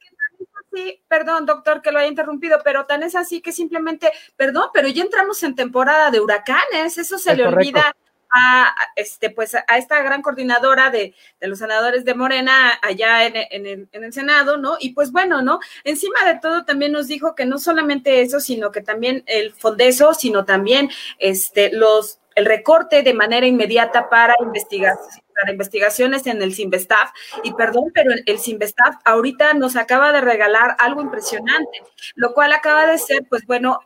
Sí, 0.73 1.01
perdón, 1.09 1.47
doctor, 1.47 1.81
que 1.81 1.93
lo 1.93 2.01
haya 2.01 2.09
interrumpido, 2.09 2.59
pero 2.65 2.85
tan 2.85 3.05
es 3.05 3.15
así 3.15 3.41
que 3.41 3.53
simplemente, 3.53 4.11
perdón, 4.37 4.69
pero 4.75 4.89
ya 4.89 5.03
entramos 5.03 5.43
en 5.45 5.55
temporada 5.55 6.11
de 6.11 6.21
huracanes, 6.21 6.99
eso 6.99 7.19
se 7.19 7.35
le 7.35 7.47
olvida 7.47 7.97
a, 8.37 8.75
este, 8.97 9.31
pues, 9.31 9.55
a 9.55 9.79
esta 9.79 10.03
gran 10.03 10.23
coordinadora 10.23 10.91
de, 10.91 11.15
los 11.41 11.59
senadores 11.59 12.05
de 12.05 12.15
Morena 12.15 12.79
allá 12.83 13.27
en, 13.27 13.37
el, 13.37 13.89
en, 13.93 14.05
el, 14.05 14.13
Senado, 14.13 14.57
¿no? 14.57 14.77
Y 14.81 14.91
pues 14.91 15.13
bueno, 15.13 15.43
¿no? 15.43 15.61
Encima 15.85 16.25
de 16.27 16.39
todo 16.41 16.65
también 16.65 16.93
nos 16.93 17.09
dijo 17.09 17.35
que 17.35 17.47
no 17.47 17.59
solamente 17.59 18.21
eso, 18.23 18.41
sino 18.41 18.71
que 18.71 18.81
también 18.81 19.23
el 19.27 19.53
fondeso, 19.53 20.15
sino 20.15 20.45
también 20.45 20.91
este, 21.19 21.71
los 21.73 22.21
el 22.35 22.45
recorte 22.45 23.03
de 23.03 23.15
manera 23.15 23.47
inmediata 23.47 24.11
para 24.11 24.35
investigación 24.41 25.26
para 25.37 25.53
investigaciones 25.53 26.27
en 26.27 26.43
el 26.43 26.55
Sinvestav. 26.55 27.11
Y 27.45 27.53
perdón, 27.53 27.91
pero 27.95 28.11
el 28.25 28.39
Sinvestav 28.39 28.95
ahorita 29.05 29.55
nos 29.55 29.77
acaba 29.77 30.13
de 30.13 30.21
regalar 30.21 30.77
algo 30.79 31.03
impresionante, 31.03 31.83
lo 32.15 32.33
cual 32.33 32.53
acaba 32.53 32.87
de 32.87 32.99
ser, 32.99 33.27
pues 33.29 33.45
bueno, 33.47 33.81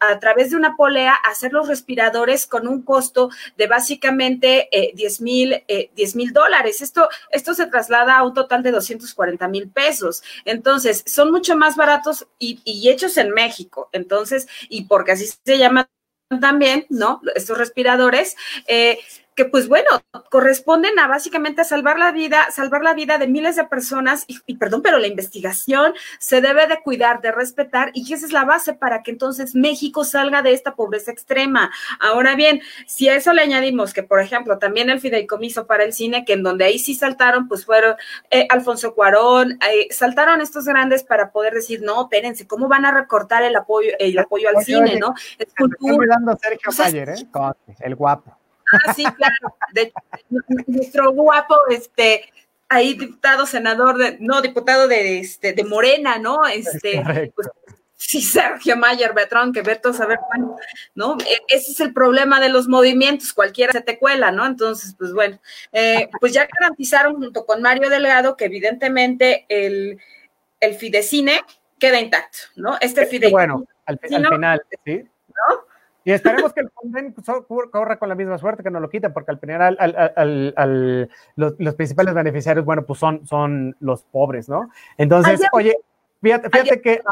a, 0.00 0.18
través 0.18 0.50
de 0.50 0.56
una 0.56 0.76
polea, 0.76 1.14
hacer 1.14 1.52
los 1.52 1.68
respiradores 1.68 2.46
con 2.46 2.68
un 2.68 2.82
costo 2.82 3.30
de 3.56 3.66
básicamente 3.66 4.68
10 4.94 5.20
eh, 5.20 5.90
mil 6.14 6.32
dólares. 6.32 6.82
Esto, 6.82 7.08
esto 7.30 7.54
se 7.54 7.66
traslada 7.66 8.18
a 8.18 8.22
un 8.22 8.34
total 8.34 8.62
de 8.62 8.70
240 8.70 9.48
mil 9.48 9.70
pesos. 9.70 10.22
Entonces, 10.44 11.02
son 11.06 11.30
mucho 11.30 11.56
más 11.56 11.76
baratos 11.76 12.26
y, 12.38 12.60
y 12.64 12.90
hechos 12.90 13.16
en 13.16 13.30
México. 13.30 13.88
Entonces, 13.92 14.48
y 14.68 14.84
porque 14.84 15.12
así 15.12 15.26
se 15.44 15.58
llama 15.58 15.88
también, 16.38 16.86
¿no? 16.90 17.20
Estos 17.34 17.58
respiradores. 17.58 18.36
Eh, 18.68 18.98
que 19.40 19.46
pues 19.46 19.68
bueno, 19.68 19.88
corresponden 20.28 20.98
a 20.98 21.06
básicamente 21.06 21.64
salvar 21.64 21.98
la 21.98 22.12
vida, 22.12 22.50
salvar 22.50 22.82
la 22.82 22.92
vida 22.92 23.16
de 23.16 23.26
miles 23.26 23.56
de 23.56 23.64
personas 23.64 24.26
y, 24.26 24.56
perdón, 24.56 24.82
pero 24.82 24.98
la 24.98 25.06
investigación 25.06 25.94
se 26.18 26.42
debe 26.42 26.66
de 26.66 26.82
cuidar, 26.82 27.22
de 27.22 27.32
respetar 27.32 27.90
y 27.94 28.12
esa 28.12 28.26
es 28.26 28.32
la 28.32 28.44
base 28.44 28.74
para 28.74 29.02
que 29.02 29.12
entonces 29.12 29.54
México 29.54 30.04
salga 30.04 30.42
de 30.42 30.52
esta 30.52 30.74
pobreza 30.74 31.10
extrema. 31.10 31.70
Ahora 32.00 32.34
bien, 32.34 32.60
si 32.86 33.08
a 33.08 33.16
eso 33.16 33.32
le 33.32 33.40
añadimos 33.40 33.94
que, 33.94 34.02
por 34.02 34.20
ejemplo, 34.20 34.58
también 34.58 34.90
el 34.90 35.00
fideicomiso 35.00 35.66
para 35.66 35.84
el 35.84 35.94
cine, 35.94 36.26
que 36.26 36.34
en 36.34 36.42
donde 36.42 36.66
ahí 36.66 36.78
sí 36.78 36.92
saltaron, 36.92 37.48
pues 37.48 37.64
fueron 37.64 37.96
eh, 38.30 38.46
Alfonso 38.50 38.94
Cuarón, 38.94 39.52
eh, 39.52 39.88
saltaron 39.90 40.42
estos 40.42 40.66
grandes 40.66 41.02
para 41.02 41.32
poder 41.32 41.54
decir, 41.54 41.80
no, 41.80 42.02
espérense, 42.02 42.46
¿cómo 42.46 42.68
van 42.68 42.84
a 42.84 42.92
recortar 42.92 43.42
el 43.42 43.56
apoyo, 43.56 43.92
el 43.98 44.18
apoyo 44.18 44.50
al 44.50 44.62
cine, 44.62 44.98
no? 44.98 45.14
Es 45.38 45.54
cultura. 45.54 46.18
Sergio 46.42 47.14
¿eh? 47.14 47.26
el 47.80 47.94
guapo. 47.94 48.39
Ah, 48.72 48.94
sí, 48.94 49.04
claro. 49.04 49.56
De, 49.72 49.92
nuestro 50.66 51.12
guapo, 51.12 51.56
este, 51.70 52.32
ahí 52.68 52.94
diputado, 52.94 53.46
senador, 53.46 53.98
de, 53.98 54.16
no, 54.20 54.40
diputado 54.40 54.88
de, 54.88 55.18
este, 55.18 55.52
de 55.52 55.64
Morena, 55.64 56.18
¿no? 56.18 56.46
Este, 56.46 57.32
pues, 57.34 57.48
sí, 57.96 58.22
Sergio 58.22 58.76
Mayer 58.76 59.12
Betrón, 59.12 59.52
que 59.52 59.62
Beto 59.62 59.92
saber 59.92 60.18
cuándo, 60.26 60.56
¿no? 60.94 61.18
E, 61.20 61.40
ese 61.48 61.72
es 61.72 61.80
el 61.80 61.92
problema 61.92 62.40
de 62.40 62.48
los 62.48 62.68
movimientos, 62.68 63.32
cualquiera 63.32 63.72
se 63.72 63.82
te 63.82 63.98
cuela, 63.98 64.30
¿no? 64.30 64.46
Entonces, 64.46 64.94
pues 64.96 65.12
bueno, 65.12 65.38
eh, 65.72 66.08
pues 66.20 66.32
ya 66.32 66.48
garantizaron 66.60 67.16
junto 67.16 67.44
con 67.44 67.60
Mario 67.60 67.90
Delgado 67.90 68.36
que 68.36 68.46
evidentemente 68.46 69.46
el, 69.48 69.98
el 70.60 70.74
Fidecine 70.74 71.40
queda 71.78 72.00
intacto, 72.00 72.38
¿no? 72.56 72.76
Este 72.80 73.06
Fidecine. 73.06 73.32
Bueno, 73.32 73.66
al, 73.86 74.00
al 74.02 74.28
final, 74.28 74.62
¿sí? 74.84 75.04
¿no? 75.28 75.69
Y 76.04 76.12
esperemos 76.12 76.52
que 76.52 76.60
el 76.60 76.70
Fonden 76.70 77.14
corra 77.70 77.98
con 77.98 78.08
la 78.08 78.14
misma 78.14 78.38
suerte, 78.38 78.62
que 78.62 78.70
no 78.70 78.80
lo 78.80 78.88
quiten, 78.88 79.12
porque 79.12 79.30
al 79.30 79.38
final 79.38 79.76
al, 79.78 81.10
los, 81.36 81.74
principales 81.74 82.14
beneficiarios, 82.14 82.64
bueno, 82.64 82.84
pues 82.84 82.98
son, 82.98 83.26
son 83.26 83.76
los 83.80 84.02
pobres, 84.04 84.48
¿no? 84.48 84.70
Entonces, 84.96 85.40
oye, 85.52 85.76
fíjate, 86.22 86.48
fíjate 86.48 86.80
que 86.80 87.02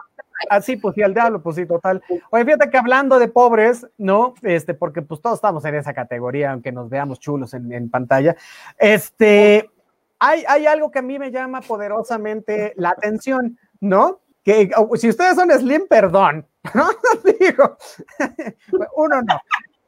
así, 0.48 0.74
ah, 0.74 0.78
pues 0.80 0.94
sí, 0.94 1.02
al 1.02 1.14
diablo, 1.14 1.42
pues 1.42 1.56
sí, 1.56 1.66
total. 1.66 2.02
Oye, 2.30 2.44
fíjate 2.44 2.70
que 2.70 2.78
hablando 2.78 3.18
de 3.18 3.28
pobres, 3.28 3.86
¿no? 3.98 4.34
Este, 4.42 4.74
porque 4.74 5.02
pues 5.02 5.20
todos 5.20 5.36
estamos 5.36 5.64
en 5.64 5.74
esa 5.74 5.92
categoría, 5.92 6.52
aunque 6.52 6.72
nos 6.72 6.88
veamos 6.88 7.20
chulos 7.20 7.54
en, 7.54 7.72
en 7.72 7.90
pantalla. 7.90 8.36
Este, 8.78 9.70
hay, 10.18 10.44
hay 10.48 10.66
algo 10.66 10.90
que 10.90 11.00
a 11.00 11.02
mí 11.02 11.18
me 11.18 11.30
llama 11.30 11.60
poderosamente 11.60 12.72
la 12.76 12.90
atención, 12.90 13.58
¿no? 13.80 14.20
Que 14.48 14.70
si 14.94 15.10
ustedes 15.10 15.34
son 15.34 15.50
slim, 15.50 15.86
perdón, 15.86 16.46
¿no? 16.74 16.88
Digo, 17.38 17.76
uno 18.96 19.20
no. 19.20 19.38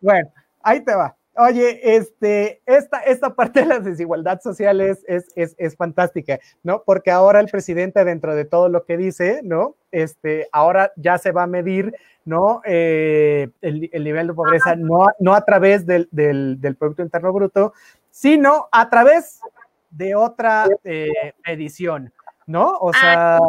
Bueno, 0.03 0.31
ahí 0.63 0.85
te 0.85 0.95
va. 0.95 1.17
Oye, 1.35 1.97
este, 1.97 2.61
esta, 2.67 2.99
esta 2.99 3.35
parte 3.35 3.61
de 3.61 3.67
las 3.67 3.85
desigualdades 3.85 4.43
sociales 4.43 5.03
es, 5.09 5.29
es, 5.35 5.55
es, 5.57 5.77
fantástica, 5.77 6.41
¿no? 6.63 6.83
Porque 6.85 7.11
ahora 7.11 7.41
el 7.41 7.49
presidente, 7.49 8.05
dentro 8.05 8.35
de 8.35 8.45
todo 8.45 8.69
lo 8.69 8.85
que 8.85 8.99
dice, 8.99 9.41
¿no? 9.43 9.77
Este, 9.93 10.47
ahora 10.53 10.93
ya 10.97 11.17
se 11.17 11.33
va 11.33 11.45
a 11.45 11.47
medir, 11.47 11.95
¿no? 12.27 12.61
Eh, 12.67 13.49
el, 13.63 13.89
el, 13.95 14.05
nivel 14.05 14.27
de 14.27 14.35
pobreza 14.35 14.77
no, 14.77 15.07
no 15.21 15.33
a 15.33 15.43
través 15.47 15.87
del, 15.87 16.07
del, 16.11 16.61
del, 16.61 16.77
Producto 16.77 17.01
Interno 17.01 17.33
Bruto, 17.33 17.73
sino 18.11 18.69
a 18.73 18.91
través 18.91 19.41
de 19.89 20.15
otra 20.15 20.67
eh, 20.85 21.09
edición, 21.47 22.13
¿no? 22.47 22.77
O 22.79 22.93
sea, 22.93 23.41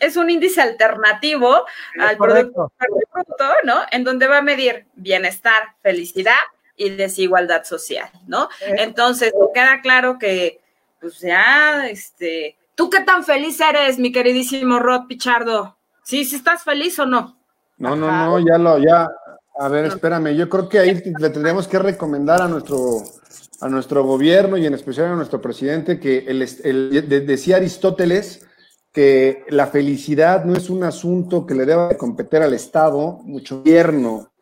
es 0.00 0.16
un 0.16 0.30
índice 0.30 0.60
alternativo 0.60 1.64
al 1.98 2.16
producto, 2.16 2.72
¿no? 3.64 3.80
En 3.90 4.04
donde 4.04 4.26
va 4.26 4.38
a 4.38 4.42
medir 4.42 4.86
bienestar, 4.94 5.62
felicidad 5.82 6.38
y 6.76 6.90
desigualdad 6.90 7.64
social, 7.64 8.10
¿no? 8.26 8.48
Eh. 8.60 8.76
Entonces, 8.78 9.32
queda 9.54 9.80
claro 9.80 10.18
que, 10.18 10.60
pues 11.00 11.20
ya, 11.20 11.86
este, 11.88 12.56
¿tú 12.74 12.90
qué 12.90 13.00
tan 13.00 13.24
feliz 13.24 13.60
eres, 13.60 13.98
mi 13.98 14.12
queridísimo 14.12 14.78
Rod 14.78 15.06
Pichardo? 15.06 15.76
¿Sí, 16.02 16.24
sí 16.24 16.36
estás 16.36 16.64
feliz 16.64 16.98
o 16.98 17.06
no? 17.06 17.38
No, 17.76 17.96
no, 17.96 18.10
no, 18.10 18.38
ya 18.40 18.58
lo, 18.58 18.78
ya, 18.78 19.08
a 19.58 19.68
ver, 19.68 19.86
espérame, 19.86 20.34
yo 20.34 20.48
creo 20.48 20.68
que 20.68 20.78
ahí 20.78 20.94
le 21.18 21.30
tendríamos 21.30 21.68
que 21.68 21.78
recomendar 21.78 22.42
a 22.42 22.48
nuestro, 22.48 23.02
a 23.60 23.68
nuestro 23.68 24.04
gobierno 24.04 24.56
y 24.56 24.66
en 24.66 24.74
especial 24.74 25.06
a 25.06 25.16
nuestro 25.16 25.40
presidente 25.40 26.00
que 26.00 26.18
el, 26.26 26.46
el 26.64 27.26
decía 27.26 27.56
Aristóteles, 27.56 28.46
que 28.92 29.44
la 29.48 29.66
felicidad 29.68 30.44
no 30.44 30.56
es 30.56 30.68
un 30.68 30.82
asunto 30.82 31.46
que 31.46 31.54
le 31.54 31.64
deba 31.64 31.88
de 31.88 31.96
competir 31.96 32.40
al 32.40 32.54
Estado, 32.54 33.20
mucho 33.24 33.58
gobierno. 33.58 34.32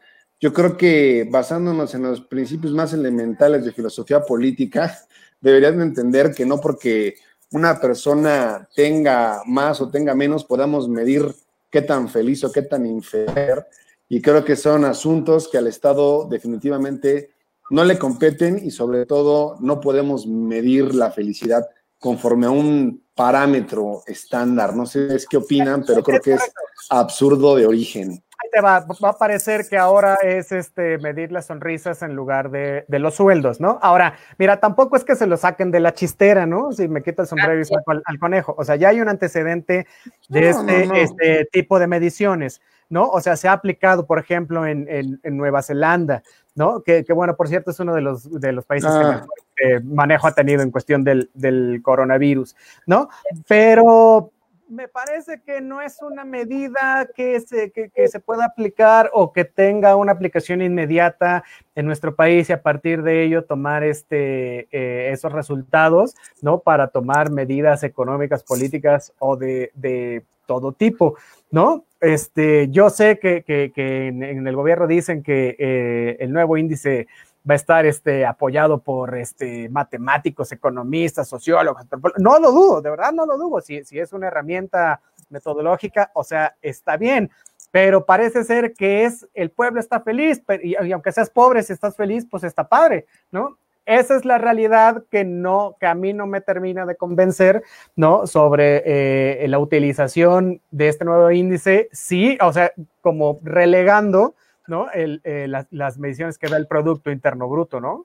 Yo 0.41 0.53
creo 0.53 0.77
que 0.77 1.29
basándonos 1.31 1.95
en 1.95 2.03
los 2.03 2.21
principios 2.23 2.73
más 2.73 2.93
elementales 2.93 3.65
de 3.65 3.73
filosofía 3.73 4.23
política, 4.23 4.99
deberían 5.41 5.81
entender 5.81 6.33
que 6.33 6.47
no 6.47 6.61
porque 6.61 7.17
una 7.51 7.81
persona 7.81 8.69
tenga 8.75 9.43
más 9.47 9.81
o 9.81 9.91
tenga 9.91 10.15
menos, 10.15 10.45
podamos 10.45 10.89
medir 10.89 11.35
qué 11.71 11.83
tan 11.83 12.09
feliz 12.09 12.45
o 12.45 12.53
qué 12.53 12.63
tan 12.63 12.87
inferior. 12.87 13.67
Y 14.09 14.23
creo 14.23 14.45
que 14.45 14.57
son 14.57 14.85
asuntos 14.85 15.49
que 15.49 15.59
al 15.59 15.67
Estado 15.67 16.27
definitivamente 16.29 17.31
no 17.71 17.85
le 17.85 17.99
competen 17.99 18.61
y 18.65 18.71
sobre 18.71 19.05
todo 19.05 19.57
no 19.61 19.81
podemos 19.81 20.27
medir 20.27 20.95
la 20.95 21.11
felicidad 21.11 21.69
conforme 21.99 22.47
a 22.47 22.51
un 22.51 23.03
parámetro 23.15 24.03
estándar. 24.07 24.77
No 24.77 24.87
sé 24.87 25.17
qué 25.29 25.37
opinan, 25.37 25.85
pero 25.85 26.03
creo 26.03 26.21
que 26.21 26.35
es 26.35 26.53
absurdo 26.89 27.57
de 27.57 27.67
origen. 27.67 28.11
Ahí 28.11 28.51
te 28.53 28.61
va, 28.61 28.87
va 29.03 29.09
a 29.09 29.19
parecer 29.19 29.67
que 29.69 29.77
ahora 29.77 30.15
es 30.23 30.53
este 30.53 30.99
medir 30.99 31.33
las 31.33 31.47
sonrisas 31.47 32.03
en 32.03 32.15
lugar 32.15 32.53
de, 32.53 32.85
de, 32.87 32.99
los 33.01 33.17
sueldos, 33.17 33.61
¿no? 33.61 33.81
Ahora, 33.83 34.15
mira, 34.39 34.61
tampoco 34.61 34.97
es 34.97 35.03
que 35.03 35.17
se 35.17 35.27
lo 35.27 35.37
saquen 35.37 35.73
de 35.73 35.81
la 35.81 35.93
chistera, 35.93 36.47
¿no? 36.47 36.71
Si 36.71 36.87
me 36.87 37.03
quita 37.03 37.23
el 37.23 37.29
sombrero 37.29 37.61
y 37.61 37.65
saco 37.65 37.91
al, 37.91 38.03
al, 38.05 38.19
conejo. 38.21 38.55
O 38.57 38.65
sea, 38.65 38.77
ya 38.77 38.91
hay 38.91 39.01
un 39.01 39.09
antecedente 39.09 39.89
de 40.29 40.41
no, 40.41 40.47
este, 40.47 40.87
no, 40.87 40.93
no. 40.93 41.01
este 41.01 41.49
tipo 41.51 41.81
de 41.81 41.89
mediciones, 41.89 42.61
¿no? 42.89 43.09
O 43.09 43.21
sea, 43.21 43.37
se 43.37 43.49
ha 43.49 43.53
aplicado, 43.53 44.07
por 44.07 44.21
ejemplo, 44.21 44.65
en, 44.65 44.87
en, 44.89 45.19
en 45.25 45.37
Nueva 45.37 45.63
Zelanda, 45.63 46.23
¿no? 46.59 46.83
Que, 46.83 47.05
que, 47.05 47.13
bueno, 47.13 47.37
por 47.37 47.47
cierto, 47.47 47.71
es 47.71 47.79
uno 47.79 47.95
de 47.95 48.01
los, 48.01 48.29
de 48.41 48.53
los 48.53 48.67
países 48.67 48.91
ah. 48.93 48.99
que 48.99 49.07
mejor 49.07 49.29
eh, 49.63 49.81
manejo 49.85 50.27
ha 50.27 50.35
tenido 50.35 50.61
en 50.63 50.73
cuestión 50.73 51.05
del, 51.05 51.31
del 51.33 51.81
coronavirus, 51.83 52.57
¿no? 52.85 53.09
Pero 53.47 54.33
me 54.69 54.89
parece 54.89 55.41
que 55.41 55.61
no 55.61 55.81
es 55.81 56.03
una 56.03 56.25
medida 56.25 57.09
que 57.15 57.41
se, 57.41 57.71
que, 57.71 57.91
que 57.91 58.09
se, 58.09 58.19
pueda 58.19 58.45
aplicar 58.45 59.09
o 59.15 59.33
que 59.33 59.45
tenga 59.45 59.95
una 59.95 60.13
aplicación 60.13 60.61
inmediata 60.61 61.45
en 61.77 61.87
nuestro 61.87 62.17
país 62.17 62.51
y 62.51 62.53
a 62.53 62.61
partir 62.61 63.03
de 63.05 63.23
ello 63.23 63.45
tomar 63.45 63.85
este, 63.85 64.67
eh, 64.73 65.13
esos 65.13 65.33
resultados, 65.33 66.17
¿no? 66.43 66.59
Para 66.59 66.89
tomar 66.89 67.31
medidas 67.31 67.85
económicas, 67.85 68.43
políticas 68.43 69.15
o 69.21 69.37
de, 69.37 69.71
de 69.75 70.25
todo 70.47 70.73
tipo, 70.73 71.17
¿no? 71.53 71.85
Este, 72.01 72.69
yo 72.71 72.91
sé 72.91 73.19
que, 73.19 73.43
que, 73.45 74.07
en, 74.07 74.47
el 74.47 74.57
gobierno 74.57 74.87
dicen 74.87 75.23
que 75.23 75.57
eh, 75.59 76.17
el 76.21 76.33
nuevo 76.33 76.57
índice 76.57 77.09
va 77.49 77.55
a 77.55 77.57
estar 77.57 77.87
este, 77.87 78.27
apoyado 78.27 78.79
por 78.83 79.17
este, 79.17 79.69
matemáticos, 79.69 80.53
economistas, 80.53 81.29
sociólogos. 81.29 81.85
No 82.19 82.39
lo 82.39 82.53
dudo, 82.53 82.83
de 82.83 82.91
verdad 82.91 83.13
no 83.13 83.27
lo 83.27 83.37
dudo. 83.37 83.61
Si, 83.61 83.85
si 83.85 83.99
es 83.99 84.13
una 84.13 84.29
herramienta 84.29 85.01
metodológica, 85.31 86.11
o 86.15 86.25
sea, 86.25 86.55
está 86.63 86.97
bien, 86.97 87.31
pero 87.71 88.07
parece 88.07 88.45
ser 88.45 88.75
que 88.75 89.05
es 89.05 89.27
el 89.35 89.51
pueblo 89.51 89.81
está 89.81 90.01
feliz, 90.01 90.43
y 90.63 90.75
aunque 90.93 91.13
seas 91.13 91.31
pobre, 91.31 91.63
si 91.63 91.73
estás 91.73 91.97
feliz, 91.97 92.27
pues 92.31 92.45
está 92.45 92.69
padre, 92.69 93.07
¿no? 93.31 93.59
Esa 93.89 94.17
es 94.17 94.27
la 94.27 94.37
realidad 94.37 95.05
que 95.11 95.25
no, 95.25 95.77
que 95.81 95.87
a 95.87 95.95
mí 95.95 96.13
no 96.13 96.27
me 96.27 96.43
termina 96.43 96.85
de 96.85 96.95
convencer, 96.95 97.63
¿no? 97.97 98.27
Sobre 98.27 98.83
eh, 98.85 99.49
la 99.49 99.59
utilización 99.59 100.61
de 100.71 100.89
este 100.89 101.07
nuevo 101.07 101.31
índice, 101.31 101.89
sí, 101.91 102.37
o 102.43 102.53
sea, 102.53 102.73
como 103.01 103.39
relegando, 103.43 104.35
¿no? 104.67 104.91
El, 104.93 105.23
eh, 105.25 105.47
las, 105.49 105.67
las, 105.71 105.99
mediciones 105.99 106.37
que 106.37 106.49
da 106.49 106.59
el 106.59 106.67
Producto 106.67 107.11
Interno 107.11 107.49
Bruto, 107.49 107.81
¿no? 107.81 108.05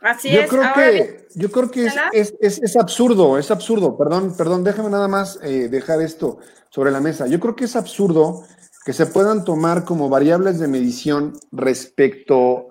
Así 0.00 0.30
yo 0.30 0.42
es. 0.42 0.50
Creo 0.50 0.72
que, 0.72 1.26
yo 1.34 1.50
creo 1.50 1.70
que 1.70 1.86
es, 1.86 1.94
es, 2.12 2.34
es, 2.40 2.62
es, 2.62 2.76
absurdo, 2.76 3.36
es 3.36 3.50
absurdo. 3.50 3.96
Perdón, 3.96 4.36
perdón, 4.36 4.62
déjame 4.62 4.90
nada 4.90 5.08
más 5.08 5.40
eh, 5.42 5.68
dejar 5.68 6.00
esto 6.00 6.38
sobre 6.70 6.92
la 6.92 7.00
mesa. 7.00 7.26
Yo 7.26 7.40
creo 7.40 7.56
que 7.56 7.64
es 7.64 7.74
absurdo 7.74 8.44
que 8.84 8.92
se 8.92 9.06
puedan 9.06 9.44
tomar 9.44 9.84
como 9.84 10.08
variables 10.08 10.60
de 10.60 10.68
medición 10.68 11.32
respecto 11.50 12.68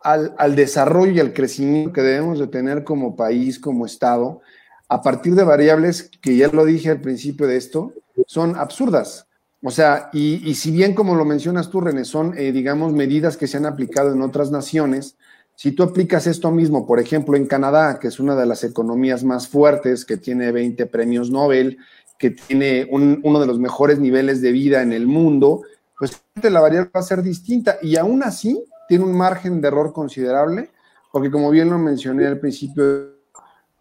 al, 0.00 0.34
al, 0.38 0.56
desarrollo 0.56 1.12
y 1.12 1.20
al 1.20 1.32
crecimiento 1.32 1.92
que 1.92 2.02
debemos 2.02 2.38
de 2.38 2.46
tener 2.46 2.84
como 2.84 3.16
país, 3.16 3.58
como 3.58 3.86
Estado, 3.86 4.40
a 4.88 5.02
partir 5.02 5.34
de 5.34 5.44
variables 5.44 6.10
que 6.20 6.36
ya 6.36 6.48
lo 6.48 6.64
dije 6.64 6.90
al 6.90 7.00
principio 7.00 7.46
de 7.46 7.56
esto, 7.56 7.92
son 8.26 8.56
absurdas. 8.56 9.26
O 9.62 9.70
sea, 9.70 10.08
y, 10.12 10.48
y 10.48 10.54
si 10.54 10.70
bien 10.70 10.94
como 10.94 11.14
lo 11.14 11.24
mencionas 11.24 11.70
tú, 11.70 11.80
René, 11.80 12.04
son, 12.04 12.36
eh, 12.36 12.50
digamos, 12.50 12.92
medidas 12.92 13.36
que 13.36 13.46
se 13.46 13.58
han 13.58 13.66
aplicado 13.66 14.12
en 14.12 14.22
otras 14.22 14.50
naciones, 14.50 15.16
si 15.54 15.72
tú 15.72 15.82
aplicas 15.82 16.26
esto 16.26 16.50
mismo, 16.50 16.86
por 16.86 16.98
ejemplo, 17.00 17.36
en 17.36 17.46
Canadá, 17.46 17.98
que 17.98 18.08
es 18.08 18.18
una 18.18 18.34
de 18.34 18.46
las 18.46 18.64
economías 18.64 19.22
más 19.24 19.46
fuertes, 19.46 20.06
que 20.06 20.16
tiene 20.16 20.52
20 20.52 20.86
premios 20.86 21.30
Nobel, 21.30 21.76
que 22.18 22.30
tiene 22.30 22.88
un, 22.90 23.20
uno 23.24 23.40
de 23.40 23.46
los 23.46 23.58
mejores 23.58 23.98
niveles 23.98 24.40
de 24.40 24.52
vida 24.52 24.80
en 24.80 24.92
el 24.92 25.06
mundo, 25.06 25.62
pues 25.98 26.22
la 26.42 26.60
variable 26.60 26.90
va 26.94 27.00
a 27.00 27.02
ser 27.02 27.22
distinta. 27.22 27.76
Y 27.82 27.96
aún 27.96 28.22
así, 28.22 28.64
tiene 28.90 29.04
un 29.04 29.16
margen 29.16 29.60
de 29.60 29.68
error 29.68 29.92
considerable, 29.92 30.68
porque 31.12 31.30
como 31.30 31.48
bien 31.52 31.70
lo 31.70 31.78
mencioné 31.78 32.26
al 32.26 32.40
principio, 32.40 33.20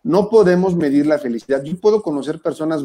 no 0.03 0.29
podemos 0.29 0.75
medir 0.75 1.07
la 1.07 1.17
felicidad. 1.17 1.63
Yo 1.63 1.81
puedo 1.81 2.03
conocer 2.03 2.39
personas 2.39 2.81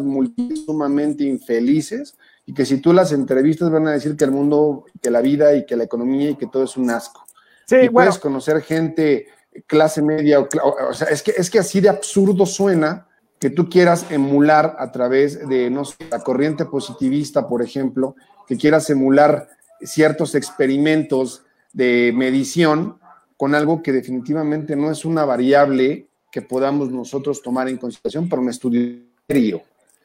sumamente 0.64 1.24
infelices 1.24 2.16
y 2.46 2.54
que 2.54 2.64
si 2.64 2.78
tú 2.78 2.94
las 2.94 3.12
entrevistas 3.12 3.70
van 3.70 3.88
a 3.88 3.92
decir 3.92 4.16
que 4.16 4.24
el 4.24 4.30
mundo, 4.30 4.86
que 5.02 5.10
la 5.10 5.20
vida 5.20 5.54
y 5.54 5.66
que 5.66 5.76
la 5.76 5.84
economía 5.84 6.30
y 6.30 6.36
que 6.36 6.46
todo 6.46 6.64
es 6.64 6.78
un 6.78 6.88
asco. 6.88 7.26
Sí, 7.66 7.76
y 7.76 7.78
bueno. 7.88 7.92
puedes 7.92 8.18
conocer 8.18 8.62
gente 8.62 9.26
clase 9.66 10.00
media, 10.00 10.40
o, 10.40 10.48
o, 10.88 10.94
sea, 10.94 11.08
es 11.08 11.22
que, 11.22 11.34
es 11.36 11.50
que 11.50 11.58
así 11.58 11.82
de 11.82 11.90
absurdo 11.90 12.46
suena 12.46 13.06
que 13.38 13.50
tú 13.50 13.68
quieras 13.68 14.06
emular 14.10 14.76
a 14.78 14.90
través 14.92 15.46
de, 15.46 15.68
no 15.68 15.84
sé, 15.84 15.96
la 16.10 16.20
corriente 16.20 16.64
positivista, 16.64 17.46
por 17.46 17.60
ejemplo, 17.60 18.16
que 18.46 18.56
quieras 18.56 18.88
emular 18.88 19.46
ciertos 19.82 20.34
experimentos 20.34 21.44
de 21.74 22.12
medición 22.16 22.98
con 23.36 23.54
algo 23.54 23.82
que 23.82 23.92
definitivamente 23.92 24.74
no 24.76 24.90
es 24.90 25.04
una 25.04 25.24
variable 25.26 26.06
que 26.30 26.40
podamos 26.40 26.90
nosotros 26.90 27.42
tomar 27.42 27.68
en 27.68 27.76
consideración 27.76 28.28
para 28.28 28.40
un 28.40 28.48
estudio 28.48 29.00
serio. 29.26 29.62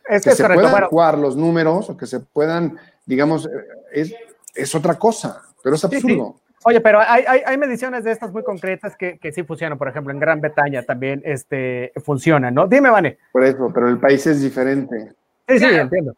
Es 0.07 0.23
que, 0.23 0.31
que 0.31 0.35
se 0.35 0.43
correcto, 0.43 0.61
puedan 0.61 0.71
bueno. 0.71 0.87
jugar 0.89 1.17
los 1.17 1.37
números 1.37 1.89
o 1.89 1.95
que 1.95 2.07
se 2.07 2.19
puedan, 2.19 2.77
digamos, 3.05 3.47
es, 3.93 4.13
es 4.55 4.75
otra 4.75 4.95
cosa, 4.95 5.41
pero 5.63 5.75
es 5.75 5.85
absurdo. 5.85 6.35
Sí, 6.35 6.43
sí. 6.43 6.55
Oye, 6.65 6.81
pero 6.81 6.99
hay, 6.99 7.23
hay, 7.25 7.41
hay, 7.45 7.57
mediciones 7.57 8.03
de 8.03 8.11
estas 8.11 8.33
muy 8.33 8.43
concretas 8.43 8.97
que, 8.97 9.17
que, 9.17 9.31
sí 9.31 9.43
funcionan. 9.43 9.77
Por 9.77 9.87
ejemplo, 9.87 10.11
en 10.11 10.19
Gran 10.19 10.41
Bretaña 10.41 10.83
también 10.83 11.21
este, 11.23 11.93
funcionan, 12.03 12.53
¿no? 12.53 12.67
Dime, 12.67 12.89
Vane. 12.89 13.17
Por 13.31 13.45
eso, 13.45 13.71
pero 13.73 13.87
el 13.87 13.97
país 13.97 14.27
es 14.27 14.41
diferente. 14.41 15.13
Sí, 15.47 15.57
sí, 15.57 15.59
claro. 15.59 15.83
entiendo 15.83 16.15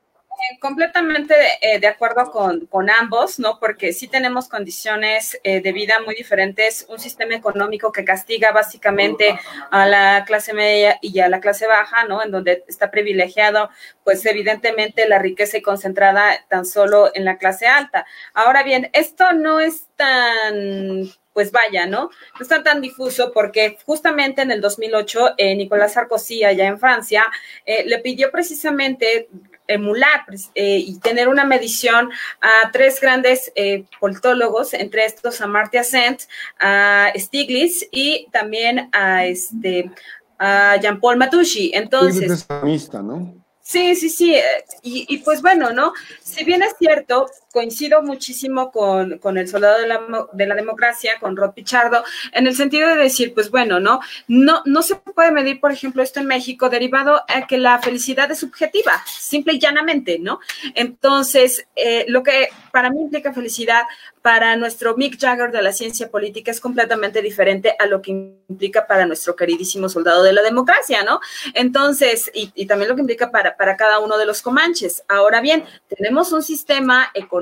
completamente 0.59 1.35
eh, 1.61 1.79
de 1.79 1.87
acuerdo 1.87 2.31
con, 2.31 2.65
con, 2.67 2.89
ambos, 2.89 3.39
¿no? 3.39 3.59
Porque 3.59 3.93
sí 3.93 4.07
tenemos 4.07 4.47
condiciones 4.47 5.39
eh, 5.43 5.61
de 5.61 5.71
vida 5.71 5.99
muy 6.05 6.15
diferentes, 6.15 6.85
un 6.89 6.99
sistema 6.99 7.35
económico 7.35 7.91
que 7.91 8.05
castiga 8.05 8.51
básicamente 8.51 9.39
a 9.69 9.85
la 9.85 10.23
clase 10.25 10.53
media 10.53 10.97
y 11.01 11.19
a 11.19 11.29
la 11.29 11.39
clase 11.39 11.67
baja, 11.67 12.05
¿no? 12.05 12.23
En 12.23 12.31
donde 12.31 12.63
está 12.67 12.91
privilegiado, 12.91 13.69
pues 14.03 14.25
evidentemente 14.25 15.07
la 15.07 15.19
riqueza 15.19 15.57
y 15.57 15.61
concentrada 15.61 16.45
tan 16.49 16.65
solo 16.65 17.11
en 17.13 17.25
la 17.25 17.37
clase 17.37 17.67
alta. 17.67 18.05
Ahora 18.33 18.63
bien, 18.63 18.89
esto 18.93 19.33
no 19.33 19.59
es 19.59 19.87
tan 19.95 21.11
pues 21.33 21.51
vaya, 21.51 21.85
¿no? 21.85 22.09
No 22.35 22.41
está 22.41 22.63
tan 22.63 22.81
difuso 22.81 23.31
porque 23.33 23.77
justamente 23.85 24.41
en 24.41 24.51
el 24.51 24.61
2008 24.61 25.35
eh, 25.37 25.55
Nicolás 25.55 25.93
Sarkozy 25.93 26.43
allá 26.43 26.67
en 26.67 26.79
Francia 26.79 27.25
eh, 27.65 27.85
le 27.85 27.99
pidió 27.99 28.31
precisamente 28.31 29.29
emular 29.73 30.25
eh, 30.55 30.77
y 30.77 30.99
tener 30.99 31.27
una 31.27 31.45
medición 31.45 32.09
a 32.41 32.71
tres 32.71 32.99
grandes 32.99 33.51
eh, 33.55 33.85
politólogos, 33.99 34.73
entre 34.73 35.05
estos 35.05 35.41
a 35.41 35.47
Martia 35.47 35.83
Sent, 35.83 36.21
a 36.59 37.11
Stiglitz 37.15 37.85
y 37.91 38.27
también 38.31 38.89
a 38.91 39.25
este 39.25 39.91
a 40.39 40.77
Jean-Paul 40.77 41.17
Matucci. 41.17 41.71
Entonces, 41.73 42.47
¿no? 42.49 43.41
Sí, 43.61 43.95
sí, 43.95 44.09
sí. 44.09 44.35
Y, 44.81 45.05
y, 45.07 45.19
pues 45.19 45.41
bueno, 45.41 45.71
¿no? 45.71 45.93
Si 46.21 46.43
bien 46.43 46.63
es 46.63 46.73
cierto, 46.77 47.27
coincido 47.51 48.01
muchísimo 48.01 48.71
con, 48.71 49.17
con 49.19 49.37
el 49.37 49.47
soldado 49.47 49.79
de 49.79 49.87
la, 49.87 50.01
de 50.33 50.45
la, 50.45 50.55
democracia, 50.55 51.13
con 51.19 51.35
Rod 51.35 51.53
Pichardo, 51.53 52.03
en 52.33 52.47
el 52.47 52.55
sentido 52.55 52.89
de 52.89 52.95
decir, 52.95 53.33
pues 53.33 53.51
bueno, 53.51 53.79
¿no? 53.79 53.99
No, 54.27 54.61
no 54.65 54.81
se 54.81 54.95
puede 54.95 55.31
medir, 55.31 55.59
por 55.59 55.71
ejemplo, 55.71 56.01
esto 56.01 56.19
en 56.19 56.27
México 56.27 56.69
derivado 56.69 57.23
a 57.27 57.47
que 57.47 57.57
la 57.57 57.79
felicidad 57.79 58.31
es 58.31 58.39
subjetiva, 58.39 59.03
simple 59.05 59.53
y 59.53 59.59
llanamente, 59.59 60.19
¿no? 60.19 60.39
Entonces, 60.75 61.67
eh, 61.75 62.05
lo 62.07 62.23
que 62.23 62.49
para 62.71 62.89
mí 62.89 63.01
implica 63.01 63.33
felicidad, 63.33 63.83
para 64.21 64.55
nuestro 64.55 64.95
Mick 64.95 65.19
Jagger 65.19 65.51
de 65.51 65.61
la 65.61 65.73
ciencia 65.73 66.09
política 66.09 66.51
es 66.51 66.59
completamente 66.59 67.21
diferente 67.23 67.75
a 67.79 67.87
lo 67.87 68.01
que 68.01 68.11
implica 68.11 68.85
para 68.85 69.07
nuestro 69.07 69.35
queridísimo 69.35 69.89
soldado 69.89 70.21
de 70.21 70.31
la 70.31 70.43
democracia, 70.43 71.03
¿no? 71.03 71.19
Entonces, 71.55 72.29
y, 72.33 72.65
también 72.67 72.89
lo 72.89 72.95
que 72.95 73.01
implica 73.01 73.31
para, 73.31 73.57
para 73.57 73.75
cada 73.75 73.99
uno 73.99 74.17
de 74.19 74.25
los 74.25 74.41
comanches. 74.41 75.03
Ahora 75.07 75.41
bien, 75.41 75.65
tenemos 75.89 76.31
un 76.31 76.43
sistema 76.43 77.09
económico 77.15 77.40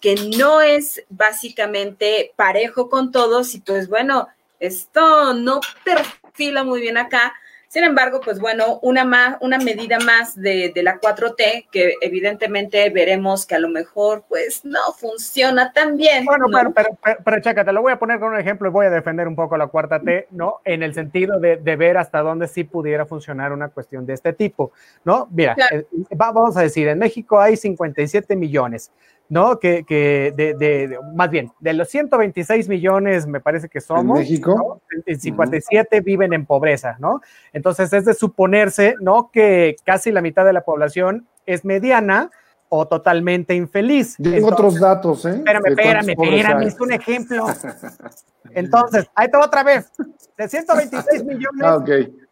que 0.00 0.16
no 0.36 0.60
es 0.60 1.04
básicamente 1.08 2.32
parejo 2.36 2.88
con 2.88 3.12
todos 3.12 3.54
y 3.54 3.60
pues 3.60 3.88
bueno, 3.88 4.28
esto 4.60 5.34
no 5.34 5.60
perfila 5.84 6.64
muy 6.64 6.80
bien 6.80 6.96
acá 6.96 7.34
sin 7.72 7.84
embargo, 7.84 8.20
pues 8.22 8.38
bueno, 8.38 8.80
una, 8.82 9.02
más, 9.02 9.38
una 9.40 9.56
medida 9.56 9.98
más 9.98 10.38
de, 10.38 10.72
de, 10.74 10.82
la 10.82 11.00
4T 11.00 11.68
que 11.72 11.94
evidentemente 12.02 12.90
veremos 12.90 13.46
que 13.46 13.54
a 13.54 13.58
lo 13.58 13.70
mejor 13.70 14.24
pues 14.28 14.62
no 14.62 14.92
funciona 14.94 15.72
tan 15.72 15.96
bien. 15.96 16.26
Bueno, 16.26 16.48
¿no? 16.48 16.58
pero, 16.58 16.72
pero, 16.74 16.98
pero, 17.02 17.18
pero, 17.24 17.40
Chaca, 17.40 17.64
te 17.64 17.72
lo 17.72 17.80
voy 17.80 17.92
a 17.92 17.98
poner 17.98 18.20
con 18.20 18.34
un 18.34 18.38
ejemplo 18.38 18.68
y 18.68 18.70
voy 18.70 18.84
a 18.84 18.90
defender 18.90 19.26
un 19.26 19.34
poco 19.34 19.56
la 19.56 19.68
cuarta 19.68 20.00
T, 20.00 20.26
¿no? 20.32 20.60
En 20.66 20.82
el 20.82 20.92
sentido 20.92 21.40
de, 21.40 21.56
de 21.56 21.76
ver 21.76 21.96
hasta 21.96 22.20
dónde 22.20 22.46
sí 22.46 22.64
pudiera 22.64 23.06
funcionar 23.06 23.54
una 23.54 23.70
cuestión 23.70 24.04
de 24.04 24.12
este 24.12 24.34
tipo, 24.34 24.72
¿no? 25.06 25.28
Mira, 25.30 25.54
claro. 25.54 25.78
eh, 25.78 25.86
vamos 26.14 26.54
a 26.58 26.60
decir, 26.60 26.88
en 26.88 26.98
México 26.98 27.40
hay 27.40 27.56
57 27.56 28.36
millones. 28.36 28.92
¿No? 29.32 29.58
Que, 29.58 29.84
que 29.84 30.34
de, 30.36 30.52
de, 30.52 30.88
de, 30.88 30.98
más 31.14 31.30
bien, 31.30 31.50
de 31.58 31.72
los 31.72 31.88
126 31.88 32.68
millones, 32.68 33.26
me 33.26 33.40
parece 33.40 33.70
que 33.70 33.80
somos, 33.80 34.18
¿En 34.18 34.24
México? 34.24 34.54
¿no? 34.54 35.00
el 35.06 35.18
57 35.18 35.96
uh 35.96 36.00
-huh. 36.00 36.04
viven 36.04 36.34
en 36.34 36.44
pobreza, 36.44 36.96
¿no? 36.98 37.22
Entonces 37.54 37.90
es 37.94 38.04
de 38.04 38.12
suponerse, 38.12 38.94
¿no? 39.00 39.30
Que 39.32 39.76
casi 39.86 40.12
la 40.12 40.20
mitad 40.20 40.44
de 40.44 40.52
la 40.52 40.60
población 40.60 41.26
es 41.46 41.64
mediana 41.64 42.30
o 42.68 42.86
totalmente 42.86 43.54
infeliz. 43.54 44.18
Tengo 44.22 44.48
otros 44.48 44.78
datos, 44.78 45.24
¿eh? 45.24 45.30
Espérame, 45.30 45.66
espérame, 45.66 46.10
espérame, 46.10 46.62
es 46.64 46.78
un 46.78 46.92
ejemplo. 46.92 47.46
Entonces, 48.50 49.10
ahí 49.14 49.26
está 49.26 49.40
otra 49.40 49.62
vez. 49.62 49.90
De 50.36 50.46
126 50.46 51.24
millones, 51.32 51.62
ah, 51.64 51.82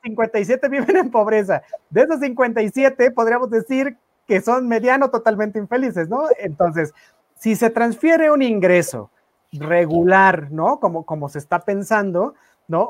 57 0.03 0.68
viven 0.68 0.96
en 0.98 1.11
pobreza. 1.11 1.62
De 1.88 2.03
esos 2.03 2.20
57, 2.20 3.11
podríamos 3.12 3.48
decir 3.48 3.96
que 4.31 4.41
son 4.41 4.68
mediano 4.68 5.11
totalmente 5.11 5.59
infelices, 5.59 6.09
¿no? 6.09 6.22
Entonces, 6.39 6.95
si 7.37 7.57
se 7.57 7.68
transfiere 7.68 8.31
un 8.31 8.43
ingreso 8.43 9.11
regular, 9.51 10.53
¿no? 10.53 10.78
Como, 10.78 11.05
como 11.05 11.28
se 11.28 11.41
está 11.41 11.64
pensando, 11.64 12.37
¿no? 12.71 12.89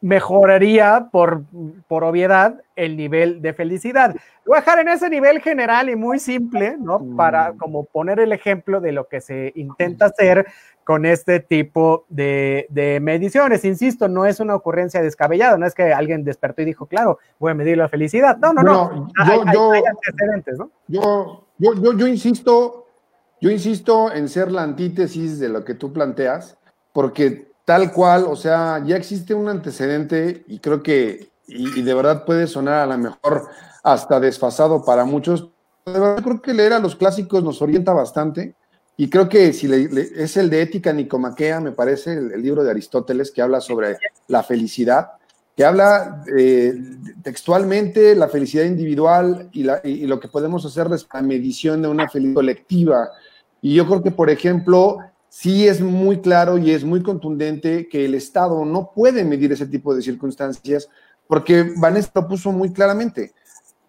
Mejoraría 0.00 1.08
por, 1.10 1.42
por 1.88 2.04
obviedad 2.04 2.62
el 2.76 2.96
nivel 2.96 3.42
de 3.42 3.52
felicidad. 3.52 4.14
Voy 4.46 4.56
a 4.56 4.60
dejar 4.60 4.78
en 4.78 4.88
ese 4.88 5.10
nivel 5.10 5.40
general 5.40 5.90
y 5.90 5.96
muy 5.96 6.20
simple, 6.20 6.76
¿no? 6.78 7.04
Para 7.16 7.52
mm. 7.52 7.58
como 7.58 7.84
poner 7.84 8.20
el 8.20 8.32
ejemplo 8.32 8.80
de 8.80 8.92
lo 8.92 9.08
que 9.08 9.20
se 9.20 9.52
intenta 9.56 10.06
hacer 10.06 10.46
con 10.84 11.04
este 11.04 11.40
tipo 11.40 12.06
de, 12.08 12.68
mediciones. 13.02 13.64
Insisto, 13.64 14.06
no 14.06 14.24
es 14.24 14.38
una 14.38 14.54
ocurrencia 14.54 15.02
descabellada, 15.02 15.58
no 15.58 15.66
es 15.66 15.74
que 15.74 15.92
alguien 15.92 16.22
despertó 16.22 16.62
y 16.62 16.66
dijo, 16.66 16.86
claro, 16.86 17.18
voy 17.40 17.50
a 17.50 17.54
medir 17.54 17.76
la 17.76 17.88
felicidad. 17.88 18.36
No, 18.38 18.52
no, 18.52 18.62
no. 18.62 19.08
Yo, 19.52 19.72
hay, 19.72 19.82
antecedentes, 19.82 20.58
¿no? 20.58 20.70
Yo, 20.86 21.44
yo, 21.58 21.74
yo, 21.74 21.92
yo 21.92 22.06
insisto, 22.06 22.86
yo 23.40 23.50
insisto 23.50 24.12
en 24.12 24.28
ser 24.28 24.52
la 24.52 24.62
antítesis 24.62 25.40
de 25.40 25.48
lo 25.48 25.64
que 25.64 25.74
tú 25.74 25.92
planteas, 25.92 26.56
porque 26.92 27.47
tal 27.68 27.92
cual, 27.92 28.24
o 28.24 28.34
sea, 28.34 28.82
ya 28.82 28.96
existe 28.96 29.34
un 29.34 29.46
antecedente 29.46 30.42
y 30.48 30.58
creo 30.58 30.82
que, 30.82 31.28
y, 31.46 31.82
de 31.82 31.92
verdad 31.92 32.24
puede 32.24 32.46
sonar 32.46 32.76
a 32.76 32.86
lo 32.86 32.96
mejor 32.96 33.46
hasta 33.82 34.18
desfasado 34.18 34.82
para 34.86 35.04
muchos, 35.04 35.50
de 35.84 35.92
creo 36.22 36.40
que 36.40 36.54
leer 36.54 36.72
a 36.72 36.78
los 36.78 36.96
clásicos 36.96 37.44
nos 37.44 37.60
orienta 37.60 37.92
bastante 37.92 38.54
y 38.96 39.10
creo 39.10 39.28
que 39.28 39.52
si 39.52 39.70
es 40.16 40.38
el 40.38 40.48
de 40.48 40.62
Ética 40.62 40.94
Nicomaquea, 40.94 41.60
me 41.60 41.72
parece, 41.72 42.14
el, 42.14 42.40
libro 42.40 42.64
de 42.64 42.70
Aristóteles 42.70 43.30
que 43.30 43.42
habla 43.42 43.60
sobre 43.60 43.98
la 44.28 44.42
felicidad, 44.42 45.10
que 45.54 45.66
habla 45.66 46.24
eh, 46.38 46.72
textualmente 47.22 48.14
la 48.14 48.28
felicidad 48.28 48.64
individual 48.64 49.50
y, 49.52 49.64
lo 50.06 50.18
que 50.18 50.28
podemos 50.28 50.64
hacer 50.64 50.88
es 50.94 51.06
la 51.12 51.20
medición 51.20 51.82
de 51.82 51.88
una 51.88 52.08
felicidad 52.08 52.36
colectiva. 52.36 53.10
Y 53.60 53.74
yo 53.74 53.86
creo 53.86 54.02
que, 54.02 54.10
por 54.10 54.30
ejemplo, 54.30 55.00
sí 55.28 55.68
es 55.68 55.80
muy 55.80 56.20
claro 56.20 56.58
y 56.58 56.70
es 56.70 56.84
muy 56.84 57.02
contundente 57.02 57.88
que 57.88 58.04
el 58.04 58.14
Estado 58.14 58.64
no 58.64 58.92
puede 58.94 59.24
medir 59.24 59.52
ese 59.52 59.66
tipo 59.66 59.94
de 59.94 60.02
circunstancias 60.02 60.88
porque 61.26 61.72
Vanessa 61.76 62.10
lo 62.14 62.26
puso 62.26 62.50
muy 62.50 62.72
claramente. 62.72 63.32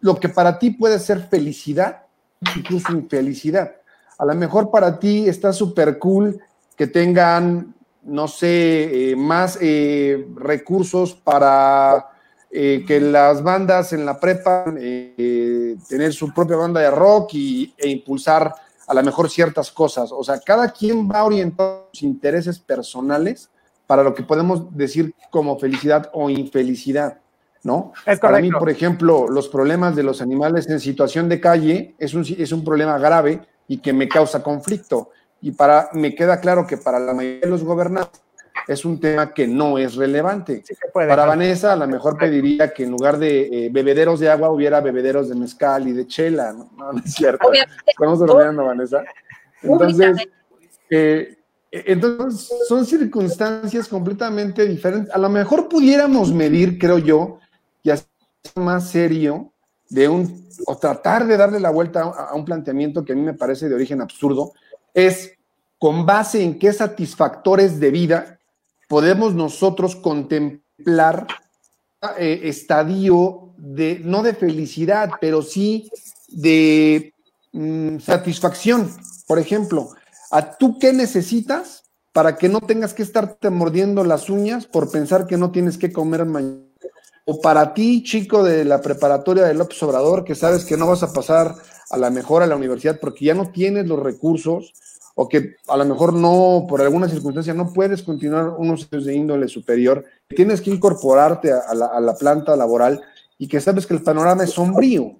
Lo 0.01 0.19
que 0.19 0.29
para 0.29 0.59
ti 0.59 0.71
puede 0.71 0.99
ser 0.99 1.21
felicidad, 1.21 2.03
incluso 2.55 2.91
infelicidad. 2.91 3.75
A 4.17 4.25
lo 4.25 4.35
mejor 4.35 4.69
para 4.69 4.99
ti 4.99 5.27
está 5.27 5.53
súper 5.53 5.97
cool 5.97 6.39
que 6.75 6.87
tengan, 6.87 7.73
no 8.03 8.27
sé, 8.27 9.11
eh, 9.11 9.15
más 9.15 9.57
eh, 9.61 10.27
recursos 10.35 11.13
para 11.13 12.09
eh, 12.51 12.83
que 12.85 12.99
las 12.99 13.41
bandas 13.41 13.93
en 13.93 14.05
la 14.05 14.19
prepa 14.19 14.65
tener 14.65 16.13
su 16.13 16.33
propia 16.33 16.57
banda 16.57 16.81
de 16.81 16.91
rock 16.91 17.33
y, 17.33 17.73
e 17.77 17.89
impulsar 17.89 18.53
a 18.89 18.93
lo 18.95 19.03
mejor 19.03 19.29
ciertas 19.29 19.71
cosas. 19.71 20.11
O 20.11 20.23
sea, 20.23 20.39
cada 20.39 20.71
quien 20.71 21.07
va 21.07 21.23
orientando 21.23 21.89
sus 21.93 22.01
intereses 22.01 22.57
personales 22.57 23.51
para 23.85 24.01
lo 24.03 24.15
que 24.15 24.23
podemos 24.23 24.75
decir 24.75 25.13
como 25.29 25.59
felicidad 25.59 26.09
o 26.11 26.27
infelicidad, 26.29 27.19
¿no? 27.63 27.93
Es 28.03 28.19
para 28.19 28.41
mí, 28.41 28.49
por 28.49 28.67
ejemplo, 28.67 29.27
los 29.29 29.47
problemas 29.47 29.95
de 29.95 30.01
los 30.01 30.23
animales 30.23 30.67
en 30.69 30.79
situación 30.79 31.29
de 31.29 31.39
calle 31.39 31.95
es 31.99 32.15
un, 32.15 32.25
es 32.27 32.51
un 32.51 32.63
problema 32.63 32.97
grave 32.97 33.41
y 33.67 33.77
que 33.77 33.93
me 33.93 34.09
causa 34.09 34.41
conflicto. 34.41 35.11
Y 35.39 35.51
para, 35.51 35.89
me 35.93 36.15
queda 36.15 36.39
claro 36.39 36.65
que 36.65 36.77
para 36.77 36.99
la 36.99 37.13
mayoría 37.13 37.41
de 37.41 37.47
los 37.47 37.63
gobernantes 37.63 38.21
es 38.67 38.85
un 38.85 38.99
tema 38.99 39.33
que 39.33 39.47
no 39.47 39.77
es 39.77 39.95
relevante. 39.95 40.63
Para 40.93 41.25
Vanessa, 41.25 41.73
a 41.73 41.75
lo 41.75 41.87
mejor 41.87 42.17
pediría 42.17 42.73
que 42.73 42.83
en 42.83 42.91
lugar 42.91 43.17
de 43.17 43.65
eh, 43.65 43.69
bebederos 43.71 44.19
de 44.19 44.29
agua 44.29 44.51
hubiera 44.51 44.81
bebederos 44.81 45.29
de 45.29 45.35
mezcal 45.35 45.87
y 45.87 45.93
de 45.93 46.07
chela, 46.07 46.53
¿no? 46.53 46.69
No, 46.77 46.99
es 46.99 47.13
cierto. 47.13 47.51
Estamos 47.85 48.19
bromeando, 48.19 48.65
Vanessa. 48.65 49.03
Entonces, 49.61 50.17
eh, 50.89 51.37
entonces, 51.71 52.49
son 52.67 52.85
circunstancias 52.85 53.87
completamente 53.87 54.65
diferentes. 54.65 55.13
A 55.13 55.17
lo 55.19 55.29
mejor 55.29 55.69
pudiéramos 55.69 56.33
medir, 56.33 56.79
creo 56.79 56.97
yo, 56.97 57.39
y 57.83 57.91
hacer 57.91 58.07
más 58.55 58.89
serio 58.89 59.51
de 59.89 60.07
un, 60.07 60.47
o 60.65 60.77
tratar 60.77 61.27
de 61.27 61.37
darle 61.37 61.59
la 61.59 61.69
vuelta 61.69 62.01
a 62.01 62.33
un 62.33 62.45
planteamiento 62.45 63.05
que 63.05 63.13
a 63.13 63.15
mí 63.15 63.21
me 63.21 63.33
parece 63.33 63.69
de 63.69 63.75
origen 63.75 64.01
absurdo, 64.01 64.53
es 64.93 65.33
con 65.77 66.05
base 66.05 66.43
en 66.43 66.57
qué 66.59 66.73
satisfactores 66.73 67.79
de 67.79 67.91
vida 67.91 68.38
podemos 68.89 69.35
nosotros 69.35 69.95
contemplar 69.95 71.27
eh, 72.17 72.41
estadio 72.43 73.53
de, 73.57 74.01
no 74.03 74.23
de 74.23 74.33
felicidad, 74.33 75.11
pero 75.21 75.41
sí 75.41 75.89
de 76.27 77.13
mm, 77.53 77.99
satisfacción. 77.99 78.91
Por 79.27 79.39
ejemplo, 79.39 79.91
¿a 80.31 80.57
tú 80.57 80.79
qué 80.79 80.91
necesitas 80.91 81.83
para 82.11 82.35
que 82.35 82.49
no 82.49 82.61
tengas 82.61 82.93
que 82.93 83.03
estarte 83.03 83.49
mordiendo 83.51 84.03
las 84.03 84.29
uñas 84.29 84.65
por 84.65 84.91
pensar 84.91 85.27
que 85.27 85.37
no 85.37 85.51
tienes 85.51 85.77
que 85.77 85.93
comer 85.93 86.25
mañana? 86.25 86.63
O 87.25 87.41
para 87.41 87.75
ti, 87.75 88.01
chico 88.01 88.43
de 88.43 88.65
la 88.65 88.81
preparatoria 88.81 89.43
de 89.43 89.53
López 89.53 89.81
Obrador, 89.83 90.23
que 90.23 90.33
sabes 90.33 90.65
que 90.65 90.77
no 90.77 90.87
vas 90.87 91.03
a 91.03 91.13
pasar 91.13 91.53
a 91.91 91.97
la 91.97 92.09
mejor 92.09 92.41
a 92.41 92.47
la 92.47 92.55
universidad 92.55 92.99
porque 92.99 93.25
ya 93.25 93.35
no 93.35 93.51
tienes 93.51 93.87
los 93.87 93.99
recursos 93.99 94.73
o 95.21 95.27
que 95.27 95.57
a 95.67 95.75
lo 95.75 95.83
mejor 95.83 96.13
no, 96.13 96.65
por 96.65 96.81
alguna 96.81 97.09
circunstancia, 97.09 97.53
no 97.53 97.73
puedes 97.73 98.03
continuar 98.03 98.51
unos 98.57 98.83
estudios 98.83 99.03
de 99.03 99.15
índole 99.15 99.49
superior, 99.49 100.05
tienes 100.29 100.61
que 100.61 100.69
incorporarte 100.69 101.51
a, 101.51 101.73
la, 101.73 102.15
planta 102.15 102.55
laboral 102.55 103.01
y 103.37 103.49
que 103.49 103.59
sabes 103.59 103.85
que 103.85 103.95
el 103.95 104.01
panorama 104.01 104.45
es 104.45 104.51
sombrío. 104.51 105.17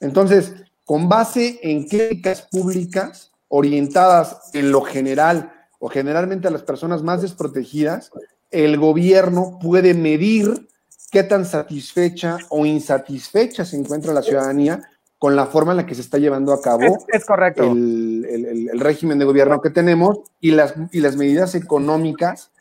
Entonces, 0.00 0.54
con 0.86 1.10
base 1.10 1.60
en 1.62 1.84
clínicas 1.86 2.48
públicas 2.50 3.30
orientadas 3.48 4.38
en 4.54 4.72
lo 4.72 4.80
general 4.80 5.52
o 5.80 5.90
generalmente 5.90 6.48
a 6.48 6.50
las 6.50 6.62
personas 6.62 7.02
más 7.02 7.20
desprotegidas, 7.20 8.12
el 8.50 8.78
gobierno 8.78 9.58
puede 9.60 9.92
medir 9.92 10.66
qué 11.10 11.24
tan 11.24 11.44
satisfecha 11.44 12.38
o 12.48 12.64
insatisfecha 12.64 13.66
se 13.66 13.76
encuentra 13.76 14.14
la 14.14 14.22
ciudadanía 14.22 14.80
con 15.18 15.34
la 15.34 15.46
forma 15.46 15.72
en 15.72 15.78
la 15.78 15.86
que 15.86 15.94
se 15.94 16.02
está 16.02 16.18
llevando 16.18 16.52
a 16.52 16.60
cabo 16.60 16.98
es, 17.08 17.24
correcto. 17.24 17.64
El, 17.64 18.70
régimen 18.74 19.18
de 19.18 19.24
gobierno 19.24 19.60
que 19.60 19.70
tenemos 19.70 20.20
y 20.40 20.50
las, 20.50 20.74
y 20.92 21.00
las 21.00 21.16
medidas 21.16 21.54
económicas 21.54 22.52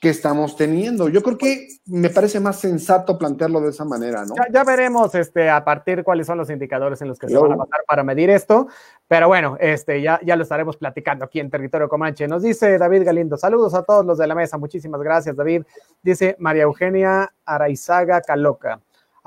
que 0.00 0.08
estamos 0.08 0.56
teniendo. 0.56 1.10
Yo 1.10 1.22
creo 1.22 1.36
que 1.36 1.68
me 1.86 2.08
parece 2.08 2.40
más 2.40 2.58
sensato 2.58 3.18
plantearlo 3.18 3.60
de 3.60 3.68
esa 3.68 3.84
manera, 3.84 4.24
¿no? 4.24 4.34
Ya, 4.50 4.64
veremos 4.64 5.14
este, 5.14 5.50
a 5.50 5.62
partir 5.62 6.02
cuáles 6.02 6.26
son 6.26 6.38
los 6.38 6.48
indicadores 6.48 7.02
en 7.02 7.08
los 7.08 7.18
que 7.18 7.28
se 7.28 7.36
van 7.36 7.52
a 7.52 7.56
basar 7.56 7.80
para 7.86 8.02
medir 8.02 8.30
esto, 8.30 8.68
pero 9.06 9.28
bueno, 9.28 9.58
este, 9.60 10.00
ya, 10.00 10.18
ya 10.24 10.36
lo 10.36 10.42
estaremos 10.42 10.78
platicando 10.78 11.26
aquí 11.26 11.38
en 11.38 11.50
Territorio 11.50 11.88
Comanche. 11.90 12.26
Nos 12.26 12.42
dice 12.42 12.78
David 12.78 13.04
Galindo, 13.04 13.36
saludos 13.36 13.74
a 13.74 13.82
todos 13.82 14.06
los 14.06 14.16
de 14.16 14.26
la 14.26 14.34
mesa, 14.34 14.56
muchísimas 14.56 15.02
gracias 15.02 15.36
David. 15.36 15.64
Dice 16.02 16.34
María 16.38 16.62
Eugenia 16.62 17.30
Araizaga 17.44 18.22
Caloca. 18.22 18.80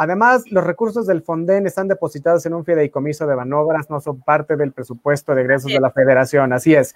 Además, 0.04 0.44
los 0.52 0.66
recursos 0.66 1.08
del 1.08 1.22
Fonden 1.22 1.66
están 1.66 1.88
depositados 1.88 2.46
en 2.46 2.54
un 2.54 2.66
fideicomiso 2.66 3.26
de 3.26 3.36
Banobras, 3.36 3.90
no 3.90 4.02
son 4.02 4.20
parte 4.20 4.58
del 4.58 4.74
presupuesto 4.74 5.34
de 5.34 5.44
egresos 5.44 5.72
de 5.72 5.80
la 5.80 5.92
federación, 5.92 6.52
así 6.52 6.76
es. 6.76 6.94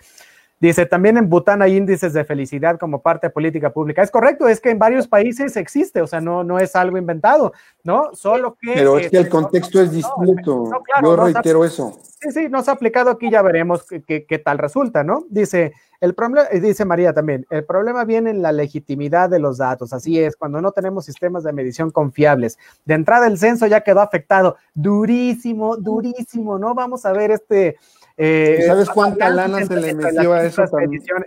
Dice, 0.59 0.87
también 0.87 1.17
en 1.17 1.29
Bután 1.29 1.61
hay 1.61 1.77
índices 1.77 2.13
de 2.13 2.25
felicidad 2.25 2.79
como 2.79 3.01
parte 3.01 3.27
de 3.27 3.31
política 3.31 3.71
pública. 3.71 4.01
Es 4.01 4.09
correcto, 4.09 4.47
es 4.47 4.59
que 4.59 4.71
en 4.71 4.79
varios 4.79 5.07
países 5.07 5.55
existe, 5.55 6.01
o 6.01 6.07
sea, 6.07 6.19
no, 6.19 6.43
no 6.43 6.57
es 6.57 6.75
algo 6.75 6.97
inventado, 6.97 7.53
¿no? 7.83 8.09
Solo 8.13 8.57
que... 8.59 8.73
Pero 8.73 8.97
es 8.97 9.11
que 9.11 9.17
el 9.17 9.29
contexto 9.29 9.79
es 9.79 9.91
distinto. 9.91 10.71
Yo 11.03 11.15
reitero 11.15 11.63
eso. 11.63 11.99
Sí, 12.01 12.31
sí, 12.31 12.49
nos 12.49 12.67
ha 12.67 12.71
aplicado 12.71 13.11
aquí, 13.11 13.29
ya 13.29 13.43
veremos 13.43 13.85
qué, 14.07 14.41
tal 14.43 14.57
resulta, 14.57 15.03
¿no? 15.03 15.25
Dice, 15.29 15.73
el 16.01 16.15
problema, 16.15 16.49
dice 16.49 16.85
María 16.85 17.13
también, 17.13 17.45
el 17.51 17.63
problema 17.63 18.05
viene 18.05 18.31
en 18.31 18.41
la 18.41 18.51
legitimidad 18.51 19.29
de 19.29 19.37
los 19.37 19.59
datos, 19.59 19.93
así 19.93 20.19
es, 20.19 20.35
cuando 20.35 20.59
no 20.59 20.71
tenemos 20.71 21.05
sistemas 21.05 21.43
de 21.43 21.53
medición 21.53 21.91
confiables. 21.91 22.57
De 22.85 22.95
entrada 22.95 23.27
el 23.27 23.37
censo 23.37 23.67
ya 23.67 23.81
quedó 23.81 24.01
afectado, 24.01 24.57
durísimo, 24.73 25.77
durísimo, 25.77 26.57
¿no? 26.57 26.73
Vamos 26.73 27.05
a 27.05 27.11
ver 27.11 27.29
este, 27.29 27.77
eh, 28.19 28.63
¿Sabes 28.65 28.89
cuánta 28.89 29.29
lana 29.29 29.63
se 29.63 29.75
le 29.75 29.93
metió 29.93 30.33
a 30.33 30.43
eso 30.43 30.63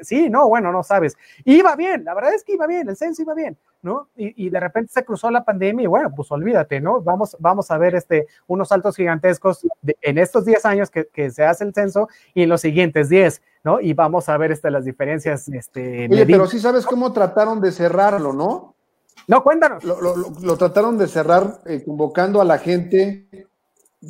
Sí, 0.02 0.28
no, 0.28 0.48
bueno, 0.48 0.72
no 0.72 0.82
sabes. 0.82 1.16
Iba 1.44 1.76
bien, 1.76 2.04
la 2.04 2.14
verdad 2.14 2.34
es 2.34 2.42
que 2.42 2.54
iba 2.54 2.66
bien, 2.66 2.88
el 2.88 2.96
censo 2.96 3.22
iba 3.22 3.32
bien, 3.32 3.56
¿no? 3.80 4.08
Y, 4.16 4.50
de 4.50 4.58
repente 4.58 4.92
se 4.92 5.04
cruzó 5.04 5.30
la 5.30 5.44
pandemia 5.44 5.84
y 5.84 5.86
bueno, 5.86 6.12
pues 6.14 6.32
olvídate, 6.32 6.80
¿no? 6.80 7.00
Vamos, 7.00 7.36
vamos 7.38 7.70
a 7.70 7.78
ver 7.78 7.94
este, 7.94 8.26
unos 8.48 8.68
saltos 8.68 8.96
gigantescos 8.96 9.64
en 10.02 10.18
estos 10.18 10.44
10 10.44 10.66
años 10.66 10.90
que, 10.90 11.30
se 11.30 11.44
hace 11.44 11.62
el 11.62 11.72
censo 11.72 12.08
y 12.34 12.42
en 12.42 12.48
los 12.48 12.60
siguientes 12.60 13.08
10, 13.08 13.40
¿no? 13.62 13.80
Y 13.80 13.94
vamos 13.94 14.28
a 14.28 14.36
ver 14.36 14.50
este, 14.50 14.70
las 14.70 14.84
diferencias. 14.84 15.48
Este, 15.48 16.08
Oye, 16.10 16.26
pero 16.26 16.48
sí 16.48 16.58
sabes 16.58 16.84
cómo 16.84 17.12
trataron 17.12 17.60
de 17.60 17.70
cerrarlo, 17.70 18.32
¿no? 18.32 18.74
No, 19.28 19.44
cuéntanos. 19.44 19.84
Lo, 19.84 20.56
trataron 20.56 20.98
de 20.98 21.06
cerrar 21.06 21.60
eh, 21.66 21.84
convocando 21.84 22.40
a 22.40 22.44
la 22.44 22.58
gente 22.58 23.28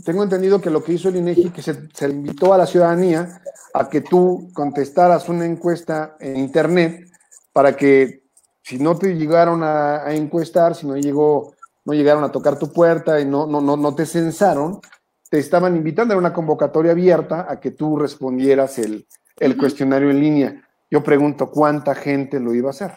tengo 0.05 0.23
entendido 0.23 0.61
que 0.61 0.71
lo 0.71 0.83
que 0.85 0.93
hizo 0.93 1.09
el 1.09 1.17
INEGI, 1.17 1.51
que 1.51 1.63
se, 1.63 1.89
se 1.93 2.09
invitó 2.09 2.55
a 2.55 2.59
la 2.59 2.67
ciudadanía 2.67 3.41
a 3.75 3.89
que 3.89 4.01
tú 4.01 4.51
contestaras 4.53 5.29
una 5.29 5.45
encuesta 5.47 6.17
en 6.21 6.37
Internet 6.37 7.09
para 7.53 7.77
que 7.77 8.23
si 8.63 8.79
no 8.79 8.97
te 8.97 9.15
llegaron 9.17 9.63
a, 9.63 10.05
a 10.05 10.15
encuestar, 10.15 10.75
si 10.75 10.87
no 10.87 10.97
llegó, 10.97 11.55
no 11.85 11.93
llegaron 11.93 12.23
a 12.25 12.31
tocar 12.31 12.59
tu 12.59 12.73
puerta 12.73 13.21
y 13.21 13.25
no, 13.25 13.47
no, 13.47 13.61
no, 13.61 13.77
no 13.77 13.95
te 13.95 14.07
censaron, 14.07 14.81
te 15.29 15.39
estaban 15.39 15.77
invitando 15.77 16.15
a 16.15 16.19
una 16.19 16.33
convocatoria 16.33 16.93
abierta 16.93 17.47
a 17.49 17.59
que 17.59 17.71
tú 17.73 17.97
respondieras 17.97 18.79
el, 18.79 19.07
el 19.39 19.57
cuestionario 19.57 20.11
en 20.11 20.21
línea. 20.21 20.69
Yo 20.91 21.03
pregunto, 21.03 21.51
¿cuánta 21.51 21.95
gente 21.95 22.39
lo 22.41 22.55
iba 22.55 22.69
a 22.69 22.71
hacer? 22.71 22.93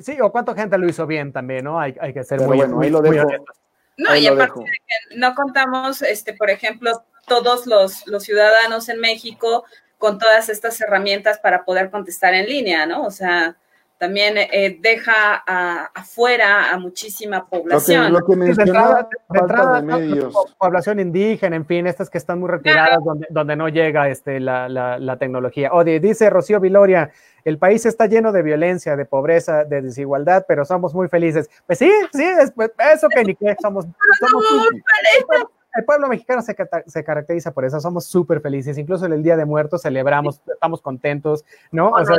Sí, 0.00 0.18
o 0.22 0.30
cuánta 0.30 0.54
gente 0.54 0.78
lo 0.78 0.88
hizo 0.88 1.06
bien 1.06 1.32
también, 1.32 1.64
¿no? 1.64 1.78
Hay, 1.78 1.94
hay 2.00 2.14
que 2.14 2.24
ser 2.24 2.38
Pero 2.38 2.48
muy, 2.48 2.58
bueno, 2.58 2.76
muy- 2.76 2.86
ahí 2.86 2.90
lo 2.90 3.02
dejo. 3.02 3.28
No, 3.96 4.10
Ahí 4.10 4.24
y 4.24 4.26
aparte 4.26 4.44
dejo. 4.44 4.60
de 4.60 4.66
que 4.66 5.16
no 5.18 5.34
contamos, 5.34 6.02
este, 6.02 6.34
por 6.34 6.50
ejemplo, 6.50 7.04
todos 7.26 7.66
los, 7.66 8.06
los 8.06 8.22
ciudadanos 8.24 8.88
en 8.88 9.00
México 9.00 9.64
con 9.98 10.18
todas 10.18 10.48
estas 10.48 10.80
herramientas 10.80 11.38
para 11.38 11.64
poder 11.64 11.90
contestar 11.90 12.34
en 12.34 12.46
línea, 12.46 12.84
¿no? 12.86 13.04
O 13.04 13.10
sea, 13.10 13.56
también 13.96 14.36
eh, 14.36 14.76
deja 14.80 15.42
a- 15.46 15.90
afuera 15.94 16.70
a 16.72 16.78
muchísima 16.78 17.38
Lo 17.38 17.44
que, 17.44 17.56
población. 17.58 18.12
lo 18.12 18.18
que 18.26 18.32
Sí, 18.34 18.38
de 18.40 18.44
mencionaba, 18.46 19.00
entrada, 19.00 19.08
de 19.08 19.38
falta 19.38 19.40
entrada, 19.40 19.76
de 19.80 19.86
¿no? 19.86 19.98
medios. 19.98 20.32
Po- 20.34 20.48
población 20.58 21.00
indígena, 21.00 21.56
en 21.56 21.64
fin, 21.64 21.86
estas 21.86 22.10
que 22.10 22.18
están 22.18 22.40
muy 22.40 22.50
retiradas, 22.50 22.98
donde, 23.02 23.26
donde 23.30 23.56
no 23.56 23.68
llega 23.68 24.08
este, 24.08 24.40
la, 24.40 24.68
la- 24.68 24.98
la 24.98 25.16
tecnología. 25.16 25.72
Oye, 25.72 26.00
dice 26.00 26.28
Rocío 26.28 26.60
Viloria, 26.60 27.10
el 27.44 27.58
país 27.58 27.84
está 27.86 28.06
lleno 28.06 28.32
de 28.32 28.42
violencia, 28.42 28.96
de 28.96 29.04
pobreza, 29.04 29.64
de 29.64 29.82
desigualdad, 29.82 30.44
pero 30.48 30.64
somos 30.64 30.94
muy 30.94 31.08
felices. 31.08 31.48
Pues 31.66 31.78
sí, 31.78 31.90
sí, 32.12 32.24
es, 32.24 32.50
pues, 32.52 32.70
eso 32.94 33.08
que 33.08 33.22
ni 33.24 33.34
qué, 33.34 33.54
somos, 33.60 33.86
somos 34.18 34.44
muy 34.70 34.82
el 35.76 35.84
pueblo 35.84 36.06
mexicano 36.06 36.40
se, 36.40 36.54
cata- 36.54 36.84
se 36.86 37.02
caracteriza 37.02 37.50
por 37.52 37.64
eso, 37.64 37.80
somos 37.80 38.06
súper 38.06 38.40
felices, 38.40 38.78
incluso 38.78 39.06
en 39.06 39.12
el 39.12 39.22
Día 39.24 39.36
de 39.36 39.44
Muertos 39.44 39.82
celebramos, 39.82 40.40
estamos 40.46 40.80
contentos, 40.80 41.44
¿no? 41.72 41.90
O 41.90 42.04
sea, 42.04 42.16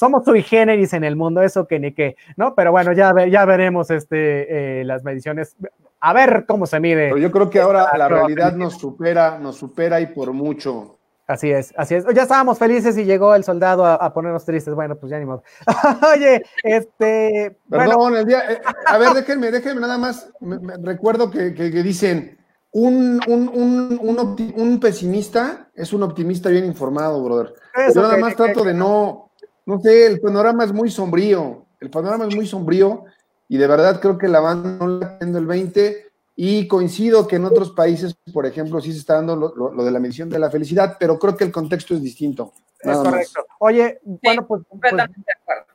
somos 0.00 0.24
sui 0.24 0.42
generis 0.42 0.92
en 0.92 1.04
el 1.04 1.14
mundo, 1.14 1.40
eso 1.42 1.68
que 1.68 1.78
ni 1.78 1.92
qué, 1.92 2.16
¿no? 2.36 2.54
Pero 2.56 2.72
bueno, 2.72 2.92
ya, 2.92 3.12
ve- 3.12 3.30
ya 3.30 3.44
veremos 3.44 3.90
este, 3.92 4.80
eh, 4.80 4.84
las 4.84 5.04
mediciones, 5.04 5.54
a 6.00 6.12
ver 6.12 6.46
cómo 6.48 6.66
se 6.66 6.80
mide. 6.80 7.10
Pero 7.10 7.18
yo 7.18 7.30
creo 7.30 7.48
que 7.48 7.60
ahora 7.60 7.96
la 7.96 8.08
realidad 8.08 8.54
nos 8.54 8.74
supera, 8.78 9.38
nos 9.38 9.56
supera 9.56 10.00
y 10.00 10.06
por 10.06 10.32
mucho. 10.32 10.96
Así 11.30 11.48
es, 11.48 11.72
así 11.76 11.94
es. 11.94 12.04
Ya 12.12 12.22
estábamos 12.22 12.58
felices 12.58 12.98
y 12.98 13.04
llegó 13.04 13.36
el 13.36 13.44
soldado 13.44 13.84
a, 13.86 13.94
a 13.94 14.12
ponernos 14.12 14.44
tristes. 14.44 14.74
Bueno, 14.74 14.96
pues 14.96 15.10
ya 15.12 15.18
ni 15.20 15.26
modo. 15.26 15.44
Oye, 16.14 16.42
este. 16.64 17.56
Perdón, 17.70 17.94
bueno, 17.98 18.18
el 18.18 18.26
día. 18.26 18.50
eh, 18.50 18.60
a 18.86 18.98
ver, 18.98 19.10
déjenme, 19.14 19.52
déjenme 19.52 19.80
nada 19.80 19.96
más. 19.96 20.28
me- 20.40 20.58
me- 20.58 20.74
recuerdo 20.82 21.30
que, 21.30 21.54
que- 21.54 21.70
que 21.70 21.82
dicen: 21.84 22.36
un, 22.72 23.20
un, 23.28 23.48
un, 23.48 24.50
un, 24.56 24.80
pesimista 24.80 25.70
es 25.74 25.92
un 25.92 26.02
optimista 26.02 26.48
bien 26.48 26.64
informado, 26.64 27.22
brother. 27.22 27.54
eso 27.76 27.94
Yo 27.94 28.02
nada 28.02 28.16
que- 28.16 28.20
más 28.22 28.34
trato 28.34 28.64
de 28.64 28.74
no. 28.74 29.30
No 29.66 29.78
sé, 29.78 30.06
el 30.06 30.20
panorama 30.20 30.64
es 30.64 30.72
muy 30.72 30.90
sombrío. 30.90 31.66
El 31.78 31.90
panorama 31.90 32.26
es 32.26 32.34
muy 32.34 32.46
sombrío 32.46 33.04
y 33.48 33.56
de 33.56 33.66
verdad 33.68 34.00
creo 34.00 34.18
que 34.18 34.26
la 34.26 34.40
banda 34.40 34.84
no 34.84 34.98
dando 34.98 35.38
el 35.38 35.46
20. 35.46 36.09
Y 36.42 36.66
coincido 36.66 37.28
que 37.28 37.36
en 37.36 37.44
otros 37.44 37.72
países, 37.72 38.16
por 38.32 38.46
ejemplo, 38.46 38.80
sí 38.80 38.92
se 38.94 38.98
está 39.00 39.16
dando 39.16 39.36
lo, 39.36 39.54
lo- 39.54 39.74
lo 39.74 39.84
de 39.84 39.90
la 39.90 40.00
medición 40.00 40.30
de 40.30 40.38
la 40.38 40.50
felicidad, 40.50 40.96
pero 40.98 41.18
creo 41.18 41.36
que 41.36 41.44
el 41.44 41.52
contexto 41.52 41.92
es 41.92 42.02
distinto. 42.02 42.54
Es 42.78 42.86
más. 42.86 42.98
correcto. 42.98 43.44
Oye, 43.58 44.00
bueno, 44.02 44.46
pues, 44.46 44.62
pues, 44.62 44.68
Completamente 44.70 45.20
de 45.20 45.32
acuerdo. 45.38 45.69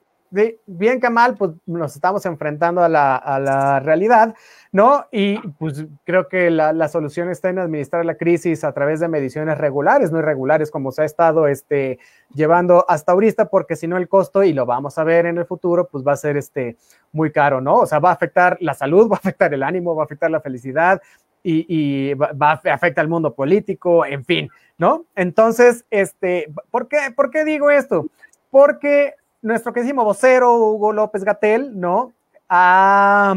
Bien 0.66 1.00
que 1.00 1.10
mal, 1.10 1.36
pues 1.36 1.52
nos 1.66 1.96
estamos 1.96 2.26
enfrentando 2.26 2.82
a 2.84 2.90
la, 2.90 3.16
a 3.16 3.40
la 3.40 3.80
realidad, 3.80 4.36
¿no? 4.72 5.06
Y 5.12 5.38
pues 5.58 5.86
creo 6.04 6.28
que 6.28 6.50
la, 6.50 6.74
la 6.74 6.88
solución 6.88 7.30
está 7.30 7.50
en 7.50 7.60
administrar 7.60 8.06
la 8.06 8.16
crisis 8.16 8.64
a 8.64 8.74
través 8.74 9.00
de 9.00 9.08
mediciones 9.08 9.58
regulares, 9.58 10.12
no 10.12 10.20
irregulares, 10.20 10.72
como 10.72 10.92
se 10.92 11.04
ha 11.04 11.06
estado 11.06 11.48
este, 11.48 12.00
llevando 12.34 12.86
hasta 12.88 13.14
ahorita, 13.14 13.50
porque 13.50 13.76
si 13.76 13.88
no 13.88 13.98
el 13.98 14.10
costo, 14.10 14.44
y 14.44 14.54
lo 14.54 14.66
vamos 14.66 14.98
a 14.98 15.04
ver 15.04 15.26
en 15.26 15.38
el 15.38 15.46
futuro, 15.46 15.88
pues 15.88 16.06
va 16.06 16.14
a 16.14 16.18
ser 16.18 16.38
este, 16.38 16.78
muy 17.12 17.32
caro, 17.32 17.62
¿no? 17.62 17.76
O 17.78 17.86
sea, 17.86 18.00
va 18.00 18.10
a 18.10 18.14
afectar 18.14 18.58
la 18.60 18.74
salud, 18.74 19.10
va 19.12 19.16
a 19.16 19.20
afectar 19.20 19.54
el 19.54 19.64
ánimo, 19.64 19.96
va 19.96 20.04
a 20.04 20.06
afectar 20.06 20.30
la 20.30 20.42
felicidad 20.42 21.02
y, 21.42 21.66
y 21.68 22.14
va, 22.16 22.32
va 22.34 22.52
a 22.52 22.74
afectar 22.74 23.04
al 23.04 23.10
mundo 23.10 23.34
político, 23.34 24.06
en 24.06 24.26
fin, 24.26 24.50
¿no? 24.78 25.06
Entonces, 25.16 25.86
este, 25.90 26.52
¿por 26.72 26.88
qué, 26.88 26.98
¿por 27.16 27.30
qué 27.30 27.46
digo 27.46 27.70
esto? 27.70 28.08
Porque 28.50 29.14
nuestro 29.46 29.72
queridísimo 29.74 30.04
vocero 30.04 30.56
Hugo 30.58 30.92
López 30.92 31.24
Gatel, 31.24 31.80
¿no? 31.80 32.14
Ah, 32.50 33.36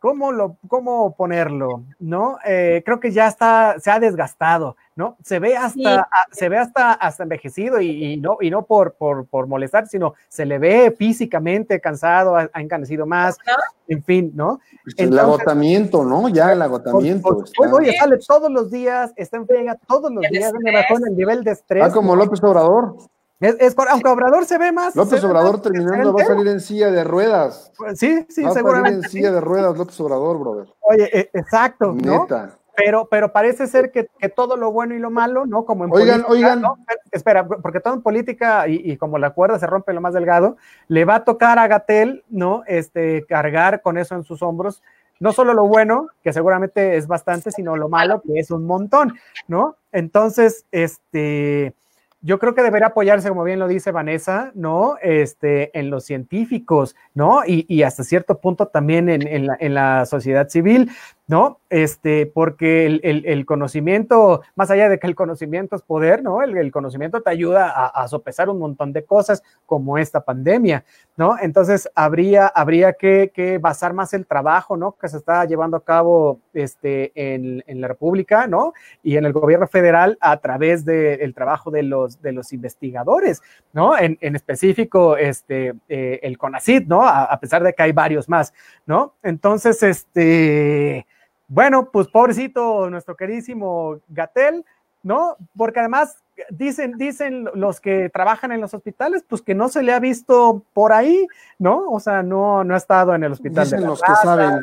¿cómo, 0.00 0.32
lo, 0.32 0.56
¿Cómo 0.66 1.14
ponerlo? 1.14 1.84
¿No? 2.00 2.38
Eh, 2.44 2.82
creo 2.84 2.98
que 2.98 3.12
ya 3.12 3.28
está, 3.28 3.76
se 3.78 3.92
ha 3.92 4.00
desgastado, 4.00 4.76
¿no? 4.96 5.16
Se 5.22 5.38
ve 5.38 5.56
hasta, 5.56 5.72
Sí. 5.78 5.86
a- 5.86 6.06
se 6.32 6.48
ve 6.48 6.58
hasta, 6.58 6.94
hasta 6.94 7.22
envejecido 7.22 7.80
y, 7.80 8.14
y 8.14 8.16
no, 8.16 8.38
y 8.40 8.50
no 8.50 8.62
por, 8.64 8.94
por, 8.94 9.24
por 9.26 9.46
molestar, 9.46 9.86
sino 9.86 10.14
se 10.28 10.44
le 10.46 10.58
ve 10.58 10.92
físicamente 10.98 11.80
cansado, 11.80 12.34
ha, 12.36 12.50
ha 12.52 12.60
encanecido 12.60 13.06
más, 13.06 13.38
¿No? 13.46 13.52
en 13.86 14.02
fin, 14.02 14.32
¿no? 14.34 14.58
Pues 14.82 14.96
el 14.98 15.16
agotamiento, 15.16 16.04
¿no? 16.04 16.28
Ya 16.28 16.52
el 16.52 16.60
agotamiento. 16.62 17.22
por- 17.56 17.72
oye, 17.74 17.96
sale 17.96 18.18
todos 18.26 18.50
los 18.50 18.68
días, 18.72 19.12
está 19.14 19.36
en 19.36 19.46
friega 19.46 19.76
todos 19.86 20.10
los 20.10 20.24
El 20.24 20.30
días, 20.32 20.52
me 20.58 20.72
bajó 20.72 20.98
en 20.98 21.06
el 21.06 21.16
nivel 21.16 21.44
de 21.44 21.52
estrés. 21.52 21.84
Ah, 21.84 21.92
como 21.92 22.16
López 22.16 22.42
Obrador. 22.42 22.96
Es, 23.40 23.56
es 23.58 23.74
aunque 23.88 24.08
Obrador 24.08 24.44
se 24.44 24.58
ve 24.58 24.70
más. 24.70 24.94
López 24.94 25.24
Obrador 25.24 25.62
terminando 25.62 26.12
va 26.12 26.22
a 26.22 26.26
salir 26.26 26.46
en 26.46 26.60
silla 26.60 26.90
de 26.90 27.04
ruedas. 27.04 27.72
Sí, 27.94 28.26
sí, 28.28 28.42
va 28.42 28.50
a 28.50 28.52
salir 28.52 28.66
seguramente. 28.66 29.06
en 29.06 29.10
silla 29.10 29.32
de 29.32 29.40
ruedas 29.40 29.76
López 29.76 29.98
Obrador, 30.00 30.38
brother. 30.38 30.66
Oye, 30.80 31.18
eh, 31.18 31.30
exacto, 31.32 31.92
¿no? 31.92 32.22
Neta. 32.22 32.50
Pero, 32.76 33.08
pero 33.10 33.32
parece 33.32 33.66
ser 33.66 33.90
que, 33.90 34.08
que 34.18 34.28
todo 34.28 34.56
lo 34.56 34.72
bueno 34.72 34.94
y 34.94 34.98
lo 34.98 35.10
malo, 35.10 35.44
¿no? 35.44 35.64
Como 35.64 35.84
en 35.84 35.92
Oigan, 35.92 36.22
política, 36.22 36.32
oigan. 36.32 36.60
¿no? 36.62 36.78
Espera, 37.10 37.46
porque 37.46 37.80
todo 37.80 37.94
en 37.94 38.02
política 38.02 38.68
y, 38.68 38.76
y 38.92 38.96
como 38.96 39.18
la 39.18 39.30
cuerda 39.30 39.58
se 39.58 39.66
rompe 39.66 39.92
lo 39.92 40.00
más 40.00 40.14
delgado, 40.14 40.56
le 40.88 41.04
va 41.04 41.16
a 41.16 41.24
tocar 41.24 41.58
a 41.58 41.66
Gatel, 41.66 42.24
¿no? 42.30 42.62
Este, 42.66 43.26
cargar 43.26 43.82
con 43.82 43.98
eso 43.98 44.14
en 44.14 44.22
sus 44.22 44.42
hombros, 44.42 44.82
no 45.18 45.32
solo 45.32 45.52
lo 45.52 45.66
bueno, 45.66 46.08
que 46.22 46.32
seguramente 46.32 46.96
es 46.96 47.06
bastante, 47.06 47.50
sino 47.50 47.76
lo 47.76 47.90
malo, 47.90 48.22
que 48.22 48.38
es 48.38 48.50
un 48.50 48.66
montón, 48.66 49.14
¿no? 49.48 49.76
Entonces, 49.92 50.64
este, 50.72 51.74
yo 52.22 52.38
creo 52.38 52.54
que 52.54 52.62
debería 52.62 52.88
apoyarse, 52.88 53.28
como 53.28 53.44
bien 53.44 53.58
lo 53.58 53.68
dice 53.68 53.92
Vanessa, 53.92 54.52
¿no? 54.54 54.96
Este, 55.02 55.76
en 55.78 55.90
los 55.90 56.04
científicos, 56.04 56.94
¿no? 57.14 57.42
Y, 57.46 57.64
y 57.68 57.82
hasta 57.82 58.04
cierto 58.04 58.40
punto 58.40 58.68
también 58.68 59.08
en 59.08 59.74
la 59.74 60.06
sociedad 60.06 60.48
civil, 60.48 60.90
¿no? 61.30 61.60
Este, 61.70 62.26
porque 62.26 62.86
el, 62.86 63.00
el- 63.24 63.46
conocimiento, 63.46 64.42
más 64.56 64.68
allá 64.72 64.88
de 64.88 64.98
que 64.98 65.06
el 65.06 65.14
conocimiento 65.14 65.76
es 65.76 65.82
poder, 65.82 66.24
¿no? 66.24 66.42
El, 66.42 66.56
el 66.56 66.72
conocimiento 66.72 67.20
te 67.22 67.30
ayuda 67.30 67.70
a, 67.70 67.86
a 67.86 68.08
sopesar 68.08 68.48
un 68.48 68.58
montón 68.58 68.92
de 68.92 69.04
cosas 69.04 69.40
como 69.64 69.96
esta 69.96 70.24
pandemia, 70.24 70.84
¿no? 71.16 71.36
Entonces, 71.40 71.88
habría, 71.94 72.48
habría 72.48 72.94
que, 72.94 73.30
que 73.32 73.58
basar 73.58 73.94
más 73.94 74.12
el 74.12 74.26
trabajo, 74.26 74.76
¿no? 74.76 74.96
Que 75.00 75.08
se 75.08 75.18
está 75.18 75.44
llevando 75.44 75.76
a 75.76 75.84
cabo 75.84 76.40
este, 76.52 77.12
en, 77.14 77.62
en 77.68 77.80
la 77.80 77.86
República, 77.86 78.48
¿no? 78.48 78.72
Y 79.04 79.16
en 79.16 79.24
el 79.24 79.32
gobierno 79.32 79.68
federal 79.68 80.18
a 80.20 80.36
través 80.38 80.84
del 80.84 81.32
trabajo 81.32 81.70
de 81.70 81.84
los, 81.84 82.20
de 82.20 82.32
los 82.32 82.52
investigadores, 82.52 83.40
¿no? 83.72 83.96
En, 83.96 84.18
en 84.20 84.34
específico, 84.34 85.16
este, 85.16 85.74
eh, 85.88 86.18
el 86.24 86.36
CONACID, 86.38 86.88
¿no? 86.88 87.06
A 87.06 87.38
pesar 87.38 87.62
de 87.62 87.72
que 87.72 87.84
hay 87.84 87.92
varios 87.92 88.28
más, 88.28 88.52
¿no? 88.84 89.14
Entonces, 89.22 89.80
este, 89.84 91.06
bueno, 91.50 91.90
pues 91.90 92.06
pobrecito 92.06 92.88
nuestro 92.88 93.16
queridísimo 93.16 93.98
Gatel, 94.06 94.64
¿no? 95.02 95.36
Porque 95.56 95.80
además 95.80 96.22
dicen, 96.48 96.96
dicen 96.96 97.48
los 97.54 97.80
que 97.80 98.08
trabajan 98.08 98.52
en 98.52 98.60
los 98.60 98.72
hospitales, 98.72 99.24
pues 99.28 99.42
que 99.42 99.56
no 99.56 99.68
se 99.68 99.82
le 99.82 99.92
ha 99.92 99.98
visto 99.98 100.62
por 100.72 100.92
ahí, 100.92 101.26
¿no? 101.58 101.90
O 101.90 101.98
sea, 101.98 102.22
no, 102.22 102.62
no 102.62 102.74
ha 102.74 102.76
estado 102.76 103.16
en 103.16 103.24
el 103.24 103.32
hospital. 103.32 103.68
de 103.68 103.76
Dicen 103.76 103.80
la 103.80 103.86
los 103.88 104.00
que 104.00 104.12
saben. 104.22 104.62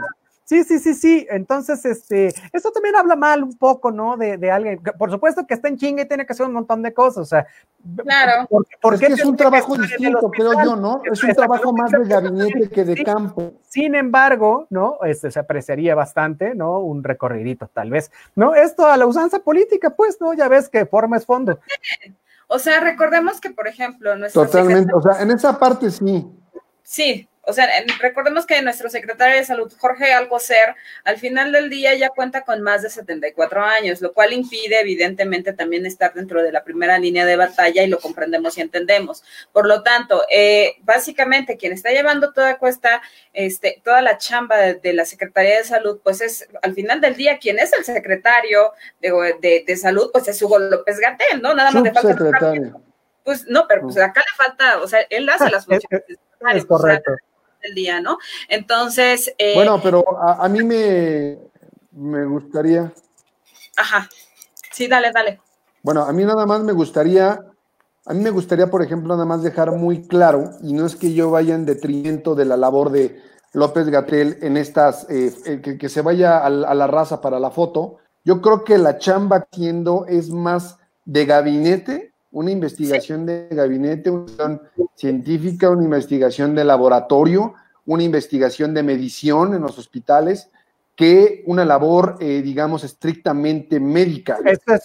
Sí, 0.49 0.63
sí, 0.63 0.79
sí, 0.79 0.93
sí. 0.93 1.27
Entonces, 1.29 1.83
este, 1.83 2.27
esto 2.53 2.71
también 2.71 2.95
habla 2.95 3.17
mal 3.17 3.43
un 3.43 3.57
poco, 3.57 3.91
¿no? 3.91 4.15
De, 4.15 4.37
de 4.37 4.49
alguien. 4.49 4.81
Por 4.97 5.11
supuesto 5.11 5.45
que 5.45 5.53
está 5.53 5.67
en 5.67 5.75
chinga 5.75 6.03
y 6.03 6.07
tiene 6.07 6.25
que 6.25 6.31
hacer 6.31 6.45
un 6.45 6.53
montón 6.53 6.81
de 6.83 6.93
cosas. 6.93 7.17
O 7.17 7.25
sea, 7.25 7.45
Claro. 7.97 8.47
¿por, 8.47 8.65
por 8.81 8.93
Es 8.93 8.99
qué 9.01 9.07
que 9.07 9.13
es 9.13 9.25
un 9.25 9.35
trabajo 9.35 9.75
distinto, 9.77 10.31
creo 10.31 10.53
yo, 10.63 10.77
¿no? 10.77 11.01
Es 11.11 11.21
un 11.21 11.33
trabajo 11.33 11.73
más 11.73 11.91
de 11.91 12.05
gabinete 12.05 12.69
que 12.69 12.85
de 12.85 12.95
Sí. 12.95 13.03
campo. 13.03 13.55
Sin 13.67 13.93
embargo, 13.93 14.67
¿no? 14.69 14.99
Este, 15.03 15.31
se 15.31 15.39
apreciaría 15.39 15.95
bastante, 15.95 16.55
¿no? 16.55 16.79
Un 16.79 17.03
recorridito, 17.03 17.67
tal 17.67 17.89
vez, 17.89 18.09
¿no? 18.33 18.55
Esto 18.55 18.85
a 18.87 18.95
la 18.95 19.05
usanza 19.05 19.39
política, 19.39 19.89
pues, 19.89 20.21
¿no? 20.21 20.33
Ya 20.33 20.47
ves 20.47 20.69
que 20.69 20.85
forma 20.85 21.17
es 21.17 21.25
fondo. 21.25 21.59
O 22.47 22.57
sea, 22.57 22.79
recordemos 22.79 23.41
que, 23.41 23.49
por 23.49 23.67
ejemplo, 23.67 24.15
nuestra 24.15 24.45
Totalmente. 24.45 24.93
O 24.95 25.01
sea, 25.01 25.21
en 25.21 25.31
esa 25.31 25.59
parte 25.59 25.91
sí. 25.91 26.25
Sí, 26.83 27.27
o 27.49 27.53
sea, 27.53 27.69
recordemos 28.01 28.45
que 28.45 28.61
nuestro 28.61 28.89
secretario 28.89 29.37
de 29.37 29.45
salud, 29.45 29.71
Jorge 29.77 30.11
Alcocer, 30.11 30.75
al 31.05 31.17
final 31.17 31.53
del 31.53 31.69
día 31.69 31.95
ya 31.95 32.09
cuenta 32.09 32.41
con 32.41 32.61
más 32.61 32.81
de 32.81 32.89
74 32.89 33.63
años, 33.63 34.01
lo 34.01 34.11
cual 34.11 34.33
impide 34.33 34.81
evidentemente 34.81 35.53
también 35.53 35.85
estar 35.85 36.13
dentro 36.13 36.43
de 36.43 36.51
la 36.51 36.65
primera 36.65 36.99
línea 36.99 37.25
de 37.25 37.37
batalla 37.37 37.83
y 37.83 37.87
lo 37.87 37.99
comprendemos 37.99 38.57
y 38.57 38.61
entendemos. 38.61 39.23
Por 39.53 39.65
lo 39.65 39.81
tanto, 39.81 40.23
eh, 40.29 40.75
básicamente 40.81 41.55
quien 41.55 41.71
está 41.71 41.91
llevando 41.91 42.33
toda 42.33 42.57
cuesta, 42.57 43.01
este, 43.31 43.81
toda 43.81 44.01
la 44.01 44.17
chamba 44.17 44.57
de, 44.57 44.93
la 44.93 45.05
Secretaría 45.05 45.57
de 45.57 45.63
Salud, 45.63 46.01
pues 46.03 46.19
es 46.19 46.49
al 46.61 46.73
final 46.73 46.99
del 46.99 47.15
día 47.15 47.37
quien 47.37 47.59
es 47.59 47.71
el 47.71 47.85
secretario 47.85 48.73
de, 48.99 49.63
de, 49.65 49.77
salud, 49.77 50.09
pues 50.11 50.27
es 50.27 50.41
Hugo 50.41 50.59
López 50.59 50.99
Gatel, 50.99 51.41
¿no? 51.41 51.53
Nada 51.53 51.71
más 51.71 51.81
le 51.81 51.93
falta. 51.93 52.43
Pues 53.23 53.45
no, 53.47 53.67
pero 53.69 53.83
pues 53.83 53.97
acá 53.97 54.19
le 54.19 54.35
falta, 54.35 54.81
o 54.81 54.87
sea, 54.87 54.99
él 55.09 55.29
hace 55.29 55.49
las 55.49 55.65
funciones. 55.65 56.03
Es, 56.53 56.65
correcto 56.65 57.13
día, 57.73 58.01
¿no? 58.01 58.17
Entonces... 58.47 59.33
Eh, 59.37 59.53
bueno, 59.55 59.79
pero 59.81 60.03
a, 60.19 60.47
mí 60.49 60.63
me, 60.63 61.37
me 61.91 62.25
gustaría... 62.25 62.91
Ajá, 63.75 64.09
sí, 64.71 64.87
dale, 64.87 65.11
dale. 65.11 65.39
Bueno, 65.83 66.03
a 66.03 66.11
mí 66.11 66.25
nada 66.25 66.45
más 66.45 66.61
me 66.61 66.73
gustaría, 66.73 67.39
a 68.05 68.13
mí 68.13 68.23
me 68.23 68.29
gustaría, 68.29 68.69
por 68.69 68.81
ejemplo, 68.81 69.13
nada 69.13 69.25
más 69.25 69.43
dejar 69.43 69.71
muy 69.71 70.07
claro, 70.07 70.51
y 70.61 70.73
no 70.73 70.85
es 70.85 70.95
que 70.95 71.13
yo 71.13 71.31
vaya 71.31 71.55
en 71.55 71.65
detrimento 71.65 72.35
de 72.35 72.45
la 72.45 72.57
labor 72.57 72.91
de 72.91 73.21
López 73.53 73.87
Gatel 73.87 74.37
en 74.41 74.57
estas, 74.57 75.09
eh, 75.09 75.33
eh, 75.45 75.61
que, 75.61 75.77
que, 75.77 75.89
se 75.89 76.01
vaya 76.01 76.39
a, 76.39 76.49
la 76.49 76.87
raza 76.87 77.21
para 77.21 77.39
la 77.39 77.51
foto, 77.51 77.97
yo 78.25 78.41
creo 78.41 78.63
que 78.63 78.77
la 78.77 78.97
chamba 78.97 79.47
siendo 79.51 80.05
es 80.07 80.29
más 80.29 80.77
de 81.05 81.25
gabinete 81.25 82.13
una 82.37 82.51
investigación 82.51 83.25
de 83.25 83.47
gabinete, 83.49 84.11
una 84.11 84.21
investigación 84.21 84.61
científica, 84.93 85.71
una 85.71 85.83
investigación 85.83 86.53
de 86.53 86.65
laboratorio, 86.65 87.55
una 87.87 88.03
investigación 88.03 88.75
de 88.75 88.83
medición 88.83 89.55
en 89.55 89.63
los 89.63 89.79
hospitales, 89.79 90.51
que 90.95 91.43
una 91.47 91.65
labor, 91.65 92.17
eh, 92.19 92.43
digamos, 92.43 92.83
estrictamente 92.83 93.79
médica. 93.79 94.37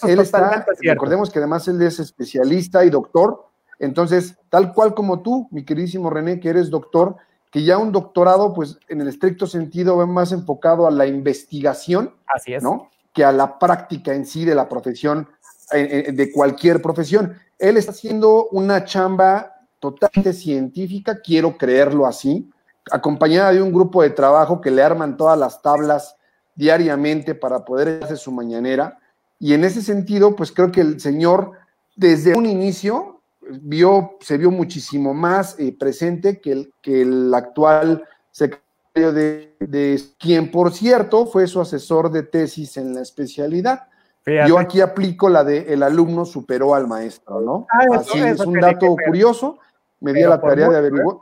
él 0.07 0.19
está, 0.19 0.65
recordemos 0.81 1.29
que 1.29 1.37
además 1.37 1.67
él 1.67 1.79
es 1.83 1.99
especialista 1.99 2.83
y 2.85 2.89
doctor, 2.89 3.45
entonces, 3.77 4.35
tal 4.49 4.73
cual 4.73 4.95
como 4.95 5.21
tú, 5.21 5.47
mi 5.51 5.63
queridísimo 5.63 6.09
René, 6.09 6.39
que 6.39 6.49
eres 6.49 6.71
doctor, 6.71 7.17
que 7.51 7.63
ya 7.63 7.77
un 7.77 7.91
doctorado, 7.91 8.51
pues 8.55 8.79
en 8.87 9.01
el 9.01 9.09
estricto 9.09 9.45
sentido, 9.45 9.97
va 9.97 10.07
más 10.07 10.31
enfocado 10.31 10.87
a 10.87 10.91
la 10.91 11.05
investigación, 11.05 12.15
Así 12.25 12.55
es. 12.55 12.63
¿no? 12.63 12.89
Que 13.13 13.23
a 13.23 13.31
la 13.31 13.59
práctica 13.59 14.11
en 14.15 14.25
sí 14.25 14.43
de 14.43 14.55
la 14.55 14.67
profesión 14.67 15.27
eh, 15.71 16.05
eh, 16.07 16.11
de 16.11 16.31
cualquier 16.31 16.81
profesión. 16.81 17.35
Él 17.59 17.77
está 17.77 17.91
haciendo 17.91 18.47
una 18.51 18.83
chamba 18.85 19.53
totalmente 19.79 20.33
científica, 20.33 21.19
quiero 21.21 21.57
creerlo 21.57 22.05
así, 22.05 22.49
acompañada 22.91 23.51
de 23.53 23.61
un 23.61 23.71
grupo 23.71 24.01
de 24.01 24.09
trabajo 24.09 24.61
que 24.61 24.71
le 24.71 24.81
arman 24.81 25.17
todas 25.17 25.37
las 25.37 25.61
tablas 25.61 26.15
diariamente 26.55 27.35
para 27.35 27.65
poder 27.65 28.03
hacer 28.03 28.17
su 28.17 28.31
mañanera. 28.31 28.99
Y 29.39 29.53
en 29.53 29.63
ese 29.63 29.81
sentido, 29.81 30.35
pues 30.35 30.51
creo 30.51 30.71
que 30.71 30.81
el 30.81 30.99
señor 30.99 31.51
desde 31.95 32.35
un 32.35 32.45
inicio 32.45 33.21
vio, 33.61 34.17
se 34.21 34.37
vio 34.37 34.51
muchísimo 34.51 35.13
más 35.13 35.59
eh, 35.59 35.75
presente 35.77 36.39
que 36.39 36.51
el, 36.51 36.73
que 36.81 37.01
el 37.01 37.33
actual 37.33 38.03
secretario 38.31 39.11
de, 39.11 39.55
de, 39.59 40.01
quien 40.17 40.51
por 40.51 40.71
cierto 40.71 41.25
fue 41.25 41.47
su 41.47 41.59
asesor 41.59 42.11
de 42.11 42.23
tesis 42.23 42.77
en 42.77 42.93
la 42.93 43.01
especialidad. 43.01 43.87
Yo 44.25 44.57
aquí 44.57 44.79
aplico 44.79 45.29
la 45.29 45.43
de 45.43 45.73
el 45.73 45.83
alumno 45.83 46.25
superó 46.25 46.75
al 46.75 46.87
maestro, 46.87 47.41
¿no? 47.41 47.67
Ah, 47.69 47.97
Así 47.99 48.19
es 48.19 48.39
un 48.39 48.59
dato 48.59 48.95
curioso. 49.05 49.59
Me 49.99 50.13
di 50.13 50.21
la 50.21 50.39
tarea 50.39 50.69
de 50.69 50.77
averiguar. 50.77 51.17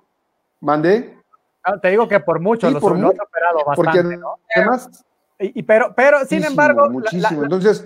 ¿Mandé? 0.60 1.18
Ah, 1.64 1.80
te 1.80 1.90
digo 1.90 2.08
que 2.08 2.20
por 2.20 2.40
mucho 2.40 2.70
sí, 2.70 2.76
por 2.76 2.96
mucho, 2.96 3.18
superado 3.24 3.66
bastante, 3.66 4.02
porque 4.02 4.18
¿no? 4.18 4.38
además 4.56 5.06
y, 5.38 5.64
pero 5.64 5.94
pero 5.96 6.26
sin 6.26 6.44
embargo 6.44 6.90
muchísimo. 6.90 7.44
entonces 7.44 7.86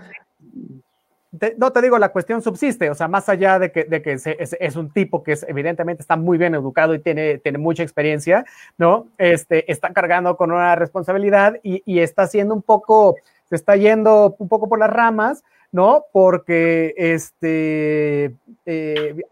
no 1.57 1.72
te 1.72 1.82
digo, 1.82 1.97
la 1.97 2.09
cuestión 2.09 2.41
subsiste, 2.41 2.89
o 2.89 2.95
sea, 2.95 3.07
más 3.07 3.28
allá 3.30 3.59
de 3.59 3.72
que, 3.72 3.84
de 3.84 4.01
que 4.01 4.13
es, 4.13 4.26
es, 4.26 4.76
un 4.76 4.91
tipo 4.91 5.24
que 5.24 5.34
es, 5.34 5.45
evidentemente 5.47 6.01
está 6.01 6.16
muy 6.16 6.38
bien 6.38 6.55
educado 6.55 6.93
y 6.93 6.99
tiene, 6.99 7.39
tiene 7.39 7.57
mucha 7.57 7.84
experiencia, 7.84 8.45
¿no? 8.78 9.07
Este, 9.18 9.70
está 9.72 9.91
cargando 9.91 10.38
con 10.38 10.51
una 10.51 10.76
responsabilidad 10.76 11.59
y, 11.63 11.84
y 11.86 11.99
está 11.99 12.24
haciendo 12.24 12.53
un 12.53 12.61
poco, 12.61 13.16
se 13.50 13.56
está 13.56 13.76
yendo 13.76 14.36
un 14.39 14.48
poco 14.48 14.68
por 14.68 14.80
las 14.80 14.89
ramas, 14.89 15.43
¿no? 15.76 16.06
Porque 16.14 16.93
este, 16.96 18.34
eh, 18.66 19.24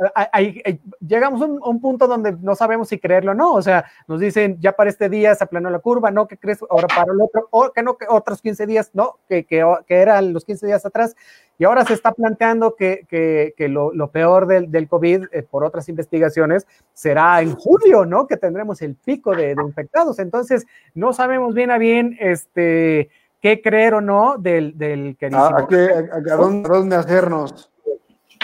llegamos 1.00 1.42
a 1.42 1.46
un, 1.46 1.80
punto 1.80 2.06
donde 2.06 2.34
no 2.34 2.54
sabemos 2.54 2.90
si 2.90 3.00
creerlo 3.00 3.32
o 3.32 3.34
no, 3.34 3.54
o 3.54 3.62
sea, 3.62 3.86
nos 4.10 4.20
dicen, 4.20 4.58
ya 4.60 4.74
para 4.74 4.90
este 4.90 5.08
día 5.08 5.34
se 5.36 5.44
aplanó 5.46 5.70
la 5.70 5.80
curva, 5.80 6.12
¿no? 6.12 6.28
¿Qué 6.28 6.38
crees 6.38 6.60
ahora 6.70 6.90
para 6.90 7.14
el 7.14 7.22
otro? 7.22 7.48
O 7.50 7.72
que 7.72 7.82
no, 7.82 7.96
que 7.98 8.08
otros 8.10 8.42
15 8.42 8.68
días, 8.68 8.92
¿no? 8.94 9.20
Que, 9.30 9.46
que, 9.46 9.66
que 9.88 9.96
eran 9.96 10.34
los 10.34 10.44
15 10.44 10.68
días 10.68 10.86
atrás, 10.86 11.16
y 11.58 11.64
ahora 11.64 11.86
se 11.86 11.94
está 11.94 12.12
planteando 12.12 12.76
que, 12.76 13.06
que 13.08 13.68
lo, 13.70 13.94
lo, 13.94 14.12
peor 14.12 14.46
del, 14.46 14.70
del 14.70 14.90
COVID, 14.90 15.28
eh, 15.32 15.44
por 15.44 15.64
otras 15.64 15.88
investigaciones, 15.88 16.68
será 16.94 17.42
en 17.42 17.56
julio, 17.56 18.06
¿no? 18.06 18.28
Que 18.28 18.36
tendremos 18.36 18.82
el 18.82 18.96
pico 18.96 19.34
de, 19.34 19.56
de 19.56 19.64
infectados, 19.64 20.20
entonces 20.20 20.66
no 20.94 21.14
sabemos 21.14 21.54
bien 21.54 21.72
a 21.72 21.78
bien, 21.78 22.18
este 22.20 23.10
qué 23.44 23.62
creer 23.62 23.96
o 23.96 24.02
no 24.02 24.38
del, 24.40 24.78
del 24.78 25.18
queridísimo. 25.20 25.58
¿A, 25.58 26.34
a, 26.34 26.36
dónde, 26.38 26.96
hacernos? 26.96 27.70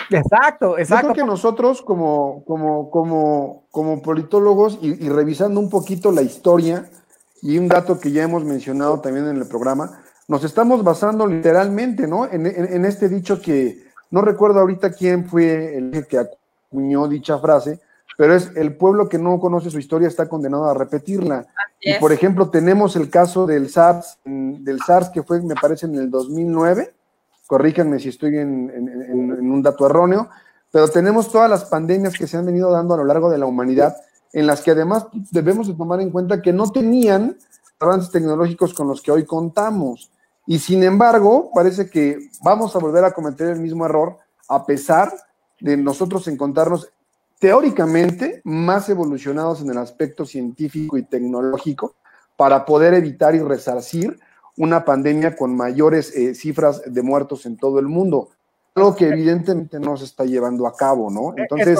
Exacto, 0.09 0.77
exacto. 0.77 1.07
Yo 1.07 1.13
creo 1.13 1.25
que 1.25 1.31
nosotros 1.31 1.81
como, 1.81 2.43
como, 2.43 2.91
como, 2.91 3.63
como 3.71 4.01
politólogos 4.01 4.77
y, 4.81 5.07
revisando 5.07 5.61
un 5.61 5.69
poquito 5.69 6.11
la 6.11 6.21
historia 6.21 6.89
y 7.41 7.57
un 7.57 7.69
dato 7.69 7.97
que 7.97 8.11
ya 8.11 8.23
hemos 8.23 8.43
mencionado 8.43 8.99
también 8.99 9.27
en 9.27 9.37
el 9.37 9.47
programa, 9.47 10.01
nos 10.27 10.43
estamos 10.43 10.83
basando 10.83 11.25
literalmente, 11.25 12.05
¿no? 12.05 12.25
En, 12.25 12.45
en 12.45 12.83
este 12.83 13.07
dicho 13.07 13.41
que 13.41 13.81
no 14.11 14.21
recuerdo 14.21 14.59
ahorita 14.59 14.91
quién 14.91 15.25
fue 15.25 15.77
el 15.77 16.07
que 16.07 16.19
acuñó 16.19 17.07
dicha 17.07 17.39
frase, 17.39 17.79
pero 18.20 18.36
es 18.36 18.51
el 18.57 18.76
pueblo 18.76 19.07
que 19.07 19.17
no 19.17 19.39
conoce 19.39 19.72
su 19.72 19.80
historia 19.80 20.09
está 20.09 20.28
condenado 20.28 20.65
a 20.65 20.74
repetirla. 20.74 21.47
Y 21.80 21.93
por 21.99 22.11
ejemplo, 22.11 22.49
tenemos 22.49 22.97
el 22.97 23.09
caso 23.09 23.47
del 23.47 23.70
SARS, 23.70 24.17
del 24.26 24.82
SARS 24.82 25.07
que 25.07 25.24
fue, 25.24 25.41
me 25.41 25.55
parece, 25.55 25.86
en 25.86 25.95
el 25.95 26.11
2009, 26.11 26.93
corríjanme 27.47 27.97
si 27.97 28.09
estoy 28.09 28.38
en, 28.39 28.70
en, 28.76 29.49
un 29.49 29.63
dato 29.63 29.86
erróneo, 29.86 30.28
pero 30.70 30.89
tenemos 30.89 31.32
todas 31.32 31.49
las 31.49 31.63
pandemias 31.63 32.17
que 32.17 32.28
se 32.28 32.36
han 32.36 32.45
venido 32.45 32.70
dando 32.70 32.95
a 32.95 32.97
lo 32.97 33.05
largo 33.05 33.30
de 33.30 33.38
la 33.38 33.45
humanidad, 33.45 33.95
en 34.34 34.47
las 34.47 34.63
que 34.63 34.72
además 34.72 35.07
debemos 35.32 35.70
de 35.70 35.76
tomar 35.76 36.01
en 36.01 36.09
cuenta 36.09 36.41
que 36.41 36.51
no 36.51 36.70
tenían 36.70 37.38
avances 37.80 38.11
tecnológicos 38.11 38.74
con 38.74 38.89
los 38.89 39.01
que 39.01 39.13
hoy 39.13 39.24
contamos. 39.24 40.11
Y 40.45 40.59
sin 40.59 40.84
embargo, 40.84 41.51
parece 41.55 41.89
que 41.89 42.20
vamos 42.43 42.76
a 42.76 42.80
volver 42.80 43.05
a 43.05 43.13
cometer 43.13 43.47
el 43.47 43.61
mismo 43.61 43.86
error 43.86 44.17
a 44.49 44.65
pesar 44.65 45.09
de 45.61 45.78
nosotros 45.78 46.28
encontrarnos 46.28 46.91
teóricamente 47.39 48.41
más 48.43 48.89
evolucionados 48.89 49.61
en 49.61 49.71
el 49.71 49.77
aspecto 49.77 50.25
científico 50.25 50.97
y 50.97 51.03
tecnológico 51.03 51.95
para 52.35 52.65
poder 52.65 52.93
evitar 52.93 53.33
y 53.33 53.39
resarcir 53.39 54.19
una 54.57 54.83
pandemia 54.83 55.35
con 55.35 55.55
mayores 55.55 56.13
eh, 56.15 56.35
cifras 56.35 56.81
de 56.85 57.01
muertos 57.01 57.45
en 57.45 57.55
todo 57.55 57.79
el 57.79 57.87
mundo. 57.87 58.29
Algo 58.75 58.95
que 58.95 59.07
evidentemente 59.07 59.79
no 59.79 59.95
se 59.97 60.05
está 60.05 60.25
llevando 60.25 60.67
a 60.67 60.75
cabo, 60.75 61.09
¿no? 61.09 61.33
Entonces, 61.35 61.79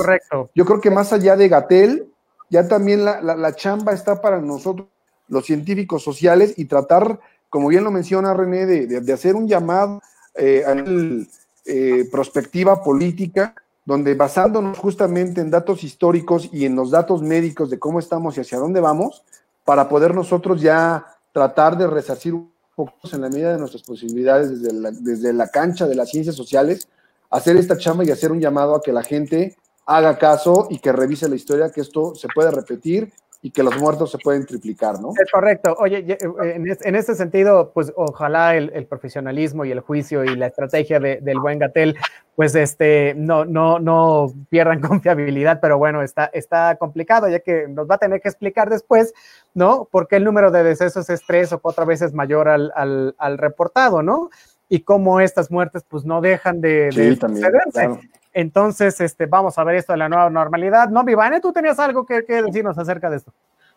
yo 0.56 0.66
creo 0.66 0.82
que 0.82 0.90
más 0.90 1.14
allá 1.14 1.36
de 1.36 1.48
Gatel, 1.48 2.12
ya 2.50 2.68
también 2.68 3.06
la, 3.06 3.54
chamba 3.56 3.94
está 3.94 4.22
para 4.22 4.42
nosotros, 4.42 4.88
los 5.28 5.46
científicos 5.46 6.04
sociales, 6.04 6.54
y 6.58 6.66
tratar, 6.66 7.20
como 7.50 7.68
bien 7.68 7.84
lo 7.84 7.92
menciona 7.92 8.34
René, 8.34 8.66
de, 8.66 9.14
hacer 9.14 9.36
un 9.36 9.48
llamado 9.48 10.02
eh, 10.36 10.64
a 10.66 10.74
la 10.74 11.26
eh, 11.66 12.08
prospectiva 12.12 12.82
política 12.82 13.54
donde 13.90 14.14
basándonos 14.14 14.78
justamente 14.78 15.42
en 15.42 15.50
datos 15.50 15.84
históricos 15.84 16.48
y 16.54 16.66
en 16.66 16.76
los 16.76 16.92
datos 16.92 17.24
médicos 17.24 17.72
de 17.72 17.80
cómo 17.80 17.98
estamos 17.98 18.38
y 18.38 18.42
hacia 18.42 18.60
dónde 18.60 18.80
vamos, 18.80 19.24
para 19.66 19.90
poder 19.90 20.14
nosotros 20.14 20.62
ya 20.62 21.08
tratar 21.32 21.76
de 21.76 21.88
resarcir 21.88 22.36
un 22.36 22.52
poco 22.76 22.94
en 23.12 23.22
la 23.22 23.30
medida 23.30 23.54
de 23.54 23.58
nuestras 23.58 23.82
posibilidades 23.82 24.62
desde 24.62 24.80
la, 24.80 24.92
desde 24.92 25.34
la 25.34 25.48
cancha 25.48 25.88
de 25.88 25.96
las 25.96 26.12
ciencias 26.12 26.36
sociales, 26.36 26.88
hacer 27.32 27.58
esta 27.58 27.80
chamba 27.80 28.04
y 28.04 28.12
hacer 28.12 28.32
un 28.32 28.40
llamado 28.40 28.76
a 28.76 28.82
que 28.84 28.94
la 28.94 29.02
gente 29.02 29.58
haga 29.88 30.20
caso 30.20 30.68
y 30.70 30.78
que 30.78 30.92
revise 30.92 31.28
la 31.28 31.36
historia, 31.36 31.72
que 31.72 31.82
esto 31.82 32.14
se 32.14 32.28
puede 32.28 32.52
repetir 32.52 33.12
y 33.42 33.52
que 33.52 33.64
los 33.64 33.78
muertos 33.80 34.12
se 34.12 34.18
pueden 34.18 34.46
triplicar, 34.46 35.00
¿no? 35.00 35.12
Es 35.12 35.32
correcto. 35.32 35.74
Oye, 35.80 36.06
eh, 36.10 36.18
en, 36.84 36.96
este 36.96 37.16
sentido, 37.16 37.72
pues 37.74 37.94
ojalá 37.96 38.56
el, 38.56 38.86
profesionalismo 38.86 39.64
y 39.64 39.72
el 39.72 39.80
juicio 39.80 40.26
y 40.26 40.36
la 40.36 40.48
estrategia 40.48 41.00
del 41.00 41.40
buen 41.40 41.58
Gatel, 41.58 41.96
pues 42.36 42.54
este, 42.56 43.14
no, 43.16 43.46
no, 43.46 43.80
no 43.80 44.34
pierdan 44.50 44.82
confiabilidad, 44.82 45.60
pero 45.62 45.78
bueno, 45.78 46.02
está, 46.02 46.26
está 46.26 46.76
complicado, 46.76 47.30
ya 47.30 47.40
que 47.40 47.68
nos 47.70 47.90
va 47.90 47.96
a 47.96 48.00
tener 48.00 48.20
que 48.20 48.28
explicar 48.28 48.70
después, 48.70 49.14
¿no? 49.54 49.88
Por 49.90 50.10
qué 50.10 50.18
el 50.18 50.26
número 50.26 50.52
de 50.52 50.64
decesos 50.64 51.10
es 51.10 51.22
tres 51.26 51.54
o 51.54 51.60
cuatro 51.60 51.86
veces 51.86 52.14
mayor 52.14 52.50
al, 52.50 52.74
al, 52.76 53.38
reportado, 53.38 54.04
¿no? 54.04 54.30
Y 54.68 54.82
cómo 54.82 55.22
estas 55.22 55.50
muertes, 55.50 55.84
pues 55.88 56.04
no 56.04 56.20
dejan 56.20 56.60
de, 56.60 56.90
sí, 56.92 57.16
también, 57.16 57.52
entonces, 58.34 59.00
este, 59.02 59.26
vamos 59.26 59.58
a 59.58 59.64
ver 59.64 59.76
esto 59.76 59.94
de 59.94 60.00
la 60.00 60.10
nueva 60.10 60.30
normalidad. 60.30 60.90
No, 60.90 61.04
Vivane, 61.04 61.42
tú 61.42 61.52
tenías 61.52 61.80
algo 61.80 62.06
que, 62.06 62.22
decirnos 62.22 62.78
acerca 62.78 63.10
de 63.10 63.18
esto. 63.18 63.34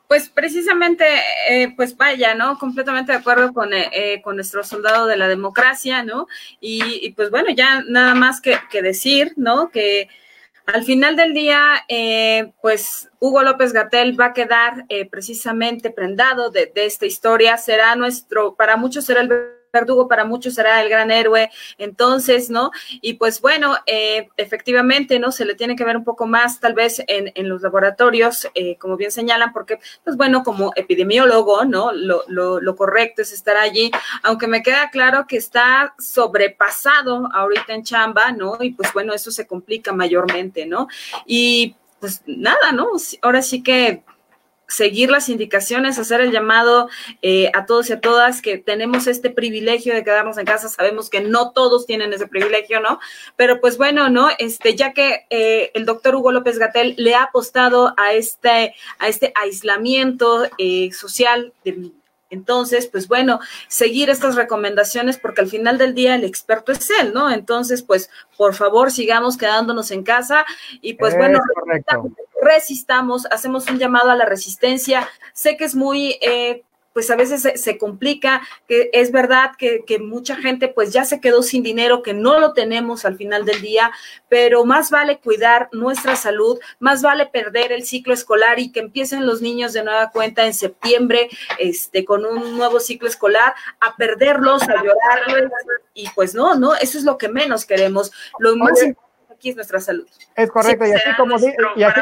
Pues 0.09 0.29
precisamente, 0.29 1.07
eh, 1.49 1.73
pues 1.75 1.97
vaya, 1.97 2.35
¿no? 2.35 2.59
Completamente 2.59 3.13
de 3.13 3.19
acuerdo 3.19 3.55
con, 3.55 3.73
eh, 3.73 3.89
eh, 3.93 4.23
con 4.23 4.37
nuestro 4.37 4.63
soldado 4.63 5.07
de 5.07 5.17
la 5.17 5.27
democracia, 5.27 6.03
¿no? 6.03 6.27
Y, 6.61 7.13
pues 7.13 7.31
bueno, 7.31 7.49
ya 7.51 7.83
nada 7.89 8.15
más 8.15 8.41
que, 8.41 8.59
decir, 8.83 9.33
¿no? 9.37 9.71
Que 9.71 10.09
al 10.67 10.85
final 10.85 11.17
del 11.17 11.33
día, 11.33 11.87
pues 12.61 13.11
Hugo 13.21 13.43
López 13.43 13.73
Gatel 13.73 14.21
va 14.21 14.27
a 14.27 14.33
quedar 14.33 14.85
precisamente 15.11 15.91
prendado 15.91 16.51
de, 16.51 16.71
de 16.73 16.85
esta 16.85 17.07
historia, 17.07 17.57
será 17.57 17.97
nuestro, 17.97 18.55
para 18.55 18.77
muchos 18.77 19.07
será 19.07 19.23
el 19.23 19.29
verdugo 19.73 20.07
para 20.07 20.25
muchos 20.25 20.55
será 20.55 20.83
el 20.83 20.89
gran 20.89 21.11
héroe, 21.11 21.51
entonces, 21.79 22.51
¿no? 22.51 22.71
Y 23.01 23.15
pues 23.15 23.41
bueno, 23.41 23.77
eh, 23.87 24.29
efectivamente, 24.37 25.19
¿no? 25.19 25.33
Se 25.33 25.45
le 25.45 25.55
tiene 25.55 25.77
que 25.77 25.85
ver 25.85 25.97
un 25.97 26.05
poco 26.05 26.27
más 26.27 26.61
tal 26.61 26.75
vez 26.75 27.03
en, 27.07 27.33
en 27.35 27.49
los 27.49 27.63
laboratorios, 27.63 28.49
eh, 28.55 28.77
como 28.77 28.97
bien 28.97 29.11
señalan, 29.11 29.53
porque, 29.53 29.79
pues 30.05 30.17
bueno, 30.17 30.43
como 30.45 30.73
epidemiólogo, 30.77 31.65
¿no? 31.65 31.93
Lo, 31.93 32.23
lo, 32.29 32.61
lo, 32.61 32.77
correcto 32.77 33.23
es 33.23 33.33
estar 33.33 33.57
allí, 33.57 33.91
aunque 34.23 34.47
me 34.47 34.63
queda 34.63 34.91
claro 34.91 35.27
que 35.27 35.37
está 35.37 35.95
sobrepasado 35.99 37.29
ahorita 37.33 37.75
en 37.75 37.85
chamba, 37.85 38.33
¿no? 38.33 38.59
Y 38.61 38.73
pues 38.73 38.93
bueno, 38.93 39.15
eso 39.15 39.31
se 39.31 39.47
complica 39.47 39.93
mayormente, 39.93 40.67
¿no? 40.67 40.89
Y 41.27 41.77
pues 42.01 42.23
nada, 42.27 42.73
¿no? 42.73 42.89
Ahora 43.23 43.43
sí 43.43 43.63
que 43.63 44.03
seguir 44.73 45.11
las 45.11 45.29
indicaciones, 45.29 45.99
hacer 45.99 46.21
el 46.21 46.33
llamado 46.33 46.89
eh, 47.21 47.51
a 47.55 47.67
todos 47.67 47.91
y 47.91 47.93
a 47.93 48.01
todas 48.01 48.43
que 48.43 48.59
tenemos 48.59 49.07
este 49.07 49.31
privilegio 49.31 49.95
de 49.95 50.05
quedarnos 50.05 50.39
en 50.39 50.47
casa. 50.47 50.69
Sabemos 50.69 51.11
que 51.11 51.21
no 51.21 51.53
todos 51.53 51.87
tienen 51.87 52.13
ese 52.13 52.27
privilegio, 52.27 52.81
¿no? 52.81 52.99
Pero 53.37 53.61
pues 53.61 53.77
bueno, 53.77 54.09
¿no? 54.09 54.29
Este, 54.39 54.75
ya 54.75 54.93
que 54.93 55.27
eh, 55.31 55.71
el 55.75 55.85
doctor 55.85 56.17
Hugo 56.17 56.33
López 56.33 56.59
Gatel 56.59 56.95
le 56.97 57.15
ha 57.15 57.25
apostado 57.25 57.95
a 57.97 58.13
este, 58.13 58.75
a 58.99 59.09
este 59.09 59.33
aislamiento 59.37 60.49
eh, 60.59 60.91
social 60.93 61.53
entonces, 62.33 62.87
pues 62.87 63.09
bueno, 63.09 63.41
seguir 63.69 64.09
estas 64.09 64.37
recomendaciones 64.37 65.19
porque 65.19 65.43
al 65.43 65.49
final 65.49 65.77
del 65.77 65.95
día 65.95 66.15
el 66.15 66.25
experto 66.25 66.73
es 66.73 66.89
él, 66.99 67.13
¿no? 67.13 67.31
Entonces, 67.31 67.83
pues 67.83 68.09
por 68.39 68.55
favor, 68.55 68.91
sigamos 68.91 69.37
quedándonos 69.37 69.91
en 69.91 70.03
casa 70.03 70.47
y 70.81 70.95
pues 70.95 71.15
bueno, 71.15 71.41
resistamos, 72.43 73.27
hacemos 73.31 73.69
un 73.71 73.79
llamado 73.79 74.11
a 74.11 74.17
la 74.17 74.27
resistencia. 74.27 75.09
Sé 75.33 75.57
que 75.57 75.65
es 75.65 75.75
muy... 75.75 76.19
Eh, 76.21 76.63
pues 76.93 77.11
a 77.11 77.17
veces 77.17 77.61
se, 77.61 77.79
complica, 77.79 78.43
que 78.69 78.91
es 78.93 79.13
verdad 79.13 79.53
que, 79.59 79.85
que, 79.87 79.99
mucha 79.99 80.37
gente 80.37 80.69
pues 80.69 80.93
ya 80.93 81.05
se 81.05 81.21
quedó 81.21 81.43
sin 81.43 81.63
dinero, 81.63 82.03
que 82.03 82.13
no 82.13 82.39
lo 82.39 82.53
tenemos 82.53 83.05
al 83.05 83.17
final 83.17 83.45
del 83.45 83.63
día, 83.63 83.93
pero 84.29 84.65
más 84.65 84.91
vale 84.91 85.19
cuidar 85.19 85.69
nuestra 85.73 86.17
salud, 86.17 86.59
más 86.81 87.03
vale 87.03 87.27
perder 87.27 87.73
el 87.73 87.85
ciclo 87.85 88.13
escolar 88.13 88.59
y 88.59 88.73
que 88.73 88.81
empiecen 88.81 89.27
los 89.27 89.41
niños 89.41 89.73
de 89.73 89.85
nueva 89.85 90.11
cuenta 90.11 90.45
en 90.45 90.55
septiembre, 90.55 91.31
este, 91.59 92.05
con 92.05 92.27
un 92.27 92.57
nuevo 92.57 92.79
ciclo 92.79 93.09
escolar, 93.09 93.55
a 93.81 93.97
perderlos, 93.97 94.63
a 94.63 94.75
llorarles, 94.75 95.51
y 95.95 96.09
pues 96.11 96.35
no, 96.35 96.55
no, 96.57 96.75
eso 96.75 96.99
es 96.99 97.05
lo 97.05 97.17
que 97.17 97.29
menos 97.29 97.65
queremos. 97.65 98.13
Lo 98.39 98.55
más 98.57 98.83
importante 98.83 99.35
aquí 99.35 99.49
es 99.51 99.57
nuestra 99.57 99.81
salud. 99.81 100.07
Es 100.37 100.51
correcto, 100.51 100.87
y 100.87 100.93
así 100.93 101.11
como... 101.17 101.37
Y 101.75 101.83
así, 101.83 102.01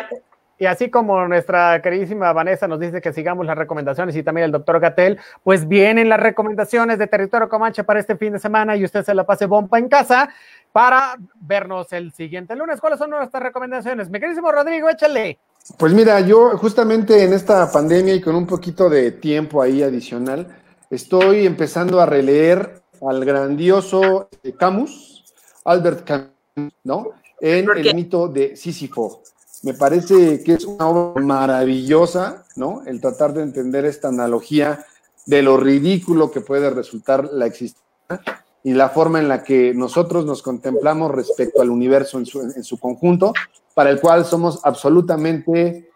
y 0.61 0.67
así 0.67 0.91
como 0.91 1.27
nuestra 1.27 1.81
queridísima 1.81 2.35
Vanessa 2.35 2.69
nos 2.69 2.79
dice 2.79 3.01
que 3.01 3.15
sigamos 3.15 3.47
las 3.47 3.57
recomendaciones 3.57 4.15
y 4.15 4.23
también 4.23 4.45
el 4.45 4.53
doctor 4.53 4.79
Gatel, 4.79 5.19
pues 5.43 5.67
vienen 5.67 6.11
las 6.11 6.21
recomendaciones 6.21 6.99
de 6.99 7.07
Territorio 7.07 7.49
Comanche 7.49 7.83
para 7.83 7.99
este 7.99 8.15
fin 8.19 8.35
de 8.35 8.39
semana 8.39 8.77
y 8.77 8.85
usted 8.85 9.03
se 9.03 9.15
la 9.15 9.25
pase 9.25 9.47
bomba 9.47 9.79
en 9.79 9.89
casa 9.89 10.29
para 10.71 11.17
vernos 11.41 11.91
el 11.95 12.13
siguiente 12.13 12.55
lunes. 12.55 12.79
¿Cuáles 12.79 12.99
son 12.99 13.09
nuestras 13.09 13.43
recomendaciones? 13.43 14.11
Mi 14.11 14.21
queridísimo 14.21 14.53
Rodrigo, 14.53 14.91
échale. 14.91 15.39
Pues 15.79 15.95
mira, 15.95 16.21
yo 16.21 16.51
justamente 16.59 17.25
en 17.25 17.33
esta 17.33 17.73
pandemia 17.73 18.13
y 18.13 18.21
con 18.21 18.35
un 18.35 18.47
poquito 18.47 18.91
de 18.91 19.13
tiempo 19.13 19.63
ahí 19.63 19.83
adicional, 19.83 20.47
estoy 20.91 21.47
empezando 21.47 22.03
a 22.03 22.07
releer 22.07 22.83
al 23.01 23.25
grandioso 23.25 24.29
Camus, 24.59 25.25
Albert 25.65 26.05
Camus, 26.05 26.75
¿no? 26.85 27.13
En 27.41 27.67
el 27.79 27.95
mito 27.95 28.29
de 28.29 28.57
Sísifo. 28.57 29.23
Me 29.63 29.75
parece 29.75 30.43
que 30.43 30.55
es 30.55 30.65
una 30.65 30.89
obra 30.89 31.23
maravillosa, 31.23 32.45
¿no? 32.57 32.83
El 32.87 33.01
tratar 33.01 33.35
de 33.35 33.43
entender 33.43 33.85
esta 33.85 34.09
analogía 34.09 34.85
de 35.27 35.43
lo 35.43 35.57
ridículo 35.59 36.31
que 36.31 36.41
puede 36.41 36.71
resultar 36.71 37.29
la 37.33 37.47
existencia 37.47 38.45
y 38.63 38.73
la 38.75 38.89
forma 38.89 39.19
en 39.19 39.29
la 39.29 39.43
que 39.43 39.73
nosotros 39.75 40.25
nos 40.27 40.43
contemplamos 40.43 41.11
respecto 41.11 41.63
al 41.63 41.71
universo 41.71 42.19
en 42.19 42.27
su, 42.27 42.79
conjunto, 42.79 43.33
para 43.75 43.91
el 43.91 44.01
cual 44.01 44.25
somos 44.25 44.61
absolutamente, 44.65 45.91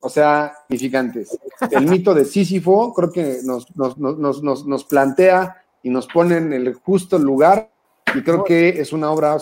o 0.00 0.08
sea, 0.08 0.52
significantes. 0.68 1.38
El 1.70 1.86
mito 1.86 2.14
de 2.14 2.24
Sísifo 2.24 2.92
creo 2.94 3.10
que 3.10 3.38
nos, 3.44 3.66
nos, 3.76 3.98
nos, 3.98 4.66
nos 4.66 4.84
plantea 4.84 5.62
y 5.82 5.90
nos 5.90 6.06
pone 6.06 6.36
en 6.36 6.52
el 6.52 6.74
justo 6.74 7.18
lugar 7.18 7.70
y 8.14 8.22
creo 8.22 8.42
que 8.42 8.80
es 8.80 8.92
una 8.92 9.10
obra 9.10 9.36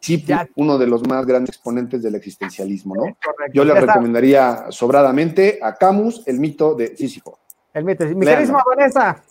sí, 0.00 0.24
uno 0.54 0.78
de 0.78 0.86
los 0.86 1.06
más 1.06 1.26
grandes 1.26 1.56
exponentes 1.56 2.02
del 2.02 2.14
existencialismo, 2.14 2.94
¿no? 2.94 3.16
Yo 3.52 3.64
le 3.64 3.78
recomendaría 3.78 4.66
sobradamente 4.70 5.58
a 5.62 5.74
Camus 5.74 6.22
el 6.26 6.38
mito 6.40 6.74
de 6.74 6.96
Sísifo. 6.96 7.38
El 7.72 7.84
mito. 7.84 8.04
Mi 8.06 8.24
queridísima 8.24 8.62
Vanessa. 8.66 9.22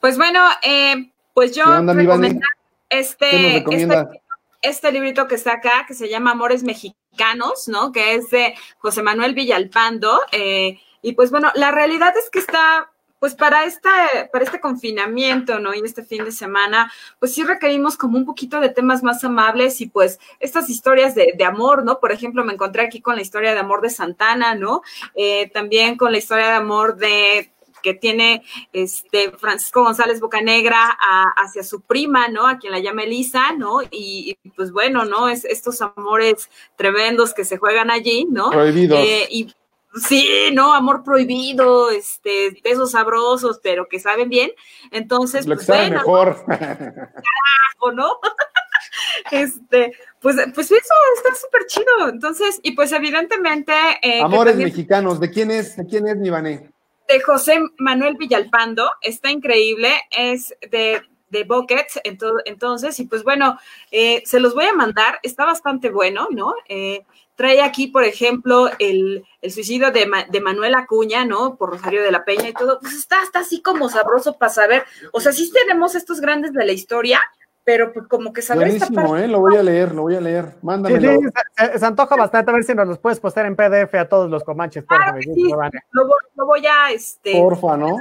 Pues 0.00 0.16
bueno, 0.16 0.40
eh, 0.62 1.10
pues 1.34 1.54
yo 1.54 1.64
recomiendo 1.64 2.46
este, 2.88 3.58
este, 3.58 4.22
este, 4.62 4.92
librito 4.92 5.26
que 5.26 5.34
está 5.34 5.54
acá, 5.54 5.84
que 5.86 5.94
se 5.94 6.08
llama 6.08 6.32
Amores 6.32 6.62
Mexicanos, 6.62 7.68
¿no? 7.68 7.92
Que 7.92 8.14
es 8.14 8.30
de 8.30 8.54
José 8.78 9.02
Manuel 9.02 9.34
Villalpando. 9.34 10.20
Eh, 10.32 10.78
y 11.02 11.12
pues 11.12 11.30
bueno, 11.30 11.50
la 11.54 11.70
realidad 11.70 12.14
es 12.16 12.30
que 12.30 12.38
está 12.38 12.90
pues 13.18 13.34
para, 13.34 13.64
esta, 13.64 13.90
para 14.32 14.44
este 14.44 14.60
confinamiento, 14.60 15.58
¿no? 15.58 15.74
Y 15.74 15.80
este 15.84 16.04
fin 16.04 16.24
de 16.24 16.32
semana, 16.32 16.92
pues 17.18 17.34
sí 17.34 17.44
requerimos 17.44 17.96
como 17.96 18.18
un 18.18 18.24
poquito 18.24 18.60
de 18.60 18.68
temas 18.68 19.02
más 19.02 19.24
amables 19.24 19.80
y 19.80 19.86
pues 19.86 20.18
estas 20.40 20.70
historias 20.70 21.14
de, 21.14 21.34
de 21.36 21.44
amor, 21.44 21.84
¿no? 21.84 22.00
Por 22.00 22.12
ejemplo, 22.12 22.44
me 22.44 22.52
encontré 22.52 22.82
aquí 22.82 23.00
con 23.00 23.16
la 23.16 23.22
historia 23.22 23.52
de 23.52 23.60
amor 23.60 23.80
de 23.80 23.90
Santana, 23.90 24.54
¿no? 24.54 24.82
Eh, 25.14 25.50
también 25.50 25.96
con 25.96 26.12
la 26.12 26.18
historia 26.18 26.46
de 26.46 26.54
amor 26.54 26.96
de 26.96 27.50
que 27.82 27.94
tiene 27.94 28.42
este 28.72 29.32
Francisco 29.32 29.82
González 29.82 30.20
Bocanegra 30.20 30.98
hacia 31.36 31.62
su 31.62 31.80
prima, 31.80 32.28
¿no? 32.28 32.46
A 32.46 32.58
quien 32.58 32.72
la 32.72 32.80
llama 32.80 33.04
Elisa, 33.04 33.52
¿no? 33.52 33.82
Y, 33.82 34.36
y, 34.42 34.50
pues 34.50 34.72
bueno, 34.72 35.04
¿no? 35.04 35.28
Es 35.28 35.44
estos 35.44 35.80
amores 35.80 36.50
tremendos 36.76 37.34
que 37.34 37.44
se 37.44 37.56
juegan 37.56 37.90
allí, 37.90 38.26
¿no? 38.28 38.50
Prohibidos. 38.50 38.98
Eh, 38.98 39.28
y 39.30 39.54
Sí, 39.94 40.50
no, 40.52 40.74
amor 40.74 41.02
prohibido, 41.02 41.90
este, 41.90 42.60
besos 42.62 42.92
sabrosos, 42.92 43.58
pero 43.62 43.88
que 43.88 43.98
saben 43.98 44.28
bien. 44.28 44.50
Entonces, 44.90 45.46
lo 45.46 45.56
que 45.56 45.64
pues, 45.64 45.66
sabe 45.66 45.90
mejor. 45.90 46.44
Carajo, 46.46 47.92
¿no? 47.94 48.10
este, 49.32 49.92
pues, 50.20 50.36
pues 50.54 50.70
eso 50.70 50.94
está 51.16 51.34
súper 51.34 51.66
chido. 51.66 52.08
Entonces, 52.10 52.60
y 52.62 52.72
pues 52.72 52.92
evidentemente. 52.92 53.72
Eh, 54.02 54.20
Amores 54.20 54.56
mexicanos, 54.56 55.20
¿de 55.20 55.30
quién 55.30 55.50
es? 55.50 55.76
¿De 55.76 55.86
quién 55.86 56.06
es 56.06 56.16
Nivané? 56.16 56.70
De 57.08 57.20
José 57.22 57.58
Manuel 57.78 58.16
Villalpando, 58.18 58.90
está 59.00 59.30
increíble, 59.30 59.90
es 60.10 60.54
de 60.70 61.02
de 61.30 61.44
Buckets, 61.44 62.00
entonces, 62.04 62.98
y 63.00 63.04
pues 63.04 63.22
bueno, 63.22 63.58
eh, 63.90 64.22
se 64.24 64.40
los 64.40 64.54
voy 64.54 64.64
a 64.64 64.72
mandar, 64.72 65.20
está 65.22 65.44
bastante 65.44 65.90
bueno, 65.90 66.28
¿no? 66.30 66.54
Eh, 66.68 67.04
trae 67.38 67.62
aquí, 67.62 67.86
por 67.86 68.02
ejemplo, 68.02 68.68
el, 68.80 69.24
el 69.42 69.52
suicidio 69.52 69.92
de, 69.92 70.10
de, 70.28 70.40
Manuel 70.40 70.74
Acuña, 70.74 71.24
¿no? 71.24 71.54
Por 71.54 71.70
Rosario 71.70 72.02
de 72.02 72.10
la 72.10 72.24
Peña 72.24 72.48
y 72.48 72.52
todo, 72.52 72.80
pues 72.80 72.94
está, 72.94 73.22
está 73.22 73.38
así 73.38 73.62
como 73.62 73.88
sabroso 73.88 74.36
para 74.36 74.50
saber, 74.50 74.82
o 75.12 75.20
sea, 75.20 75.30
sí 75.30 75.48
tenemos 75.52 75.94
estos 75.94 76.20
grandes 76.20 76.52
de 76.52 76.66
la 76.66 76.72
historia, 76.72 77.20
pero 77.62 77.92
pues 77.92 78.08
como 78.08 78.32
que 78.32 78.42
saber 78.42 78.66
esta 78.66 78.88
parte. 78.88 79.24
¿eh? 79.24 79.28
Lo 79.28 79.38
voy 79.38 79.56
a 79.56 79.62
leer, 79.62 79.94
lo 79.94 80.02
voy 80.02 80.16
a 80.16 80.20
leer, 80.20 80.56
mándamelo. 80.62 81.12
Sí, 81.12 81.26
sí, 81.26 81.78
se, 81.78 81.86
antoja 81.86 82.16
bastante, 82.16 82.50
a 82.50 82.54
ver 82.54 82.64
si 82.64 82.74
nos 82.74 82.88
los 82.88 82.98
puedes 82.98 83.20
postear 83.20 83.46
en 83.46 83.54
PDF 83.54 83.94
a 83.94 84.08
todos 84.08 84.28
los 84.28 84.42
comanches, 84.42 84.82
porfa. 84.82 85.10
Ah, 85.10 85.18
sí, 85.20 85.48
lo, 85.92 86.08
lo, 86.34 86.44
voy 86.44 86.66
a, 86.66 86.90
este... 86.90 87.40
Porfa, 87.40 87.76
¿no? 87.76 87.98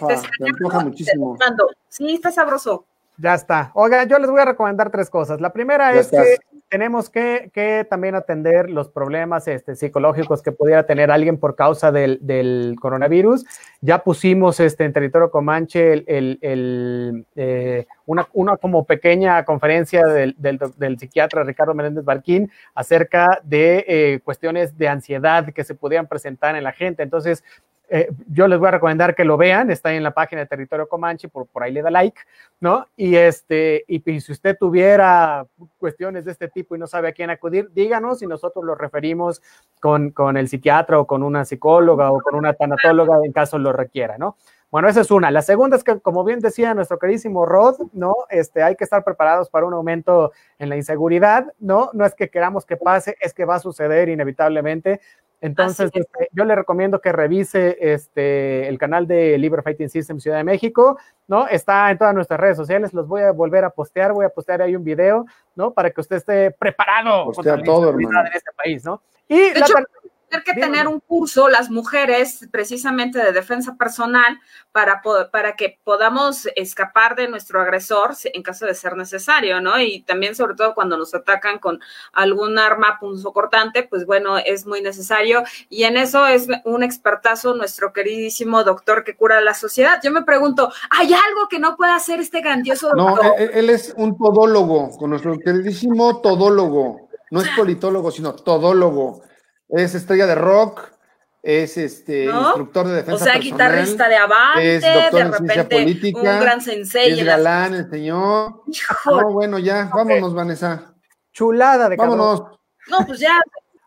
Porfa, 0.00 0.16
se 0.16 0.26
antoja 0.48 0.80
muchísimo. 0.80 1.36
Sí, 1.90 2.14
está 2.14 2.32
sabroso. 2.32 2.86
Ya 3.16 3.34
está. 3.34 3.70
Oiga, 3.74 4.04
yo 4.04 4.18
les 4.18 4.28
voy 4.28 4.40
a 4.40 4.44
recomendar 4.44 4.90
tres 4.90 5.08
cosas. 5.08 5.40
La 5.40 5.52
primera 5.52 5.94
es 5.94 6.10
que 6.10 6.38
tenemos 6.68 7.08
que, 7.08 7.86
también 7.88 8.16
atender 8.16 8.68
los 8.68 8.88
problemas 8.88 9.46
este, 9.46 9.76
psicológicos 9.76 10.42
que 10.42 10.50
pudiera 10.50 10.84
tener 10.84 11.12
alguien 11.12 11.38
por 11.38 11.54
causa 11.54 11.92
del, 11.92 12.76
coronavirus. 12.80 13.44
Ya 13.80 14.02
pusimos 14.02 14.58
este, 14.58 14.84
en 14.84 14.92
territorio 14.92 15.30
Comanche 15.30 15.92
el, 15.92 17.26
eh, 17.36 17.86
una, 18.06 18.26
una, 18.32 18.56
como 18.56 18.84
pequeña 18.84 19.44
conferencia 19.44 20.04
del, 20.06 20.98
psiquiatra 20.98 21.44
Ricardo 21.44 21.74
Menéndez 21.74 22.04
Barquín 22.04 22.50
acerca 22.74 23.40
de 23.44 23.84
eh, 23.86 24.20
cuestiones 24.24 24.76
de 24.76 24.88
ansiedad 24.88 25.52
que 25.52 25.62
se 25.62 25.76
podían 25.76 26.08
presentar 26.08 26.56
en 26.56 26.64
la 26.64 26.72
gente. 26.72 27.04
Entonces, 27.04 27.44
eh, 27.88 28.08
yo 28.28 28.48
les 28.48 28.58
voy 28.58 28.68
a 28.68 28.72
recomendar 28.72 29.14
que 29.14 29.24
lo 29.24 29.36
vean, 29.36 29.70
está 29.70 29.92
en 29.92 30.02
la 30.02 30.12
página 30.12 30.40
de 30.40 30.46
Territorio 30.46 30.88
Comanche, 30.88 31.28
por, 31.28 31.46
por 31.46 31.62
ahí 31.62 31.72
le 31.72 31.82
da 31.82 31.90
like, 31.90 32.18
¿no? 32.60 32.86
Y 32.96 33.16
este, 33.16 33.84
y, 33.86 34.00
si 34.20 34.32
usted 34.32 34.56
tuviera 34.58 35.46
cuestiones 35.78 36.24
de 36.24 36.32
este 36.32 36.48
tipo 36.48 36.74
y 36.74 36.78
no 36.78 36.86
sabe 36.86 37.08
a 37.08 37.12
quién 37.12 37.30
acudir, 37.30 37.70
díganos 37.72 38.22
y 38.22 38.26
nosotros 38.26 38.64
lo 38.64 38.74
referimos 38.74 39.42
con, 39.80 40.10
con 40.10 40.36
el 40.36 40.48
psiquiatra 40.48 40.98
o 40.98 41.06
con 41.06 41.22
una 41.22 41.44
psicóloga 41.44 42.10
o 42.10 42.20
con 42.20 42.34
una 42.34 42.54
tanatóloga 42.54 43.18
en 43.22 43.32
caso 43.32 43.58
lo 43.58 43.72
requiera, 43.72 44.16
¿no? 44.18 44.36
Bueno, 44.74 44.88
esa 44.88 45.02
es 45.02 45.12
una. 45.12 45.30
La 45.30 45.42
segunda 45.42 45.76
es 45.76 45.84
que, 45.84 46.00
como 46.00 46.24
bien 46.24 46.40
decía 46.40 46.74
nuestro 46.74 46.98
queridísimo 46.98 47.46
Rod, 47.46 47.76
¿no? 47.92 48.16
Este, 48.28 48.60
hay 48.60 48.74
que 48.74 48.82
estar 48.82 49.04
preparados 49.04 49.48
para 49.48 49.66
un 49.66 49.72
aumento 49.72 50.32
en 50.58 50.68
la 50.68 50.74
inseguridad, 50.74 51.46
¿no? 51.60 51.90
No 51.92 52.04
es 52.04 52.16
que 52.16 52.28
queramos 52.28 52.66
que 52.66 52.76
pase, 52.76 53.16
es 53.20 53.32
que 53.32 53.44
va 53.44 53.54
a 53.54 53.60
suceder 53.60 54.08
inevitablemente. 54.08 55.00
Entonces, 55.44 55.90
este, 55.92 56.30
yo 56.32 56.46
le 56.46 56.54
recomiendo 56.54 57.02
que 57.02 57.12
revise 57.12 57.76
este, 57.78 58.66
el 58.66 58.78
canal 58.78 59.06
de 59.06 59.36
Libre 59.36 59.60
Fighting 59.60 59.90
System 59.90 60.18
Ciudad 60.18 60.38
de 60.38 60.44
México, 60.44 60.98
¿no? 61.28 61.46
Está 61.46 61.90
en 61.90 61.98
todas 61.98 62.14
nuestras 62.14 62.40
redes 62.40 62.56
sociales, 62.56 62.94
los 62.94 63.06
voy 63.06 63.20
a 63.20 63.30
volver 63.30 63.62
a 63.62 63.68
postear, 63.68 64.14
voy 64.14 64.24
a 64.24 64.30
postear 64.30 64.62
ahí 64.62 64.74
un 64.74 64.82
video, 64.82 65.26
¿no? 65.54 65.74
Para 65.74 65.90
que 65.90 66.00
usted 66.00 66.16
esté 66.16 66.50
preparado 66.50 67.26
Postea 67.26 67.62
todo, 67.62 67.90
hermano. 67.90 68.20
en 68.20 68.32
este 68.34 68.52
país, 68.56 68.86
¿no? 68.86 69.02
Y 69.28 69.52
la, 69.52 69.60
hecho, 69.60 69.74
que 70.42 70.54
tener 70.54 70.88
un 70.88 71.00
curso 71.00 71.48
las 71.48 71.70
mujeres 71.70 72.48
precisamente 72.50 73.18
de 73.18 73.32
defensa 73.32 73.76
personal 73.76 74.40
para, 74.72 75.02
para 75.30 75.54
que 75.56 75.78
podamos 75.84 76.48
escapar 76.56 77.14
de 77.14 77.28
nuestro 77.28 77.60
agresor 77.60 78.14
en 78.24 78.42
caso 78.42 78.66
de 78.66 78.74
ser 78.74 78.96
necesario, 78.96 79.60
¿no? 79.60 79.78
Y 79.80 80.02
también 80.02 80.34
sobre 80.34 80.54
todo 80.54 80.74
cuando 80.74 80.96
nos 80.96 81.14
atacan 81.14 81.58
con 81.58 81.78
algún 82.12 82.58
arma 82.58 82.98
punzocortante, 82.98 83.84
pues 83.84 84.06
bueno, 84.06 84.38
es 84.38 84.66
muy 84.66 84.82
necesario 84.82 85.44
y 85.68 85.84
en 85.84 85.96
eso 85.96 86.26
es 86.26 86.48
un 86.64 86.82
expertazo 86.82 87.54
nuestro 87.54 87.92
queridísimo 87.92 88.64
doctor 88.64 89.04
que 89.04 89.16
cura 89.16 89.40
la 89.40 89.54
sociedad. 89.54 90.00
Yo 90.02 90.10
me 90.10 90.22
pregunto, 90.22 90.72
¿hay 90.90 91.12
algo 91.12 91.48
que 91.48 91.58
no 91.58 91.76
pueda 91.76 91.94
hacer 91.94 92.20
este 92.20 92.40
grandioso 92.40 92.88
doctor? 92.88 93.24
No, 93.24 93.34
él, 93.36 93.50
él 93.54 93.70
es 93.70 93.94
un 93.96 94.16
todólogo, 94.16 94.90
con 94.98 95.10
nuestro 95.10 95.38
queridísimo 95.38 96.20
todólogo. 96.20 97.08
No 97.30 97.40
es 97.40 97.48
politólogo, 97.56 98.10
sino 98.10 98.34
todólogo 98.34 99.22
es 99.76 99.94
estrella 99.94 100.26
de 100.26 100.34
rock, 100.34 100.88
es 101.42 101.76
este 101.76 102.24
instructor 102.24 102.86
de 102.88 102.94
defensa. 102.94 103.14
O 103.14 103.18
sea, 103.18 103.34
personal, 103.34 103.42
guitarrista 103.42 104.08
de 104.08 104.16
avante, 104.16 104.76
es 104.76 104.82
doctor 104.82 105.12
de 105.12 105.18
en 105.20 105.32
ciencia 105.34 105.62
repente 105.62 105.76
política, 105.82 106.18
un 106.20 106.40
gran 106.40 106.60
sensei. 106.62 107.12
es 107.12 107.18
en 107.18 107.26
las- 107.26 107.36
galán 107.36 107.74
el 107.74 107.90
señor. 107.90 108.62
No, 109.06 109.30
bueno, 109.32 109.58
ya, 109.58 109.90
vámonos, 109.94 110.34
Vanessa. 110.34 110.94
chulada 111.32 111.88
de 111.88 111.96
cabrón. 111.96 112.18
Vámonos. 112.18 112.58
No, 112.88 113.06
pues 113.06 113.18
ya. 113.20 113.38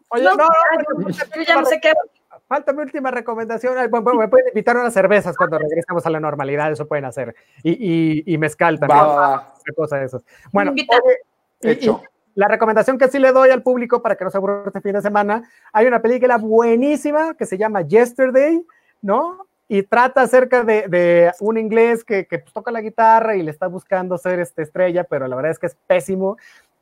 Oye, 0.09 0.23
no, 0.23 0.35
no, 0.35 0.45
no, 0.45 1.09
ya, 1.09 1.25
pero- 1.29 1.41
yo 1.43 1.47
ya 1.47 1.55
no 1.61 1.65
sé 1.65 1.79
qué. 1.81 1.93
Falta 2.47 2.71
mi 2.71 2.81
última 2.81 3.11
recomendación. 3.11 3.73
Bueno, 3.89 4.03
bueno, 4.03 4.19
me 4.21 4.27
pueden 4.29 4.47
invitar 4.49 4.77
a 4.77 4.81
unas 4.81 4.93
cervezas 4.93 5.35
cuando 5.35 5.57
regresemos 5.57 6.05
a 6.05 6.09
la 6.09 6.19
normalidad, 6.19 6.71
eso 6.71 6.87
pueden 6.87 7.03
hacer. 7.03 7.35
Y, 7.61 7.71
y, 7.71 8.23
y 8.33 8.37
mezcal 8.37 8.79
también. 8.79 8.99
Va, 9.01 9.07
va, 9.07 9.15
va. 9.29 9.53
Otra 9.59 9.73
cosa 9.75 9.97
de 9.97 10.05
esas. 10.05 10.23
Bueno, 10.53 10.69
Invita. 10.71 10.95
oye, 11.03 11.17
y- 11.61 11.69
Hecho. 11.71 12.01
y 12.03 12.16
la 12.37 12.47
recomendación 12.47 12.99
que 12.99 13.07
sí 13.07 13.17
le 13.17 13.31
doy 13.31 13.49
al 13.49 13.63
público 13.63 14.03
para 14.03 14.15
que 14.15 14.23
no 14.23 14.29
se 14.29 14.37
aburra 14.37 14.61
este 14.67 14.79
fin 14.79 14.93
de 14.93 15.01
semana, 15.01 15.49
hay 15.73 15.87
una 15.87 16.03
película 16.03 16.37
buenísima 16.37 17.33
que 17.33 17.47
se 17.47 17.57
llama 17.57 17.81
Yesterday, 17.81 18.63
¿no? 19.01 19.47
Y 19.67 19.81
trata 19.81 20.21
acerca 20.21 20.63
de, 20.63 21.31
un 21.39 21.57
inglés 21.57 22.03
que, 22.03 22.27
que, 22.27 22.37
pues, 22.37 22.53
toca 22.53 22.69
la 22.69 22.81
guitarra 22.81 23.35
y 23.35 23.41
le 23.41 23.49
está 23.49 23.65
buscando 23.65 24.19
ser 24.19 24.39
este 24.39 24.61
estrella, 24.61 25.03
pero 25.03 25.27
la 25.27 25.35
verdad 25.35 25.51
es 25.51 25.57
que 25.57 25.65
es 25.65 25.75
pésimo. 25.87 26.37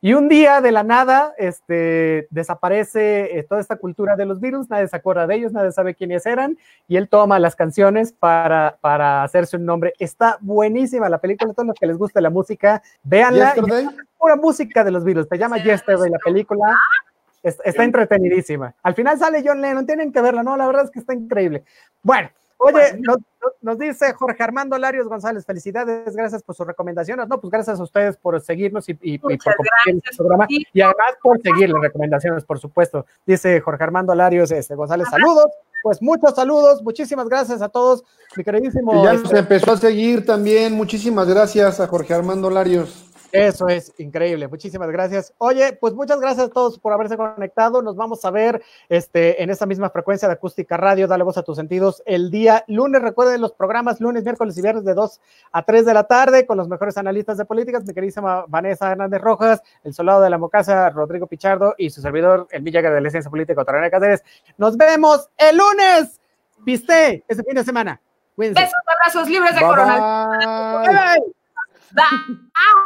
Y 0.06 0.14
un 0.14 0.30
día 0.30 0.62
de 0.62 0.72
la 0.72 0.84
nada 0.84 1.34
este, 1.36 2.28
desaparece 2.30 3.40
eh, 3.40 3.42
toda 3.42 3.60
esta 3.60 3.78
cultura 3.78 4.16
de 4.16 4.26
los 4.26 4.40
Beatles, 4.40 4.70
nadie 4.70 4.88
se 4.88 4.96
acuerda 4.96 5.26
de 5.26 5.34
ellos, 5.34 5.52
nadie 5.52 5.72
sabe 5.72 5.96
quiénes 5.96 6.28
eran, 6.28 6.60
y 6.88 6.98
él 6.98 7.10
toma 7.10 7.40
las 7.40 7.56
canciones 7.56 8.14
para, 8.14 8.78
para 8.82 9.24
hacerse 9.24 9.58
un 9.58 9.66
nombre. 9.66 9.96
Está 9.98 10.38
buenísima 10.42 11.10
la 11.10 11.18
película, 11.18 11.54
todos 11.54 11.66
los 11.66 11.76
que 11.76 11.88
les 11.88 11.98
guste 11.98 12.22
la 12.22 12.30
música, 12.30 12.84
véanla. 13.02 13.54
Es 13.56 14.06
pura 14.20 14.36
música 14.36 14.84
de 14.84 14.92
los 14.92 15.04
Beatles, 15.04 15.26
se 15.28 15.40
llama 15.40 15.58
Yesterday 15.58 16.12
la 16.12 16.20
película. 16.20 16.76
es- 17.42 17.58
Está 17.66 17.84
entretenidísima. 17.84 18.76
Al 18.84 18.94
final 18.94 19.18
sale 19.18 19.44
John 19.44 19.60
Lennon, 19.60 19.88
tienen 19.88 20.12
que 20.14 20.22
verla, 20.22 20.44
¿no? 20.44 20.56
La 20.56 20.68
verdad 20.68 20.84
es 20.86 20.92
que 20.92 21.00
está 21.00 21.16
increíble. 21.16 21.64
Bueno, 22.04 22.30
oye, 22.58 22.98
nos, 23.00 23.18
nos 23.62 23.78
dice 23.78 24.14
Jorge 24.14 24.42
Armando 24.44 24.78
Larios 24.78 25.08
González, 25.08 25.46
felicidades, 25.46 26.16
gracias 26.16 26.42
por 26.44 26.56
sus 26.56 26.66
recomendaciones. 26.66 27.28
No, 27.28 27.40
pues 27.40 27.52
gracias 27.52 27.80
a 27.80 27.84
ustedes 27.84 28.18
por 28.18 28.40
seguirnos 28.42 28.88
y, 28.90 28.94
y- 29.02 29.14
y 29.16 29.18
por 29.20 29.38
compartir 29.56 30.02
el 30.12 30.18
programa 30.18 30.46
Sí. 30.48 30.66
y 30.74 30.82
además 30.82 31.14
por 31.22 31.42
seguir 31.42 31.70
las 31.70 31.82
recomendaciones, 31.82 32.44
por 32.46 32.60
supuesto. 32.60 33.06
Dice 33.26 33.60
Jorge 33.62 33.84
Armando 33.84 34.16
Larios 34.16 34.52
este, 34.52 34.76
González, 34.76 35.08
saludos. 35.10 35.48
Pues 35.84 36.02
muchos 36.02 36.34
saludos, 36.34 36.82
muchísimas 36.82 37.30
gracias 37.30 37.62
a 37.62 37.70
todos, 37.70 38.04
mi 38.36 38.44
queridísimo. 38.44 38.92
Que 38.92 39.04
ya 39.04 39.14
este, 39.14 39.30
nos 39.30 39.34
empezó 39.40 39.72
a 39.74 39.78
seguir 39.78 40.26
también. 40.26 40.74
Muchísimas 40.74 41.28
gracias 41.28 41.80
a 41.80 41.86
Jorge 41.88 42.12
Armando 42.16 42.50
Larios. 42.50 43.12
Eso 43.32 43.68
es 43.68 43.94
increíble, 43.98 44.48
muchísimas 44.48 44.90
gracias. 44.90 45.34
Oye, 45.38 45.74
pues 45.74 45.94
muchas 45.94 46.20
gracias 46.20 46.48
a 46.48 46.50
todos 46.50 46.80
por 46.80 46.94
haberse 46.94 47.18
conectado. 47.18 47.82
Nos 47.82 47.96
vamos 47.96 48.24
a 48.24 48.32
ver 48.32 48.64
este, 48.88 49.42
en 49.44 49.50
esta 49.50 49.66
misma 49.66 49.90
frecuencia 49.90 50.28
de 50.28 50.36
Acústica 50.36 50.78
Radio, 50.78 51.08
Dale 51.08 51.24
Voz 51.24 51.38
a 51.38 51.44
tus 51.44 51.58
Sentidos, 51.58 52.02
el 52.06 52.32
día 52.32 52.64
lunes. 52.68 53.02
Recuerden 53.02 53.42
los 53.42 53.54
programas 53.54 54.00
lunes, 54.00 54.24
miércoles 54.24 54.58
y 54.58 54.62
viernes 54.62 54.86
de 54.86 54.94
2 54.94 55.22
a 55.52 55.64
3 55.64 55.86
de 55.86 55.94
la 55.94 56.04
tarde 56.06 56.46
con 56.46 56.58
los 56.58 56.68
mejores 56.68 56.98
analistas 56.98 57.38
de 57.38 57.46
políticas, 57.46 57.84
mi 57.86 57.94
queridísima 57.94 58.46
Vanessa 58.48 58.92
Hernández 58.92 59.22
Rojas, 59.22 59.62
el 59.84 59.94
soldado 59.94 60.22
de 60.22 60.30
la 60.30 60.38
Mocasa, 60.38 60.90
Rodrigo 60.90 61.28
Pichardo 61.28 61.76
y 61.78 61.90
su 61.90 62.02
servidor, 62.02 62.48
el 62.52 62.62
Villagra 62.62 62.94
de 62.94 63.02
la 63.02 63.10
Ciencia 63.10 63.30
Política, 63.30 63.62
Otarana 63.62 63.90
Cáceres. 63.90 64.24
Nos 64.58 64.78
vemos 64.78 65.30
el 65.38 65.58
lunes. 65.58 66.22
Viste, 66.60 67.24
este 67.28 67.44
fin 67.44 67.56
de 67.56 67.64
semana. 67.64 68.02
Cuídense. 68.36 68.62
Besos, 68.62 68.76
abrazos 68.88 69.30
libres 69.30 69.56
de 69.56 69.62
Bye, 69.62 69.76
bye. 70.88 71.36
Bye. 71.94 72.86